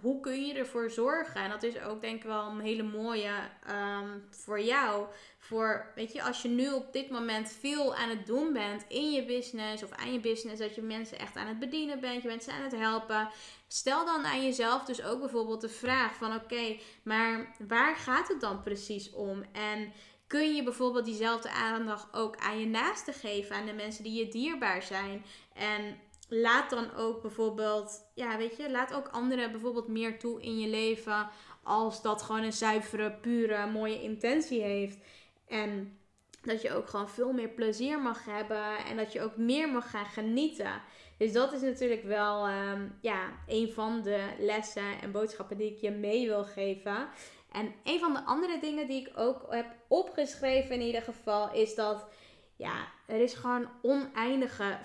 hoe 0.00 0.20
kun 0.20 0.46
je 0.46 0.54
ervoor 0.54 0.90
zorgen? 0.90 1.40
En 1.40 1.50
dat 1.50 1.62
is 1.62 1.80
ook 1.80 2.00
denk 2.00 2.16
ik 2.16 2.22
wel 2.22 2.46
een 2.46 2.60
hele 2.60 2.82
mooie 2.82 3.32
um, 3.70 4.24
voor 4.30 4.60
jou. 4.60 5.06
Voor, 5.38 5.92
weet 5.94 6.12
je, 6.12 6.22
als 6.22 6.42
je 6.42 6.48
nu 6.48 6.72
op 6.72 6.92
dit 6.92 7.10
moment 7.10 7.52
veel 7.60 7.94
aan 7.94 8.08
het 8.08 8.26
doen 8.26 8.52
bent 8.52 8.84
in 8.88 9.12
je 9.12 9.24
business 9.24 9.82
of 9.82 9.90
aan 9.90 10.12
je 10.12 10.20
business, 10.20 10.60
dat 10.60 10.74
je 10.74 10.82
mensen 10.82 11.18
echt 11.18 11.36
aan 11.36 11.46
het 11.46 11.58
bedienen 11.58 12.00
bent, 12.00 12.22
je 12.22 12.28
mensen 12.28 12.52
aan 12.52 12.62
het 12.62 12.76
helpen. 12.76 13.28
Stel 13.68 14.04
dan 14.04 14.24
aan 14.24 14.44
jezelf 14.44 14.84
dus 14.84 15.02
ook 15.04 15.20
bijvoorbeeld 15.20 15.60
de 15.60 15.68
vraag 15.68 16.14
van 16.14 16.34
oké, 16.34 16.76
maar 17.02 17.54
waar 17.68 17.96
gaat 17.96 18.28
het 18.28 18.40
dan 18.40 18.62
precies 18.62 19.12
om? 19.12 19.44
En 19.52 19.92
kun 20.26 20.54
je 20.54 20.62
bijvoorbeeld 20.62 21.04
diezelfde 21.04 21.50
aandacht 21.50 22.14
ook 22.14 22.36
aan 22.36 22.60
je 22.60 22.66
naasten 22.66 23.14
geven, 23.14 23.56
aan 23.56 23.66
de 23.66 23.72
mensen 23.72 24.04
die 24.04 24.18
je 24.18 24.28
dierbaar 24.28 24.82
zijn? 24.82 25.24
En 25.54 25.98
laat 26.28 26.70
dan 26.70 26.94
ook 26.94 27.22
bijvoorbeeld, 27.22 28.10
ja, 28.14 28.36
weet 28.36 28.56
je, 28.56 28.70
laat 28.70 28.94
ook 28.94 29.08
anderen 29.08 29.50
bijvoorbeeld 29.50 29.88
meer 29.88 30.18
toe 30.18 30.42
in 30.42 30.58
je 30.58 30.68
leven 30.68 31.28
als 31.62 32.02
dat 32.02 32.22
gewoon 32.22 32.42
een 32.42 32.52
zuivere, 32.52 33.12
pure, 33.12 33.66
mooie 33.66 34.02
intentie 34.02 34.62
heeft. 34.62 34.98
En 35.46 35.98
dat 36.42 36.62
je 36.62 36.72
ook 36.72 36.88
gewoon 36.88 37.08
veel 37.08 37.32
meer 37.32 37.48
plezier 37.48 38.00
mag 38.00 38.24
hebben 38.24 38.76
en 38.88 38.96
dat 38.96 39.12
je 39.12 39.22
ook 39.22 39.36
meer 39.36 39.68
mag 39.68 39.90
gaan 39.90 40.06
genieten. 40.06 40.82
Dus 41.18 41.32
dat 41.32 41.52
is 41.52 41.60
natuurlijk 41.60 42.04
wel 42.04 42.48
um, 42.48 42.98
ja, 43.00 43.32
een 43.46 43.72
van 43.72 44.02
de 44.02 44.26
lessen 44.38 45.00
en 45.00 45.12
boodschappen 45.12 45.56
die 45.56 45.72
ik 45.72 45.78
je 45.78 45.90
mee 45.90 46.26
wil 46.26 46.44
geven. 46.44 47.08
En 47.52 47.74
een 47.84 47.98
van 47.98 48.12
de 48.12 48.24
andere 48.24 48.58
dingen 48.60 48.86
die 48.86 49.00
ik 49.00 49.12
ook 49.16 49.46
heb 49.48 49.66
opgeschreven 49.88 50.74
in 50.74 50.80
ieder 50.80 51.02
geval 51.02 51.52
is 51.52 51.74
dat 51.74 52.06
ja, 52.56 52.88
er 53.06 53.20
is 53.20 53.34
gewoon 53.34 53.68
oneindige 53.82 54.78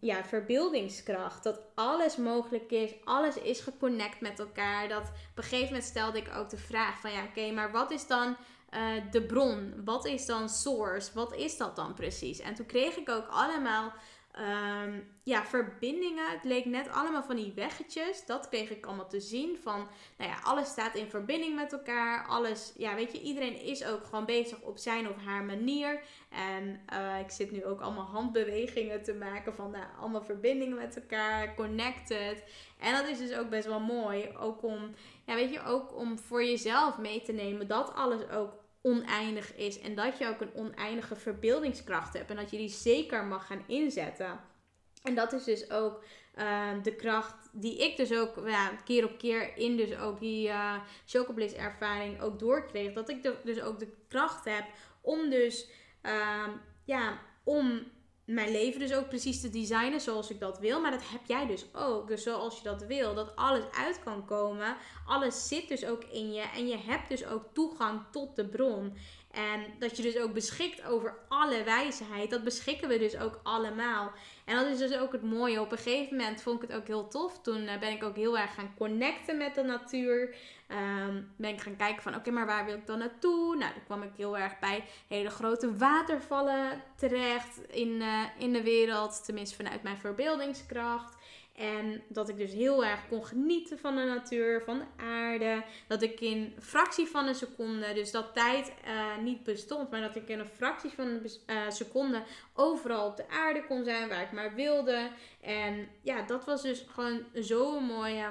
ja, 0.00 0.24
verbeeldingskracht. 0.24 1.42
Dat 1.42 1.60
alles 1.74 2.16
mogelijk 2.16 2.70
is. 2.70 2.94
Alles 3.04 3.36
is 3.36 3.60
geconnect 3.60 4.20
met 4.20 4.38
elkaar. 4.38 4.88
Dat 4.88 5.02
op 5.02 5.36
een 5.36 5.42
gegeven 5.42 5.66
moment 5.66 5.84
stelde 5.84 6.18
ik 6.18 6.34
ook 6.36 6.50
de 6.50 6.56
vraag 6.56 7.00
van 7.00 7.12
ja, 7.12 7.24
oké, 7.24 7.50
maar 7.50 7.72
wat 7.72 7.90
is 7.90 8.06
dan 8.06 8.36
uh, 8.74 9.02
de 9.10 9.22
bron? 9.22 9.84
Wat 9.84 10.06
is 10.06 10.26
dan 10.26 10.48
source? 10.48 11.10
Wat 11.14 11.34
is 11.34 11.56
dat 11.56 11.76
dan 11.76 11.94
precies? 11.94 12.40
En 12.40 12.54
toen 12.54 12.66
kreeg 12.66 12.96
ik 12.96 13.08
ook 13.08 13.26
allemaal 13.28 13.92
Um, 14.38 15.10
ja, 15.22 15.44
verbindingen. 15.44 16.30
Het 16.30 16.44
leek 16.44 16.64
net 16.64 16.88
allemaal 16.88 17.22
van 17.22 17.36
die 17.36 17.52
weggetjes. 17.54 18.26
Dat 18.26 18.48
kreeg 18.48 18.70
ik 18.70 18.86
allemaal 18.86 19.08
te 19.08 19.20
zien. 19.20 19.58
Van, 19.62 19.88
nou 20.18 20.30
ja, 20.30 20.38
alles 20.42 20.68
staat 20.68 20.94
in 20.94 21.10
verbinding 21.10 21.54
met 21.54 21.72
elkaar. 21.72 22.26
Alles, 22.26 22.72
ja, 22.76 22.94
weet 22.94 23.12
je, 23.12 23.20
iedereen 23.20 23.60
is 23.60 23.84
ook 23.84 24.04
gewoon 24.04 24.24
bezig 24.24 24.60
op 24.60 24.78
zijn 24.78 25.08
of 25.08 25.16
haar 25.24 25.44
manier. 25.44 26.02
En 26.30 26.80
uh, 26.92 27.18
ik 27.20 27.30
zit 27.30 27.50
nu 27.50 27.64
ook 27.64 27.80
allemaal 27.80 28.04
handbewegingen 28.04 29.02
te 29.02 29.14
maken 29.14 29.54
van, 29.54 29.70
nou, 29.70 29.84
allemaal 30.00 30.24
verbindingen 30.24 30.76
met 30.76 30.96
elkaar, 30.96 31.54
connected. 31.54 32.44
En 32.78 32.92
dat 32.92 33.08
is 33.08 33.18
dus 33.18 33.36
ook 33.36 33.50
best 33.50 33.66
wel 33.66 33.80
mooi. 33.80 34.36
Ook 34.38 34.62
om, 34.62 34.94
ja, 35.26 35.34
weet 35.34 35.52
je, 35.52 35.64
ook 35.64 35.96
om 35.96 36.18
voor 36.18 36.44
jezelf 36.44 36.98
mee 36.98 37.22
te 37.22 37.32
nemen 37.32 37.66
dat 37.66 37.94
alles 37.94 38.28
ook 38.28 38.61
oneindig 38.82 39.54
is. 39.56 39.80
En 39.80 39.94
dat 39.94 40.18
je 40.18 40.28
ook 40.28 40.40
een 40.40 40.54
oneindige 40.54 41.16
verbeeldingskracht 41.16 42.14
hebt. 42.14 42.30
En 42.30 42.36
dat 42.36 42.50
je 42.50 42.56
die 42.56 42.68
zeker 42.68 43.24
mag 43.24 43.46
gaan 43.46 43.64
inzetten. 43.66 44.40
En 45.02 45.14
dat 45.14 45.32
is 45.32 45.44
dus 45.44 45.70
ook 45.70 46.04
uh, 46.38 46.70
de 46.82 46.96
kracht 46.96 47.48
die 47.52 47.78
ik 47.78 47.96
dus 47.96 48.12
ook 48.12 48.42
ja, 48.46 48.70
keer 48.84 49.04
op 49.04 49.18
keer 49.18 49.56
in 49.56 49.76
dus 49.76 49.96
ook 49.96 50.20
die 50.20 50.48
uh, 50.48 50.74
Chocobliss 51.06 51.54
ervaring 51.54 52.20
ook 52.20 52.38
doorkreeg. 52.38 52.92
Dat 52.92 53.08
ik 53.08 53.32
dus 53.44 53.60
ook 53.60 53.78
de 53.78 53.92
kracht 54.08 54.44
heb 54.44 54.64
om 55.00 55.30
dus 55.30 55.68
uh, 56.02 56.48
ja, 56.84 57.18
om 57.44 57.82
mijn 58.24 58.50
leven 58.50 58.80
dus 58.80 58.94
ook 58.94 59.08
precies 59.08 59.40
te 59.40 59.50
designen 59.50 60.00
zoals 60.00 60.30
ik 60.30 60.40
dat 60.40 60.58
wil. 60.58 60.80
Maar 60.80 60.90
dat 60.90 61.10
heb 61.10 61.20
jij 61.26 61.46
dus 61.46 61.64
ook. 61.74 62.08
Dus 62.08 62.22
zoals 62.22 62.56
je 62.56 62.62
dat 62.62 62.84
wil, 62.86 63.14
dat 63.14 63.36
alles 63.36 63.64
uit 63.78 63.98
kan 64.04 64.24
komen. 64.24 64.76
Alles 65.06 65.48
zit 65.48 65.68
dus 65.68 65.84
ook 65.84 66.04
in 66.04 66.32
je. 66.32 66.44
En 66.54 66.68
je 66.68 66.78
hebt 66.78 67.08
dus 67.08 67.26
ook 67.26 67.44
toegang 67.52 68.00
tot 68.10 68.36
de 68.36 68.48
bron. 68.48 68.96
En 69.30 69.64
dat 69.78 69.96
je 69.96 70.02
dus 70.02 70.18
ook 70.18 70.32
beschikt 70.32 70.84
over 70.84 71.18
alle 71.28 71.62
wijsheid. 71.62 72.30
Dat 72.30 72.44
beschikken 72.44 72.88
we 72.88 72.98
dus 72.98 73.18
ook 73.18 73.40
allemaal. 73.42 74.12
En 74.44 74.56
dat 74.56 74.66
is 74.66 74.78
dus 74.78 74.96
ook 74.96 75.12
het 75.12 75.22
mooie. 75.22 75.60
Op 75.60 75.72
een 75.72 75.78
gegeven 75.78 76.16
moment 76.16 76.42
vond 76.42 76.62
ik 76.62 76.68
het 76.68 76.78
ook 76.78 76.86
heel 76.86 77.08
tof. 77.08 77.40
Toen 77.42 77.66
eh, 77.66 77.78
ben 77.78 77.92
ik 77.92 78.04
ook 78.04 78.16
heel 78.16 78.38
erg 78.38 78.54
gaan 78.54 78.74
connecten 78.76 79.36
met 79.36 79.54
de 79.54 79.62
natuur. 79.62 80.34
Um, 80.72 81.32
ben 81.36 81.50
ik 81.50 81.60
gaan 81.60 81.76
kijken 81.76 82.02
van 82.02 82.14
oké, 82.14 82.30
maar 82.30 82.46
waar 82.46 82.64
wil 82.64 82.74
ik 82.74 82.86
dan 82.86 82.98
naartoe? 82.98 83.56
Nou, 83.56 83.72
dan 83.72 83.84
kwam 83.84 84.02
ik 84.02 84.10
heel 84.16 84.38
erg 84.38 84.58
bij 84.58 84.84
hele 85.08 85.30
grote 85.30 85.76
watervallen 85.76 86.82
terecht 86.96 87.60
in, 87.70 87.88
uh, 87.88 88.22
in 88.38 88.52
de 88.52 88.62
wereld. 88.62 89.24
Tenminste 89.24 89.56
vanuit 89.56 89.82
mijn 89.82 89.96
verbeeldingskracht. 89.96 91.16
En 91.56 92.02
dat 92.08 92.28
ik 92.28 92.36
dus 92.36 92.52
heel 92.52 92.84
erg 92.84 93.08
kon 93.08 93.24
genieten 93.24 93.78
van 93.78 93.96
de 93.96 94.02
natuur, 94.02 94.62
van 94.62 94.78
de 94.78 95.02
aarde. 95.02 95.64
Dat 95.86 96.02
ik 96.02 96.20
in 96.20 96.54
fractie 96.60 97.06
van 97.06 97.26
een 97.26 97.34
seconde, 97.34 97.92
dus 97.92 98.10
dat 98.10 98.34
tijd 98.34 98.72
uh, 98.86 99.22
niet 99.22 99.42
bestond, 99.42 99.90
maar 99.90 100.00
dat 100.00 100.16
ik 100.16 100.28
in 100.28 100.38
een 100.38 100.46
fractie 100.46 100.90
van 100.90 101.06
een 101.06 101.30
uh, 101.46 101.70
seconde 101.70 102.22
overal 102.54 103.06
op 103.06 103.16
de 103.16 103.28
aarde 103.28 103.66
kon 103.66 103.84
zijn 103.84 104.08
waar 104.08 104.22
ik 104.22 104.32
maar 104.32 104.54
wilde. 104.54 105.10
En 105.40 105.88
ja, 106.02 106.22
dat 106.22 106.44
was 106.44 106.62
dus 106.62 106.84
gewoon 106.88 107.24
zo'n 107.32 107.84
mooie 107.84 108.26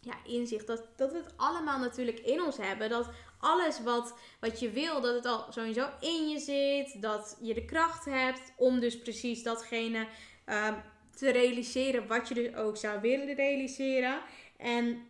ja, 0.00 0.14
inzicht. 0.24 0.66
Dat, 0.66 0.88
dat 0.96 1.12
we 1.12 1.18
het 1.18 1.34
allemaal 1.36 1.78
natuurlijk 1.78 2.18
in 2.18 2.42
ons 2.42 2.56
hebben. 2.56 2.88
Dat 2.88 3.10
alles 3.38 3.82
wat, 3.82 4.14
wat 4.40 4.60
je 4.60 4.70
wil, 4.70 5.00
dat 5.00 5.14
het 5.14 5.26
al 5.26 5.46
sowieso 5.52 5.88
in 6.00 6.28
je 6.28 6.38
zit. 6.38 7.02
Dat 7.02 7.38
je 7.40 7.54
de 7.54 7.64
kracht 7.64 8.04
hebt 8.04 8.52
om 8.56 8.80
dus 8.80 8.98
precies 8.98 9.42
datgene 9.42 10.06
uh, 10.46 10.68
te 11.16 11.30
realiseren 11.30 12.06
wat 12.06 12.28
je 12.28 12.34
dus 12.34 12.54
ook 12.54 12.76
zou 12.76 13.00
willen 13.00 13.34
realiseren. 13.34 14.20
En 14.56 15.08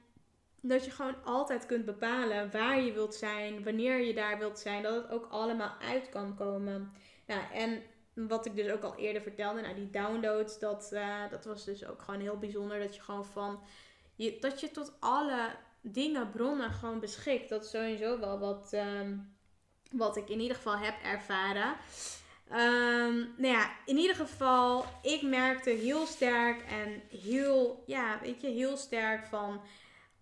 dat 0.60 0.84
je 0.84 0.90
gewoon 0.90 1.24
altijd 1.24 1.66
kunt 1.66 1.84
bepalen 1.84 2.50
waar 2.50 2.80
je 2.80 2.92
wilt 2.92 3.14
zijn, 3.14 3.64
wanneer 3.64 4.00
je 4.00 4.14
daar 4.14 4.38
wilt 4.38 4.58
zijn, 4.58 4.82
dat 4.82 4.94
het 4.94 5.10
ook 5.10 5.26
allemaal 5.30 5.76
uit 5.80 6.08
kan 6.08 6.36
komen. 6.36 6.92
Nou, 7.26 7.40
en 7.52 7.82
wat 8.14 8.46
ik 8.46 8.56
dus 8.56 8.70
ook 8.70 8.82
al 8.82 8.96
eerder 8.96 9.22
vertelde, 9.22 9.60
nou, 9.60 9.74
die 9.74 9.90
downloads, 9.90 10.58
dat, 10.58 10.90
uh, 10.92 11.30
dat 11.30 11.44
was 11.44 11.64
dus 11.64 11.86
ook 11.86 12.02
gewoon 12.02 12.20
heel 12.20 12.38
bijzonder. 12.38 12.78
Dat 12.78 12.94
je 12.94 13.02
gewoon 13.02 13.26
van, 13.26 13.62
je, 14.24 14.36
dat 14.40 14.60
je 14.60 14.70
tot 14.70 14.92
alle 15.00 15.56
dingen, 15.80 16.30
bronnen 16.30 16.70
gewoon 16.70 17.00
beschikt. 17.00 17.48
Dat 17.48 17.64
is 17.64 17.70
sowieso 17.70 18.18
wel 18.18 18.38
wat, 18.38 18.70
um, 18.72 19.36
wat 19.90 20.16
ik 20.16 20.28
in 20.28 20.40
ieder 20.40 20.56
geval 20.56 20.78
heb 20.78 20.94
ervaren. 21.02 21.76
Um, 22.52 23.34
nou 23.36 23.54
ja, 23.54 23.70
in 23.86 23.96
ieder 23.96 24.16
geval, 24.16 24.84
ik 25.02 25.22
merkte 25.22 25.70
heel 25.70 26.06
sterk 26.06 26.62
en 26.62 27.02
heel, 27.20 27.82
ja, 27.86 28.18
weet 28.22 28.40
je, 28.40 28.48
heel 28.48 28.76
sterk 28.76 29.26
van 29.26 29.60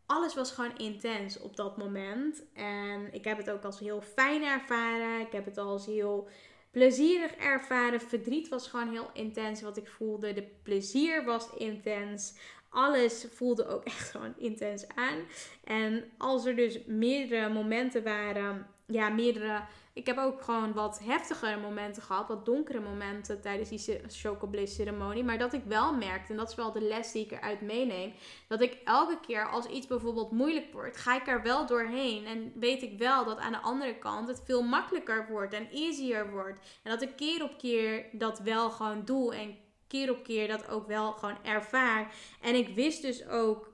alles 0.07 0.35
was 0.35 0.53
gewoon 0.53 0.77
intens 0.77 1.39
op 1.39 1.57
dat 1.57 1.77
moment. 1.77 2.43
En 2.55 3.13
ik 3.13 3.25
heb 3.25 3.37
het 3.37 3.51
ook 3.51 3.65
als 3.65 3.79
heel 3.79 4.01
fijn 4.01 4.45
ervaren. 4.45 5.21
Ik 5.21 5.33
heb 5.33 5.45
het 5.45 5.59
als 5.59 5.87
heel 5.87 6.29
plezierig 6.71 7.33
ervaren. 7.33 8.01
Verdriet 8.01 8.49
was 8.49 8.69
gewoon 8.69 8.91
heel 8.91 9.11
intens 9.13 9.63
wat 9.63 9.77
ik 9.77 9.89
voelde. 9.89 10.33
De 10.33 10.43
plezier 10.63 11.25
was 11.25 11.55
intens. 11.57 12.35
Alles 12.69 13.27
voelde 13.33 13.67
ook 13.67 13.85
echt 13.85 14.11
gewoon 14.11 14.35
intens 14.37 14.89
aan. 14.95 15.19
En 15.65 16.05
als 16.19 16.45
er 16.45 16.57
dus 16.57 16.79
meerdere 16.87 17.49
momenten 17.49 18.03
waren, 18.03 18.67
ja, 18.87 19.09
meerdere 19.09 19.63
ik 19.99 20.07
heb 20.07 20.19
ook 20.19 20.43
gewoon 20.43 20.73
wat 20.73 21.01
heftigere 21.03 21.61
momenten 21.61 22.03
gehad, 22.03 22.29
wat 22.29 22.47
donkere 22.47 22.81
momenten 22.81 23.41
tijdens 23.41 23.69
die 23.69 24.01
Chocobliss 24.09 24.75
ceremonie. 24.75 25.25
Maar 25.25 25.39
dat 25.39 25.53
ik 25.53 25.63
wel 25.65 25.95
merkte, 25.95 26.33
en 26.33 26.39
dat 26.39 26.49
is 26.49 26.55
wel 26.55 26.73
de 26.73 26.81
les 26.81 27.13
die 27.13 27.25
ik 27.25 27.33
eruit 27.33 27.61
meeneem, 27.61 28.13
dat 28.49 28.61
ik 28.61 28.79
elke 28.85 29.19
keer 29.21 29.49
als 29.49 29.67
iets 29.67 29.87
bijvoorbeeld 29.87 30.31
moeilijk 30.31 30.73
wordt, 30.73 30.97
ga 30.97 31.17
ik 31.17 31.27
er 31.27 31.43
wel 31.43 31.67
doorheen. 31.67 32.27
En 32.27 32.53
weet 32.55 32.83
ik 32.83 32.99
wel 32.99 33.25
dat 33.25 33.39
aan 33.39 33.53
de 33.53 33.59
andere 33.59 33.99
kant 33.99 34.29
het 34.29 34.43
veel 34.45 34.63
makkelijker 34.63 35.27
wordt 35.31 35.55
en 35.55 35.69
easier 35.71 36.31
wordt. 36.31 36.61
En 36.83 36.91
dat 36.91 37.03
ik 37.03 37.17
keer 37.17 37.43
op 37.43 37.59
keer 37.59 38.05
dat 38.13 38.39
wel 38.39 38.71
gewoon 38.71 39.05
doe 39.05 39.35
en 39.35 39.57
keer 39.89 40.11
op 40.11 40.25
keer 40.25 40.49
dat 40.49 40.69
ook 40.69 40.87
wel 40.87 41.13
gewoon 41.13 41.45
ervaar. 41.45 42.15
En 42.41 42.55
ik 42.55 42.75
wist 42.75 43.03
dus 43.03 43.29
ook 43.29 43.73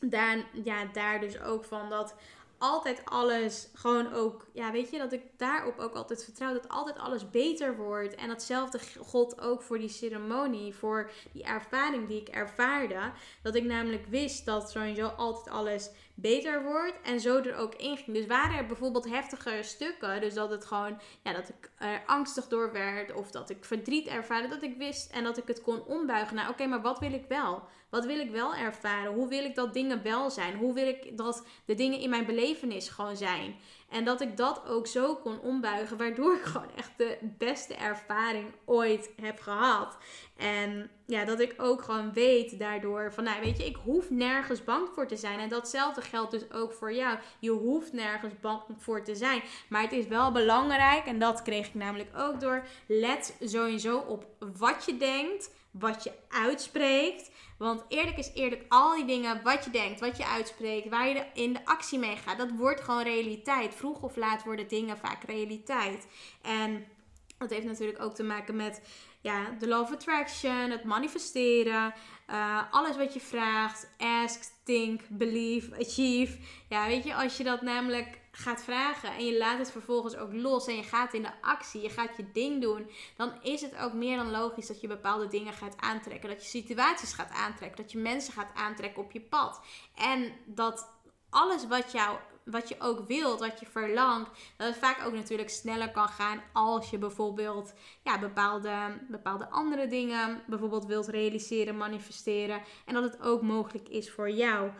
daar, 0.00 0.46
ja, 0.64 0.84
daar 0.92 1.20
dus 1.20 1.40
ook 1.40 1.64
van 1.64 1.90
dat 1.90 2.14
altijd 2.58 3.02
alles 3.04 3.68
gewoon 3.74 4.12
ook, 4.12 4.46
ja, 4.52 4.72
weet 4.72 4.90
je, 4.90 4.98
dat 4.98 5.12
ik 5.12 5.22
daarop 5.36 5.78
ook 5.78 5.94
altijd 5.94 6.24
vertrouw 6.24 6.52
dat 6.52 6.68
altijd 6.68 6.98
alles 6.98 7.30
beter 7.30 7.76
wordt. 7.76 8.14
En 8.14 8.28
datzelfde 8.28 8.80
God 9.00 9.40
ook 9.40 9.62
voor 9.62 9.78
die 9.78 9.88
ceremonie, 9.88 10.74
voor 10.74 11.10
die 11.32 11.44
ervaring 11.44 12.08
die 12.08 12.20
ik 12.20 12.28
ervaarde. 12.28 13.12
Dat 13.42 13.54
ik 13.54 13.64
namelijk 13.64 14.06
wist 14.06 14.46
dat 14.46 14.70
sowieso 14.70 15.06
altijd 15.06 15.48
alles 15.54 15.90
beter 16.18 16.62
wordt 16.62 16.94
en 17.02 17.20
zo 17.20 17.38
er 17.38 17.56
ook 17.56 17.74
in 17.74 17.96
ging. 17.96 18.16
Dus 18.16 18.26
waren 18.26 18.56
er 18.56 18.66
bijvoorbeeld 18.66 19.08
heftige 19.08 19.58
stukken, 19.62 20.20
dus 20.20 20.34
dat 20.34 20.50
het 20.50 20.64
gewoon, 20.64 21.00
ja, 21.22 21.32
dat 21.32 21.48
ik 21.48 21.70
er 21.78 22.02
angstig 22.06 22.48
door 22.48 22.72
werd 22.72 23.12
of 23.12 23.30
dat 23.30 23.50
ik 23.50 23.64
verdriet 23.64 24.06
ervaarde, 24.06 24.48
dat 24.48 24.62
ik 24.62 24.76
wist 24.76 25.12
en 25.12 25.24
dat 25.24 25.38
ik 25.38 25.46
het 25.46 25.62
kon 25.62 25.84
ombuigen 25.84 26.36
naar, 26.36 26.48
oké, 26.48 26.66
maar 26.66 26.82
wat 26.82 26.98
wil 26.98 27.12
ik 27.12 27.24
wel? 27.28 27.62
Wat 27.90 28.04
wil 28.04 28.18
ik 28.18 28.30
wel 28.30 28.54
ervaren? 28.54 29.12
Hoe 29.12 29.28
wil 29.28 29.44
ik 29.44 29.54
dat 29.54 29.74
dingen 29.74 30.02
wel 30.02 30.30
zijn? 30.30 30.56
Hoe 30.56 30.74
wil 30.74 30.86
ik 30.86 31.16
dat 31.16 31.46
de 31.64 31.74
dingen 31.74 31.98
in 31.98 32.10
mijn 32.10 32.26
belevenis 32.26 32.88
gewoon 32.88 33.16
zijn? 33.16 33.56
En 33.88 34.04
dat 34.04 34.20
ik 34.20 34.36
dat 34.36 34.62
ook 34.68 34.86
zo 34.86 35.14
kon 35.14 35.40
ombuigen, 35.40 35.96
waardoor 35.96 36.34
ik 36.34 36.42
gewoon 36.52 36.74
echt 36.76 36.90
de 36.96 37.18
beste 37.38 37.74
ervaring 37.74 38.46
ooit 38.64 39.10
heb 39.20 39.40
gehad. 39.40 39.96
En 40.36 40.90
ja, 41.06 41.24
dat 41.24 41.40
ik 41.40 41.54
ook 41.56 41.82
gewoon 41.82 42.12
weet 42.12 42.58
daardoor 42.58 43.12
van, 43.12 43.24
nou 43.24 43.40
weet 43.40 43.58
je, 43.58 43.64
ik 43.64 43.76
hoef 43.84 44.10
nergens 44.10 44.64
bang 44.64 44.88
voor 44.94 45.06
te 45.06 45.16
zijn. 45.16 45.38
En 45.38 45.48
datzelfde 45.48 46.00
geldt 46.00 46.30
dus 46.30 46.52
ook 46.52 46.72
voor 46.72 46.92
jou. 46.92 47.18
Je 47.38 47.50
hoeft 47.50 47.92
nergens 47.92 48.34
bang 48.40 48.62
voor 48.76 49.02
te 49.02 49.14
zijn. 49.14 49.42
Maar 49.68 49.82
het 49.82 49.92
is 49.92 50.06
wel 50.06 50.32
belangrijk, 50.32 51.06
en 51.06 51.18
dat 51.18 51.42
kreeg 51.42 51.66
ik 51.66 51.74
namelijk 51.74 52.10
ook 52.16 52.40
door. 52.40 52.66
Let 52.86 53.36
sowieso 53.40 53.98
op 53.98 54.26
wat 54.58 54.84
je 54.86 54.96
denkt, 54.96 55.50
wat 55.70 56.04
je 56.04 56.12
uitspreekt. 56.28 57.30
Want 57.58 57.84
eerlijk 57.88 58.16
is 58.16 58.30
eerlijk, 58.34 58.64
al 58.68 58.94
die 58.94 59.04
dingen, 59.04 59.42
wat 59.42 59.64
je 59.64 59.70
denkt, 59.70 60.00
wat 60.00 60.16
je 60.16 60.26
uitspreekt, 60.26 60.88
waar 60.88 61.08
je 61.08 61.24
in 61.34 61.52
de 61.52 61.64
actie 61.64 61.98
mee 61.98 62.16
gaat, 62.16 62.38
dat 62.38 62.50
wordt 62.50 62.80
gewoon 62.80 63.02
realiteit. 63.02 63.74
Vroeg 63.74 64.02
of 64.02 64.16
laat 64.16 64.44
worden 64.44 64.68
dingen 64.68 64.98
vaak 64.98 65.24
realiteit. 65.24 66.06
En 66.42 66.86
dat 67.38 67.50
heeft 67.50 67.66
natuurlijk 67.66 68.02
ook 68.02 68.14
te 68.14 68.22
maken 68.22 68.56
met 68.56 68.80
ja, 69.20 69.50
de 69.58 69.68
law 69.68 69.82
of 69.82 69.92
attraction, 69.92 70.70
het 70.70 70.84
manifesteren. 70.84 71.94
Uh, 72.30 72.62
alles 72.70 72.96
wat 72.96 73.14
je 73.14 73.20
vraagt, 73.20 73.88
ask, 73.98 74.42
think, 74.64 75.00
believe, 75.08 75.76
achieve. 75.80 76.38
Ja, 76.68 76.86
weet 76.86 77.04
je, 77.04 77.14
als 77.14 77.36
je 77.36 77.44
dat 77.44 77.62
namelijk 77.62 78.18
gaat 78.38 78.64
vragen 78.64 79.12
en 79.12 79.26
je 79.26 79.36
laat 79.36 79.58
het 79.58 79.70
vervolgens 79.70 80.16
ook 80.16 80.32
los 80.32 80.66
en 80.66 80.76
je 80.76 80.82
gaat 80.82 81.14
in 81.14 81.22
de 81.22 81.40
actie, 81.40 81.82
je 81.82 81.90
gaat 81.90 82.16
je 82.16 82.32
ding 82.32 82.62
doen, 82.62 82.90
dan 83.16 83.32
is 83.42 83.60
het 83.60 83.76
ook 83.76 83.92
meer 83.92 84.16
dan 84.16 84.30
logisch 84.30 84.66
dat 84.66 84.80
je 84.80 84.86
bepaalde 84.86 85.28
dingen 85.28 85.52
gaat 85.52 85.76
aantrekken. 85.76 86.28
Dat 86.28 86.42
je 86.42 86.48
situaties 86.48 87.12
gaat 87.12 87.30
aantrekken, 87.30 87.82
dat 87.82 87.92
je 87.92 87.98
mensen 87.98 88.32
gaat 88.32 88.54
aantrekken 88.54 89.02
op 89.02 89.12
je 89.12 89.20
pad. 89.20 89.60
En 89.94 90.32
dat 90.44 90.88
alles 91.30 91.66
wat 91.66 91.92
jou 91.92 92.18
wat 92.44 92.68
je 92.68 92.76
ook 92.78 93.06
wilt, 93.06 93.40
wat 93.40 93.60
je 93.60 93.66
verlangt, 93.66 94.30
dat 94.56 94.66
het 94.66 94.76
vaak 94.76 95.06
ook 95.06 95.12
natuurlijk 95.12 95.50
sneller 95.50 95.90
kan 95.90 96.08
gaan 96.08 96.42
als 96.52 96.90
je 96.90 96.98
bijvoorbeeld 96.98 97.74
ja, 98.02 98.18
bepaalde, 98.18 98.98
bepaalde 99.08 99.48
andere 99.48 99.86
dingen 99.86 100.42
bijvoorbeeld 100.46 100.86
wilt 100.86 101.08
realiseren, 101.08 101.76
manifesteren. 101.76 102.62
En 102.84 102.94
dat 102.94 103.02
het 103.02 103.22
ook 103.22 103.42
mogelijk 103.42 103.88
is 103.88 104.10
voor 104.10 104.30
jou. 104.30 104.70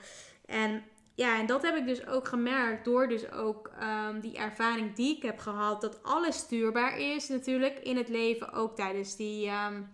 En 0.44 0.84
ja, 1.16 1.38
en 1.38 1.46
dat 1.46 1.62
heb 1.62 1.76
ik 1.76 1.86
dus 1.86 2.06
ook 2.06 2.28
gemerkt 2.28 2.84
door 2.84 3.08
dus 3.08 3.30
ook 3.30 3.70
um, 3.82 4.20
die 4.20 4.36
ervaring 4.36 4.94
die 4.94 5.16
ik 5.16 5.22
heb 5.22 5.38
gehad. 5.38 5.80
Dat 5.80 6.02
alles 6.02 6.36
stuurbaar 6.36 6.98
is 6.98 7.28
natuurlijk 7.28 7.78
in 7.78 7.96
het 7.96 8.08
leven. 8.08 8.52
Ook 8.52 8.76
tijdens 8.76 9.16
die 9.16 9.48
um, 9.48 9.88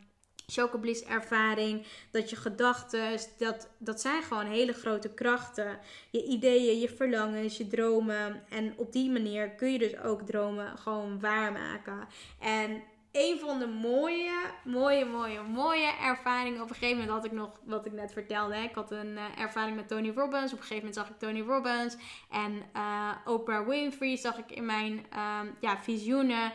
chocobliss 0.46 1.04
ervaring. 1.04 1.86
Dat 2.10 2.30
je 2.30 2.36
gedachten, 2.36 3.18
dat, 3.38 3.68
dat 3.78 4.00
zijn 4.00 4.22
gewoon 4.22 4.46
hele 4.46 4.72
grote 4.72 5.08
krachten. 5.08 5.78
Je 6.10 6.24
ideeën, 6.24 6.78
je 6.78 6.88
verlangens, 6.88 7.56
je 7.56 7.66
dromen. 7.66 8.42
En 8.48 8.74
op 8.76 8.92
die 8.92 9.10
manier 9.10 9.50
kun 9.50 9.72
je 9.72 9.78
dus 9.78 9.98
ook 9.98 10.22
dromen 10.22 10.78
gewoon 10.78 11.20
waarmaken. 11.20 12.08
En 12.38 12.82
een 13.12 13.38
van 13.40 13.58
de 13.58 13.66
mooie, 13.66 14.32
mooie, 14.64 15.04
mooie, 15.04 15.42
mooie 15.42 15.92
ervaringen. 16.02 16.62
Op 16.62 16.68
een 16.68 16.74
gegeven 16.74 16.98
moment 16.98 17.16
had 17.16 17.24
ik 17.24 17.32
nog, 17.32 17.50
wat 17.64 17.86
ik 17.86 17.92
net 17.92 18.12
vertelde. 18.12 18.54
Hè? 18.54 18.62
Ik 18.62 18.74
had 18.74 18.90
een 18.90 19.12
uh, 19.12 19.38
ervaring 19.38 19.76
met 19.76 19.88
Tony 19.88 20.12
Robbins. 20.14 20.52
Op 20.52 20.58
een 20.58 20.64
gegeven 20.64 20.76
moment 20.76 20.94
zag 20.94 21.08
ik 21.08 21.18
Tony 21.18 21.40
Robbins. 21.40 21.96
En 22.30 22.62
uh, 22.76 23.10
Oprah 23.24 23.66
Winfrey 23.66 24.16
zag 24.16 24.38
ik 24.38 24.50
in 24.50 24.66
mijn 24.66 24.92
um, 24.92 25.54
ja, 25.60 25.82
visioenen. 25.82 26.52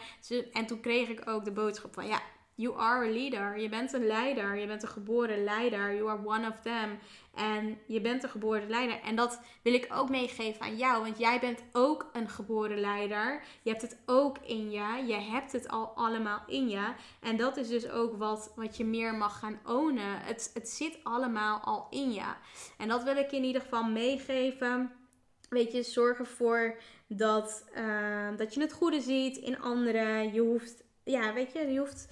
En 0.54 0.66
toen 0.66 0.80
kreeg 0.80 1.10
ik 1.10 1.30
ook 1.30 1.46
de 1.46 1.52
boodschap 1.52 1.94
van... 1.94 2.08
Ja, 2.08 2.22
You 2.60 2.78
are 2.78 3.06
a 3.06 3.10
leader. 3.10 3.60
Je 3.60 3.70
bent 3.70 3.94
een 3.94 4.06
leider. 4.06 4.58
Je 4.58 4.68
bent 4.68 4.84
een 4.84 4.90
geboren 4.90 5.44
leider. 5.44 5.96
You 5.96 6.10
are 6.10 6.26
one 6.26 6.48
of 6.48 6.60
them. 6.60 7.00
En 7.34 7.78
je 7.86 8.02
bent 8.02 8.24
een 8.24 8.30
geboren 8.30 8.70
leider. 8.70 9.00
En 9.00 9.16
dat 9.16 9.42
wil 9.62 9.74
ik 9.74 9.88
ook 9.94 10.10
meegeven 10.10 10.62
aan 10.62 10.78
jou. 10.78 11.04
Want 11.04 11.18
jij 11.18 11.40
bent 11.40 11.64
ook 11.72 12.10
een 12.14 12.30
geboren 12.30 12.80
leider. 12.80 13.44
Je 13.62 13.70
hebt 13.70 13.82
het 13.82 13.98
ook 14.06 14.38
in 14.38 14.72
je. 14.72 15.04
Je 15.08 15.14
hebt 15.14 15.52
het 15.52 15.68
al 15.68 15.86
allemaal 15.96 16.44
in 16.48 16.70
je. 16.70 16.94
En 17.22 17.38
dat 17.38 17.58
is 17.58 17.68
dus 17.68 17.90
ook 17.90 18.18
wat, 18.18 18.54
wat 18.56 18.78
je 18.78 18.86
meer 18.86 19.16
mag 19.16 19.40
gaan 19.40 19.60
ownen. 19.66 20.20
Het, 20.20 20.52
het 20.54 20.70
zit 20.70 21.00
allemaal 21.04 21.60
al 21.60 21.88
in 21.90 22.12
je. 22.12 22.34
En 22.78 22.88
dat 22.88 23.04
wil 23.04 23.18
ik 23.18 23.32
in 23.32 23.44
ieder 23.44 23.62
geval 23.62 23.84
meegeven. 23.84 24.92
weet 25.50 25.72
je, 25.72 25.84
zorg 25.84 26.20
ervoor 26.20 26.78
dat, 27.08 27.66
dat 28.38 28.54
je 28.54 28.62
het 28.62 28.74
goede 28.74 29.02
ziet 29.02 29.38
in 29.38 29.60
anderen. 29.60 30.34
Je 30.34 30.42
hoeft, 30.42 30.84
ja, 31.04 31.34
weet 31.34 31.52
je, 31.54 31.60
je 31.60 31.80
hoeft 31.80 32.08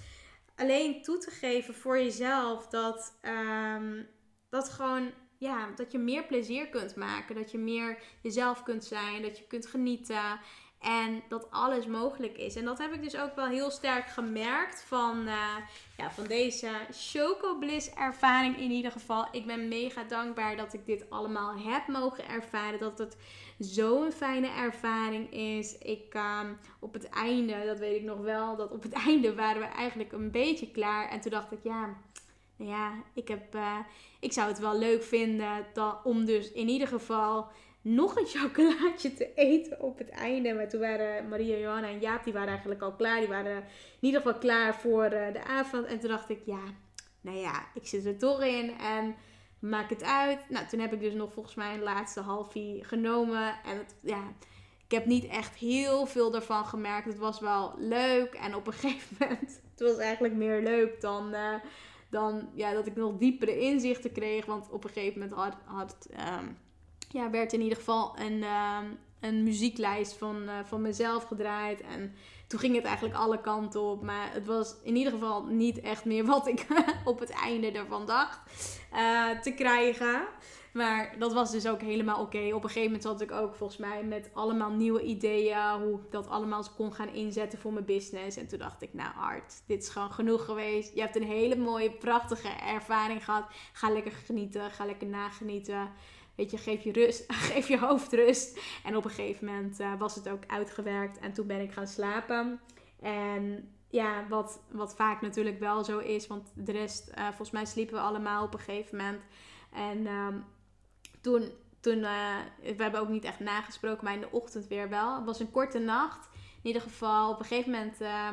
alleen 0.55 1.01
toe 1.01 1.17
te 1.17 1.31
geven 1.31 1.73
voor 1.73 1.97
jezelf 1.97 2.67
dat, 2.67 3.19
um, 3.21 4.07
dat 4.49 4.69
gewoon 4.69 5.11
ja, 5.37 5.69
dat 5.75 5.91
je 5.91 5.97
meer 5.97 6.25
plezier 6.25 6.67
kunt 6.67 6.95
maken. 6.95 7.35
Dat 7.35 7.51
je 7.51 7.57
meer 7.57 7.97
jezelf 8.21 8.63
kunt 8.63 8.85
zijn. 8.85 9.21
Dat 9.21 9.37
je 9.37 9.47
kunt 9.47 9.67
genieten. 9.67 10.39
En 10.79 11.23
dat 11.29 11.51
alles 11.51 11.85
mogelijk 11.85 12.37
is. 12.37 12.55
En 12.55 12.65
dat 12.65 12.77
heb 12.77 12.93
ik 12.93 13.03
dus 13.03 13.17
ook 13.17 13.35
wel 13.35 13.47
heel 13.47 13.71
sterk 13.71 14.07
gemerkt 14.07 14.83
van, 14.83 15.27
uh, 15.27 15.55
ja, 15.97 16.11
van 16.11 16.23
deze 16.23 16.71
Chocobliss 16.91 17.93
ervaring 17.93 18.57
in 18.57 18.71
ieder 18.71 18.91
geval. 18.91 19.27
Ik 19.31 19.45
ben 19.45 19.67
mega 19.67 20.03
dankbaar 20.03 20.57
dat 20.57 20.73
ik 20.73 20.85
dit 20.85 21.09
allemaal 21.09 21.57
heb 21.57 21.87
mogen 21.87 22.27
ervaren. 22.27 22.79
Dat 22.79 22.97
het 22.97 23.17
zo'n 23.57 24.11
fijne 24.11 24.47
ervaring 24.47 25.33
is. 25.33 25.77
Ik 25.77 26.13
uh, 26.15 26.39
op 26.79 26.93
het 26.93 27.09
einde, 27.09 27.65
dat 27.65 27.79
weet 27.79 27.95
ik 27.95 28.03
nog 28.03 28.19
wel, 28.19 28.55
dat 28.55 28.71
op 28.71 28.83
het 28.83 28.93
einde 29.07 29.35
waren 29.35 29.61
we 29.61 29.67
eigenlijk 29.67 30.11
een 30.11 30.31
beetje 30.31 30.71
klaar. 30.71 31.09
En 31.09 31.21
toen 31.21 31.31
dacht 31.31 31.51
ik, 31.51 31.59
ja, 31.63 31.97
nou 32.55 32.71
ja, 32.71 32.93
ik, 33.13 33.27
heb, 33.27 33.55
uh, 33.55 33.79
ik 34.19 34.33
zou 34.33 34.47
het 34.47 34.59
wel 34.59 34.77
leuk 34.77 35.03
vinden 35.03 35.65
om 36.03 36.25
dus 36.25 36.51
in 36.51 36.67
ieder 36.67 36.87
geval 36.87 37.47
nog 37.81 38.15
een 38.15 38.25
chocolaatje 38.39 39.13
te 39.13 39.33
eten 39.33 39.81
op 39.81 39.97
het 39.97 40.09
einde. 40.09 40.53
Maar 40.53 40.69
toen 40.69 40.79
waren 40.79 41.27
Maria, 41.27 41.57
Johanna 41.57 41.87
en 41.87 41.99
Jaap, 41.99 42.23
die 42.23 42.33
waren 42.33 42.49
eigenlijk 42.49 42.81
al 42.81 42.95
klaar. 42.95 43.19
Die 43.19 43.29
waren 43.29 43.57
in 44.01 44.07
ieder 44.07 44.21
geval 44.21 44.39
klaar 44.39 44.75
voor 44.75 45.03
uh, 45.03 45.33
de 45.33 45.43
avond. 45.43 45.85
En 45.85 45.99
toen 45.99 46.09
dacht 46.09 46.29
ik, 46.29 46.41
ja, 46.45 46.63
nou 47.21 47.37
ja, 47.37 47.65
ik 47.73 47.87
zit 47.87 48.05
er 48.05 48.17
toch 48.17 48.43
in 48.43 48.77
en 48.77 49.15
maak 49.69 49.89
het 49.89 50.03
uit. 50.03 50.49
Nou, 50.49 50.67
toen 50.67 50.79
heb 50.79 50.93
ik 50.93 50.99
dus 50.99 51.13
nog 51.13 51.33
volgens 51.33 51.55
mij 51.55 51.73
een 51.73 51.83
laatste 51.83 52.21
halfie 52.21 52.83
genomen. 52.83 53.55
En 53.63 53.77
het, 53.77 53.95
ja, 54.01 54.23
ik 54.85 54.91
heb 54.91 55.05
niet 55.05 55.25
echt 55.25 55.55
heel 55.55 56.05
veel 56.05 56.35
ervan 56.35 56.65
gemerkt. 56.65 57.05
Het 57.05 57.17
was 57.17 57.39
wel 57.39 57.73
leuk. 57.77 58.33
En 58.33 58.55
op 58.55 58.67
een 58.67 58.73
gegeven 58.81 59.17
moment, 59.19 59.61
het 59.71 59.79
was 59.79 59.97
eigenlijk 59.97 60.33
meer 60.33 60.61
leuk 60.61 61.01
dan... 61.01 61.33
Uh, 61.33 61.55
dan 62.09 62.49
ja, 62.53 62.73
dat 62.73 62.87
ik 62.87 62.95
nog 62.95 63.17
diepere 63.17 63.59
inzichten 63.59 64.11
kreeg. 64.11 64.45
Want 64.45 64.69
op 64.69 64.83
een 64.83 64.89
gegeven 64.89 65.19
moment 65.19 65.37
had, 65.37 65.55
had 65.65 66.07
um, 66.39 66.57
ja, 67.09 67.29
werd 67.29 67.53
in 67.53 67.61
ieder 67.61 67.77
geval 67.77 68.19
een, 68.19 68.43
um, 68.43 68.97
een 69.19 69.43
muzieklijst 69.43 70.13
van, 70.13 70.43
uh, 70.43 70.59
van 70.63 70.81
mezelf 70.81 71.23
gedraaid. 71.23 71.81
En 71.81 72.13
toen 72.47 72.59
ging 72.59 72.75
het 72.75 72.85
eigenlijk 72.85 73.15
alle 73.15 73.41
kanten 73.41 73.81
op. 73.81 74.03
Maar 74.03 74.33
het 74.33 74.45
was 74.45 74.75
in 74.83 74.95
ieder 74.95 75.13
geval 75.13 75.45
niet 75.45 75.79
echt 75.79 76.05
meer 76.05 76.25
wat 76.35 76.47
ik 76.47 76.65
op 77.03 77.19
het 77.19 77.29
einde 77.29 77.71
ervan 77.71 78.05
dacht 78.05 78.39
uh, 78.93 79.39
te 79.39 79.51
krijgen. 79.51 80.27
Maar 80.75 81.15
dat 81.19 81.33
was 81.33 81.51
dus 81.51 81.67
ook 81.67 81.81
helemaal 81.81 82.21
oké. 82.21 82.53
Op 82.53 82.63
een 82.63 82.69
gegeven 82.69 82.83
moment 82.83 83.03
zat 83.03 83.21
ik 83.21 83.31
ook 83.31 83.55
volgens 83.55 83.79
mij 83.79 84.03
met 84.03 84.29
allemaal 84.33 84.71
nieuwe 84.71 85.01
ideeën. 85.01 85.81
Hoe 85.81 85.99
ik 85.99 86.11
dat 86.11 86.27
allemaal 86.27 86.63
kon 86.75 86.93
gaan 86.93 87.13
inzetten 87.13 87.59
voor 87.59 87.73
mijn 87.73 87.85
business. 87.85 88.37
En 88.37 88.47
toen 88.47 88.59
dacht 88.59 88.81
ik, 88.81 88.93
nou 88.93 89.09
Art, 89.19 89.53
dit 89.65 89.83
is 89.83 89.89
gewoon 89.89 90.11
genoeg 90.11 90.45
geweest. 90.45 90.93
Je 90.93 91.01
hebt 91.01 91.15
een 91.15 91.23
hele 91.23 91.55
mooie, 91.55 91.91
prachtige 91.91 92.47
ervaring 92.47 93.25
gehad. 93.25 93.45
Ga 93.73 93.89
lekker 93.89 94.11
genieten. 94.11 94.71
Ga 94.71 94.85
lekker 94.85 95.07
nagenieten. 95.07 95.91
Weet 96.35 96.51
je, 96.51 96.57
geef 96.57 96.83
je 96.83 96.91
rust, 96.91 97.33
geef 97.51 97.67
je 97.67 97.79
hoofd 97.79 98.13
rust. 98.13 98.59
En 98.83 98.95
op 98.95 99.05
een 99.05 99.11
gegeven 99.11 99.45
moment 99.45 99.79
uh, 99.79 99.99
was 99.99 100.15
het 100.15 100.29
ook 100.29 100.43
uitgewerkt. 100.47 101.19
En 101.19 101.33
toen 101.33 101.47
ben 101.47 101.61
ik 101.61 101.71
gaan 101.71 101.87
slapen. 101.87 102.59
En 103.01 103.69
ja, 103.89 104.27
wat, 104.27 104.59
wat 104.71 104.95
vaak 104.95 105.21
natuurlijk 105.21 105.59
wel 105.59 105.83
zo 105.83 105.97
is. 105.97 106.27
Want 106.27 106.51
de 106.55 106.71
rest, 106.71 107.11
uh, 107.17 107.25
volgens 107.27 107.51
mij 107.51 107.65
sliepen 107.65 107.95
we 107.95 108.01
allemaal 108.01 108.43
op 108.43 108.53
een 108.53 108.59
gegeven 108.59 108.97
moment. 108.97 109.23
En 109.71 110.07
um, 110.07 110.45
toen, 111.21 111.51
toen 111.79 111.97
uh, 111.97 112.37
we 112.61 112.83
hebben 112.83 112.99
ook 112.99 113.09
niet 113.09 113.23
echt 113.23 113.39
nagesproken, 113.39 114.03
maar 114.03 114.13
in 114.13 114.21
de 114.21 114.31
ochtend 114.31 114.67
weer 114.67 114.89
wel. 114.89 115.15
Het 115.15 115.25
was 115.25 115.39
een 115.39 115.51
korte 115.51 115.79
nacht. 115.79 116.29
In 116.33 116.67
ieder 116.71 116.81
geval, 116.81 117.31
op 117.31 117.39
een 117.39 117.45
gegeven 117.45 117.71
moment, 117.71 118.01
uh, 118.01 118.29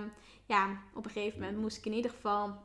ja, 0.47 0.83
op 0.95 1.05
een 1.05 1.11
gegeven 1.11 1.41
moment 1.41 1.59
moest 1.59 1.77
ik 1.77 1.87
in 1.87 1.93
ieder 1.93 2.11
geval 2.11 2.63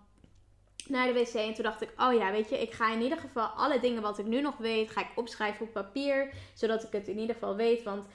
naar 0.90 1.08
de 1.08 1.14
wc. 1.14 1.34
En 1.34 1.54
toen 1.54 1.64
dacht 1.64 1.82
ik, 1.82 1.94
oh 1.98 2.14
ja, 2.14 2.32
weet 2.32 2.50
je, 2.50 2.62
ik 2.62 2.74
ga 2.74 2.92
in 2.94 3.02
ieder 3.02 3.18
geval 3.18 3.46
alle 3.46 3.80
dingen 3.80 4.02
wat 4.02 4.20
ik 4.20 4.26
nu 4.26 4.42
nog 4.42 4.58
weet, 4.58 4.92
ga 4.92 5.02
ik 5.02 5.12
opschrijven 5.16 5.66
op 5.66 5.74
papier. 5.74 6.34
Zodat 6.54 6.84
ik 6.84 6.92
het 6.92 7.08
in 7.08 7.20
ieder 7.20 7.36
geval 7.36 7.56
weet. 7.56 7.84
Want 7.84 8.08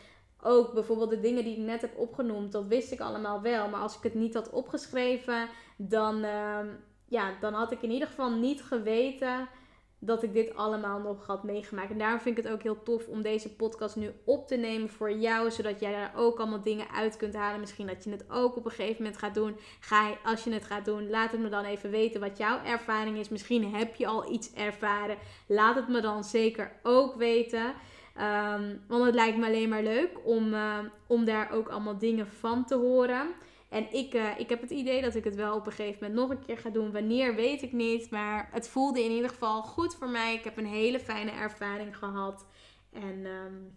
ook 0.42 0.72
bijvoorbeeld 0.72 1.10
de 1.10 1.20
dingen 1.20 1.44
die 1.44 1.56
ik 1.56 1.64
net 1.64 1.80
heb 1.80 1.96
opgenoemd, 1.96 2.52
dat 2.52 2.66
wist 2.66 2.92
ik 2.92 3.00
allemaal 3.00 3.40
wel. 3.40 3.68
Maar 3.68 3.80
als 3.80 3.96
ik 3.96 4.02
het 4.02 4.14
niet 4.14 4.34
had 4.34 4.50
opgeschreven, 4.50 5.48
dan, 5.76 6.24
uh, 6.24 6.58
ja, 7.08 7.36
dan 7.40 7.54
had 7.54 7.72
ik 7.72 7.82
in 7.82 7.90
ieder 7.90 8.08
geval 8.08 8.30
niet 8.30 8.62
geweten 8.62 9.48
dat 10.04 10.22
ik 10.22 10.32
dit 10.32 10.54
allemaal 10.56 10.98
nog 10.98 11.26
had 11.26 11.42
meegemaakt. 11.42 11.90
En 11.90 11.98
daarom 11.98 12.20
vind 12.20 12.38
ik 12.38 12.44
het 12.44 12.52
ook 12.52 12.62
heel 12.62 12.82
tof 12.82 13.06
om 13.06 13.22
deze 13.22 13.54
podcast 13.54 13.96
nu 13.96 14.12
op 14.24 14.48
te 14.48 14.56
nemen 14.56 14.88
voor 14.88 15.12
jou. 15.12 15.50
Zodat 15.50 15.80
jij 15.80 15.92
daar 15.92 16.12
ook 16.16 16.38
allemaal 16.38 16.62
dingen 16.62 16.86
uit 16.94 17.16
kunt 17.16 17.34
halen. 17.34 17.60
Misschien 17.60 17.86
dat 17.86 18.04
je 18.04 18.10
het 18.10 18.24
ook 18.30 18.56
op 18.56 18.64
een 18.64 18.70
gegeven 18.70 19.02
moment 19.02 19.20
gaat 19.20 19.34
doen. 19.34 19.56
Ga 19.80 20.08
je, 20.08 20.16
als 20.24 20.44
je 20.44 20.52
het 20.52 20.64
gaat 20.64 20.84
doen, 20.84 21.10
laat 21.10 21.30
het 21.30 21.40
me 21.40 21.48
dan 21.48 21.64
even 21.64 21.90
weten 21.90 22.20
wat 22.20 22.38
jouw 22.38 22.62
ervaring 22.64 23.18
is. 23.18 23.28
Misschien 23.28 23.74
heb 23.74 23.94
je 23.94 24.06
al 24.06 24.32
iets 24.32 24.52
ervaren. 24.52 25.16
Laat 25.46 25.74
het 25.74 25.88
me 25.88 26.00
dan 26.00 26.24
zeker 26.24 26.72
ook 26.82 27.14
weten. 27.14 27.74
Um, 28.18 28.80
want 28.88 29.04
het 29.04 29.14
lijkt 29.14 29.38
me 29.38 29.46
alleen 29.46 29.68
maar 29.68 29.82
leuk 29.82 30.10
om, 30.24 30.54
uh, 30.54 30.78
om 31.06 31.24
daar 31.24 31.50
ook 31.52 31.68
allemaal 31.68 31.98
dingen 31.98 32.26
van 32.26 32.64
te 32.64 32.74
horen. 32.74 33.26
En 33.72 33.92
ik, 33.92 34.14
uh, 34.14 34.38
ik 34.38 34.48
heb 34.48 34.60
het 34.60 34.70
idee 34.70 35.00
dat 35.02 35.14
ik 35.14 35.24
het 35.24 35.34
wel 35.34 35.54
op 35.54 35.66
een 35.66 35.72
gegeven 35.72 35.98
moment 36.00 36.20
nog 36.20 36.30
een 36.30 36.44
keer 36.46 36.58
ga 36.58 36.70
doen. 36.70 36.92
Wanneer 36.92 37.34
weet 37.34 37.62
ik 37.62 37.72
niet. 37.72 38.10
Maar 38.10 38.48
het 38.52 38.68
voelde 38.68 39.04
in 39.04 39.10
ieder 39.10 39.30
geval 39.30 39.62
goed 39.62 39.94
voor 39.94 40.08
mij. 40.08 40.34
Ik 40.34 40.44
heb 40.44 40.56
een 40.56 40.66
hele 40.66 41.00
fijne 41.00 41.30
ervaring 41.30 41.96
gehad. 41.96 42.46
En 42.92 43.26
um, 43.26 43.76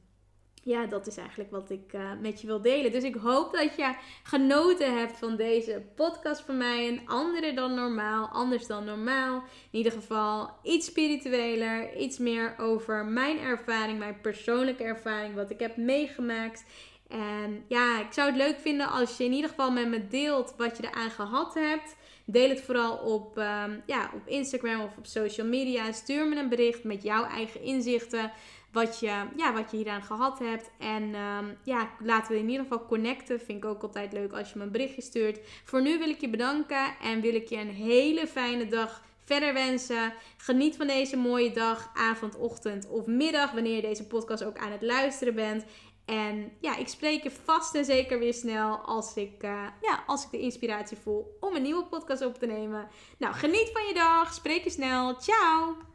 ja, 0.64 0.86
dat 0.86 1.08
is 1.08 1.18
eigenlijk 1.18 1.52
wat 1.52 1.70
ik 1.70 1.94
uh, 1.94 2.12
met 2.22 2.42
je 2.42 2.48
wil 2.48 2.62
delen. 2.62 2.92
Dus 2.92 3.04
ik 3.04 3.16
hoop 3.16 3.54
dat 3.54 3.76
je 3.76 3.96
genoten 4.24 4.98
hebt 4.98 5.18
van 5.18 5.36
deze 5.36 5.84
podcast 5.96 6.42
van 6.42 6.58
mij. 6.58 6.88
Een 6.88 7.08
andere 7.08 7.54
dan 7.54 7.74
normaal, 7.74 8.28
anders 8.28 8.68
dan 8.68 8.86
normaal. 8.86 9.36
In 9.72 9.78
ieder 9.78 9.92
geval 9.92 10.50
iets 10.64 10.86
spiritueler, 10.86 11.96
iets 11.98 12.18
meer 12.18 12.56
over 12.58 13.06
mijn 13.06 13.40
ervaring, 13.40 14.00
mijn 14.00 14.22
persoonlijke 14.22 14.84
ervaring, 14.84 15.36
wat 15.36 15.50
ik 15.50 15.60
heb 15.60 15.78
meegemaakt. 15.78 16.66
En 17.08 17.66
ja, 17.68 18.00
ik 18.00 18.14
zou 18.14 18.28
het 18.28 18.38
leuk 18.38 18.60
vinden 18.60 18.90
als 18.90 19.18
je 19.18 19.24
in 19.24 19.34
ieder 19.34 19.50
geval 19.50 19.72
met 19.72 19.88
me 19.88 20.08
deelt 20.08 20.54
wat 20.58 20.78
je 20.78 20.84
eraan 20.84 21.10
gehad 21.10 21.54
hebt. 21.54 21.96
Deel 22.26 22.50
het 22.50 22.62
vooral 22.62 22.98
op, 22.98 23.38
um, 23.38 23.84
ja, 23.86 24.12
op 24.14 24.28
Instagram 24.28 24.82
of 24.82 24.98
op 24.98 25.06
social 25.06 25.48
media. 25.48 25.92
Stuur 25.92 26.28
me 26.28 26.36
een 26.36 26.50
bericht 26.50 26.84
met 26.84 27.04
jouw 27.04 27.24
eigen 27.24 27.62
inzichten. 27.62 28.32
Wat 28.72 29.00
je, 29.00 29.24
ja, 29.38 29.54
wat 29.54 29.72
je 29.72 29.78
hieraan 29.78 30.04
gehad 30.04 30.40
hebt. 30.40 30.72
En 30.80 31.04
um, 31.04 31.58
ja, 31.64 31.90
laten 32.00 32.32
we 32.34 32.40
in 32.40 32.50
ieder 32.50 32.66
geval 32.66 32.86
connecten. 32.86 33.40
Vind 33.40 33.64
ik 33.64 33.70
ook 33.70 33.82
altijd 33.82 34.14
leuk 34.14 34.34
als 34.34 34.52
je 34.52 34.58
me 34.58 34.64
een 34.64 34.72
berichtje 34.72 35.02
stuurt. 35.02 35.40
Voor 35.64 35.82
nu 35.82 35.98
wil 35.98 36.10
ik 36.10 36.22
je 36.22 36.30
bedanken 36.30 36.96
en 37.02 37.22
wil 37.22 37.36
ik 37.36 37.50
je 37.50 37.58
een 37.58 37.74
hele 37.74 38.28
fijne 38.28 38.68
dag 38.68 39.04
verder 39.24 39.54
wensen. 39.54 40.14
Geniet 40.38 40.76
van 40.76 40.88
deze 40.88 41.18
mooie 41.18 41.52
dag, 41.52 41.92
avond, 41.94 42.38
ochtend 42.38 42.88
of 42.90 43.06
middag. 43.06 43.52
Wanneer 43.52 43.76
je 43.76 43.82
deze 43.82 44.08
podcast 44.08 44.44
ook 44.44 44.58
aan 44.58 44.72
het 44.72 44.82
luisteren 44.82 45.36
bent. 45.36 45.66
En 46.06 46.52
ja, 46.60 46.76
ik 46.76 46.88
spreek 46.88 47.24
je 47.24 47.32
vast 47.32 47.76
en 47.76 47.86
zeker 47.86 48.20
weer 48.20 48.34
snel 48.34 48.78
als 48.78 49.16
ik, 49.16 49.44
uh, 49.44 49.68
ja, 49.82 50.04
als 50.08 50.24
ik 50.24 50.32
de 50.32 50.40
inspiratie 50.40 50.98
voel 50.98 51.38
om 51.40 51.56
een 51.56 51.62
nieuwe 51.62 51.86
podcast 51.86 52.26
op 52.26 52.38
te 52.38 52.46
nemen. 52.46 52.88
Nou, 53.18 53.34
geniet 53.34 53.70
van 53.74 53.88
je 53.88 53.94
dag. 53.94 54.34
Spreek 54.34 54.64
je 54.64 54.70
snel. 54.70 55.16
Ciao! 55.22 55.95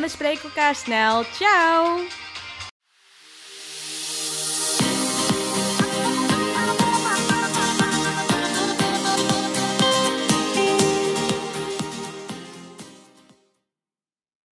en 0.00 0.06
we 0.06 0.12
spreken 0.12 0.42
elkaar 0.42 0.74
snel. 0.74 1.24
Ciao! 1.24 1.98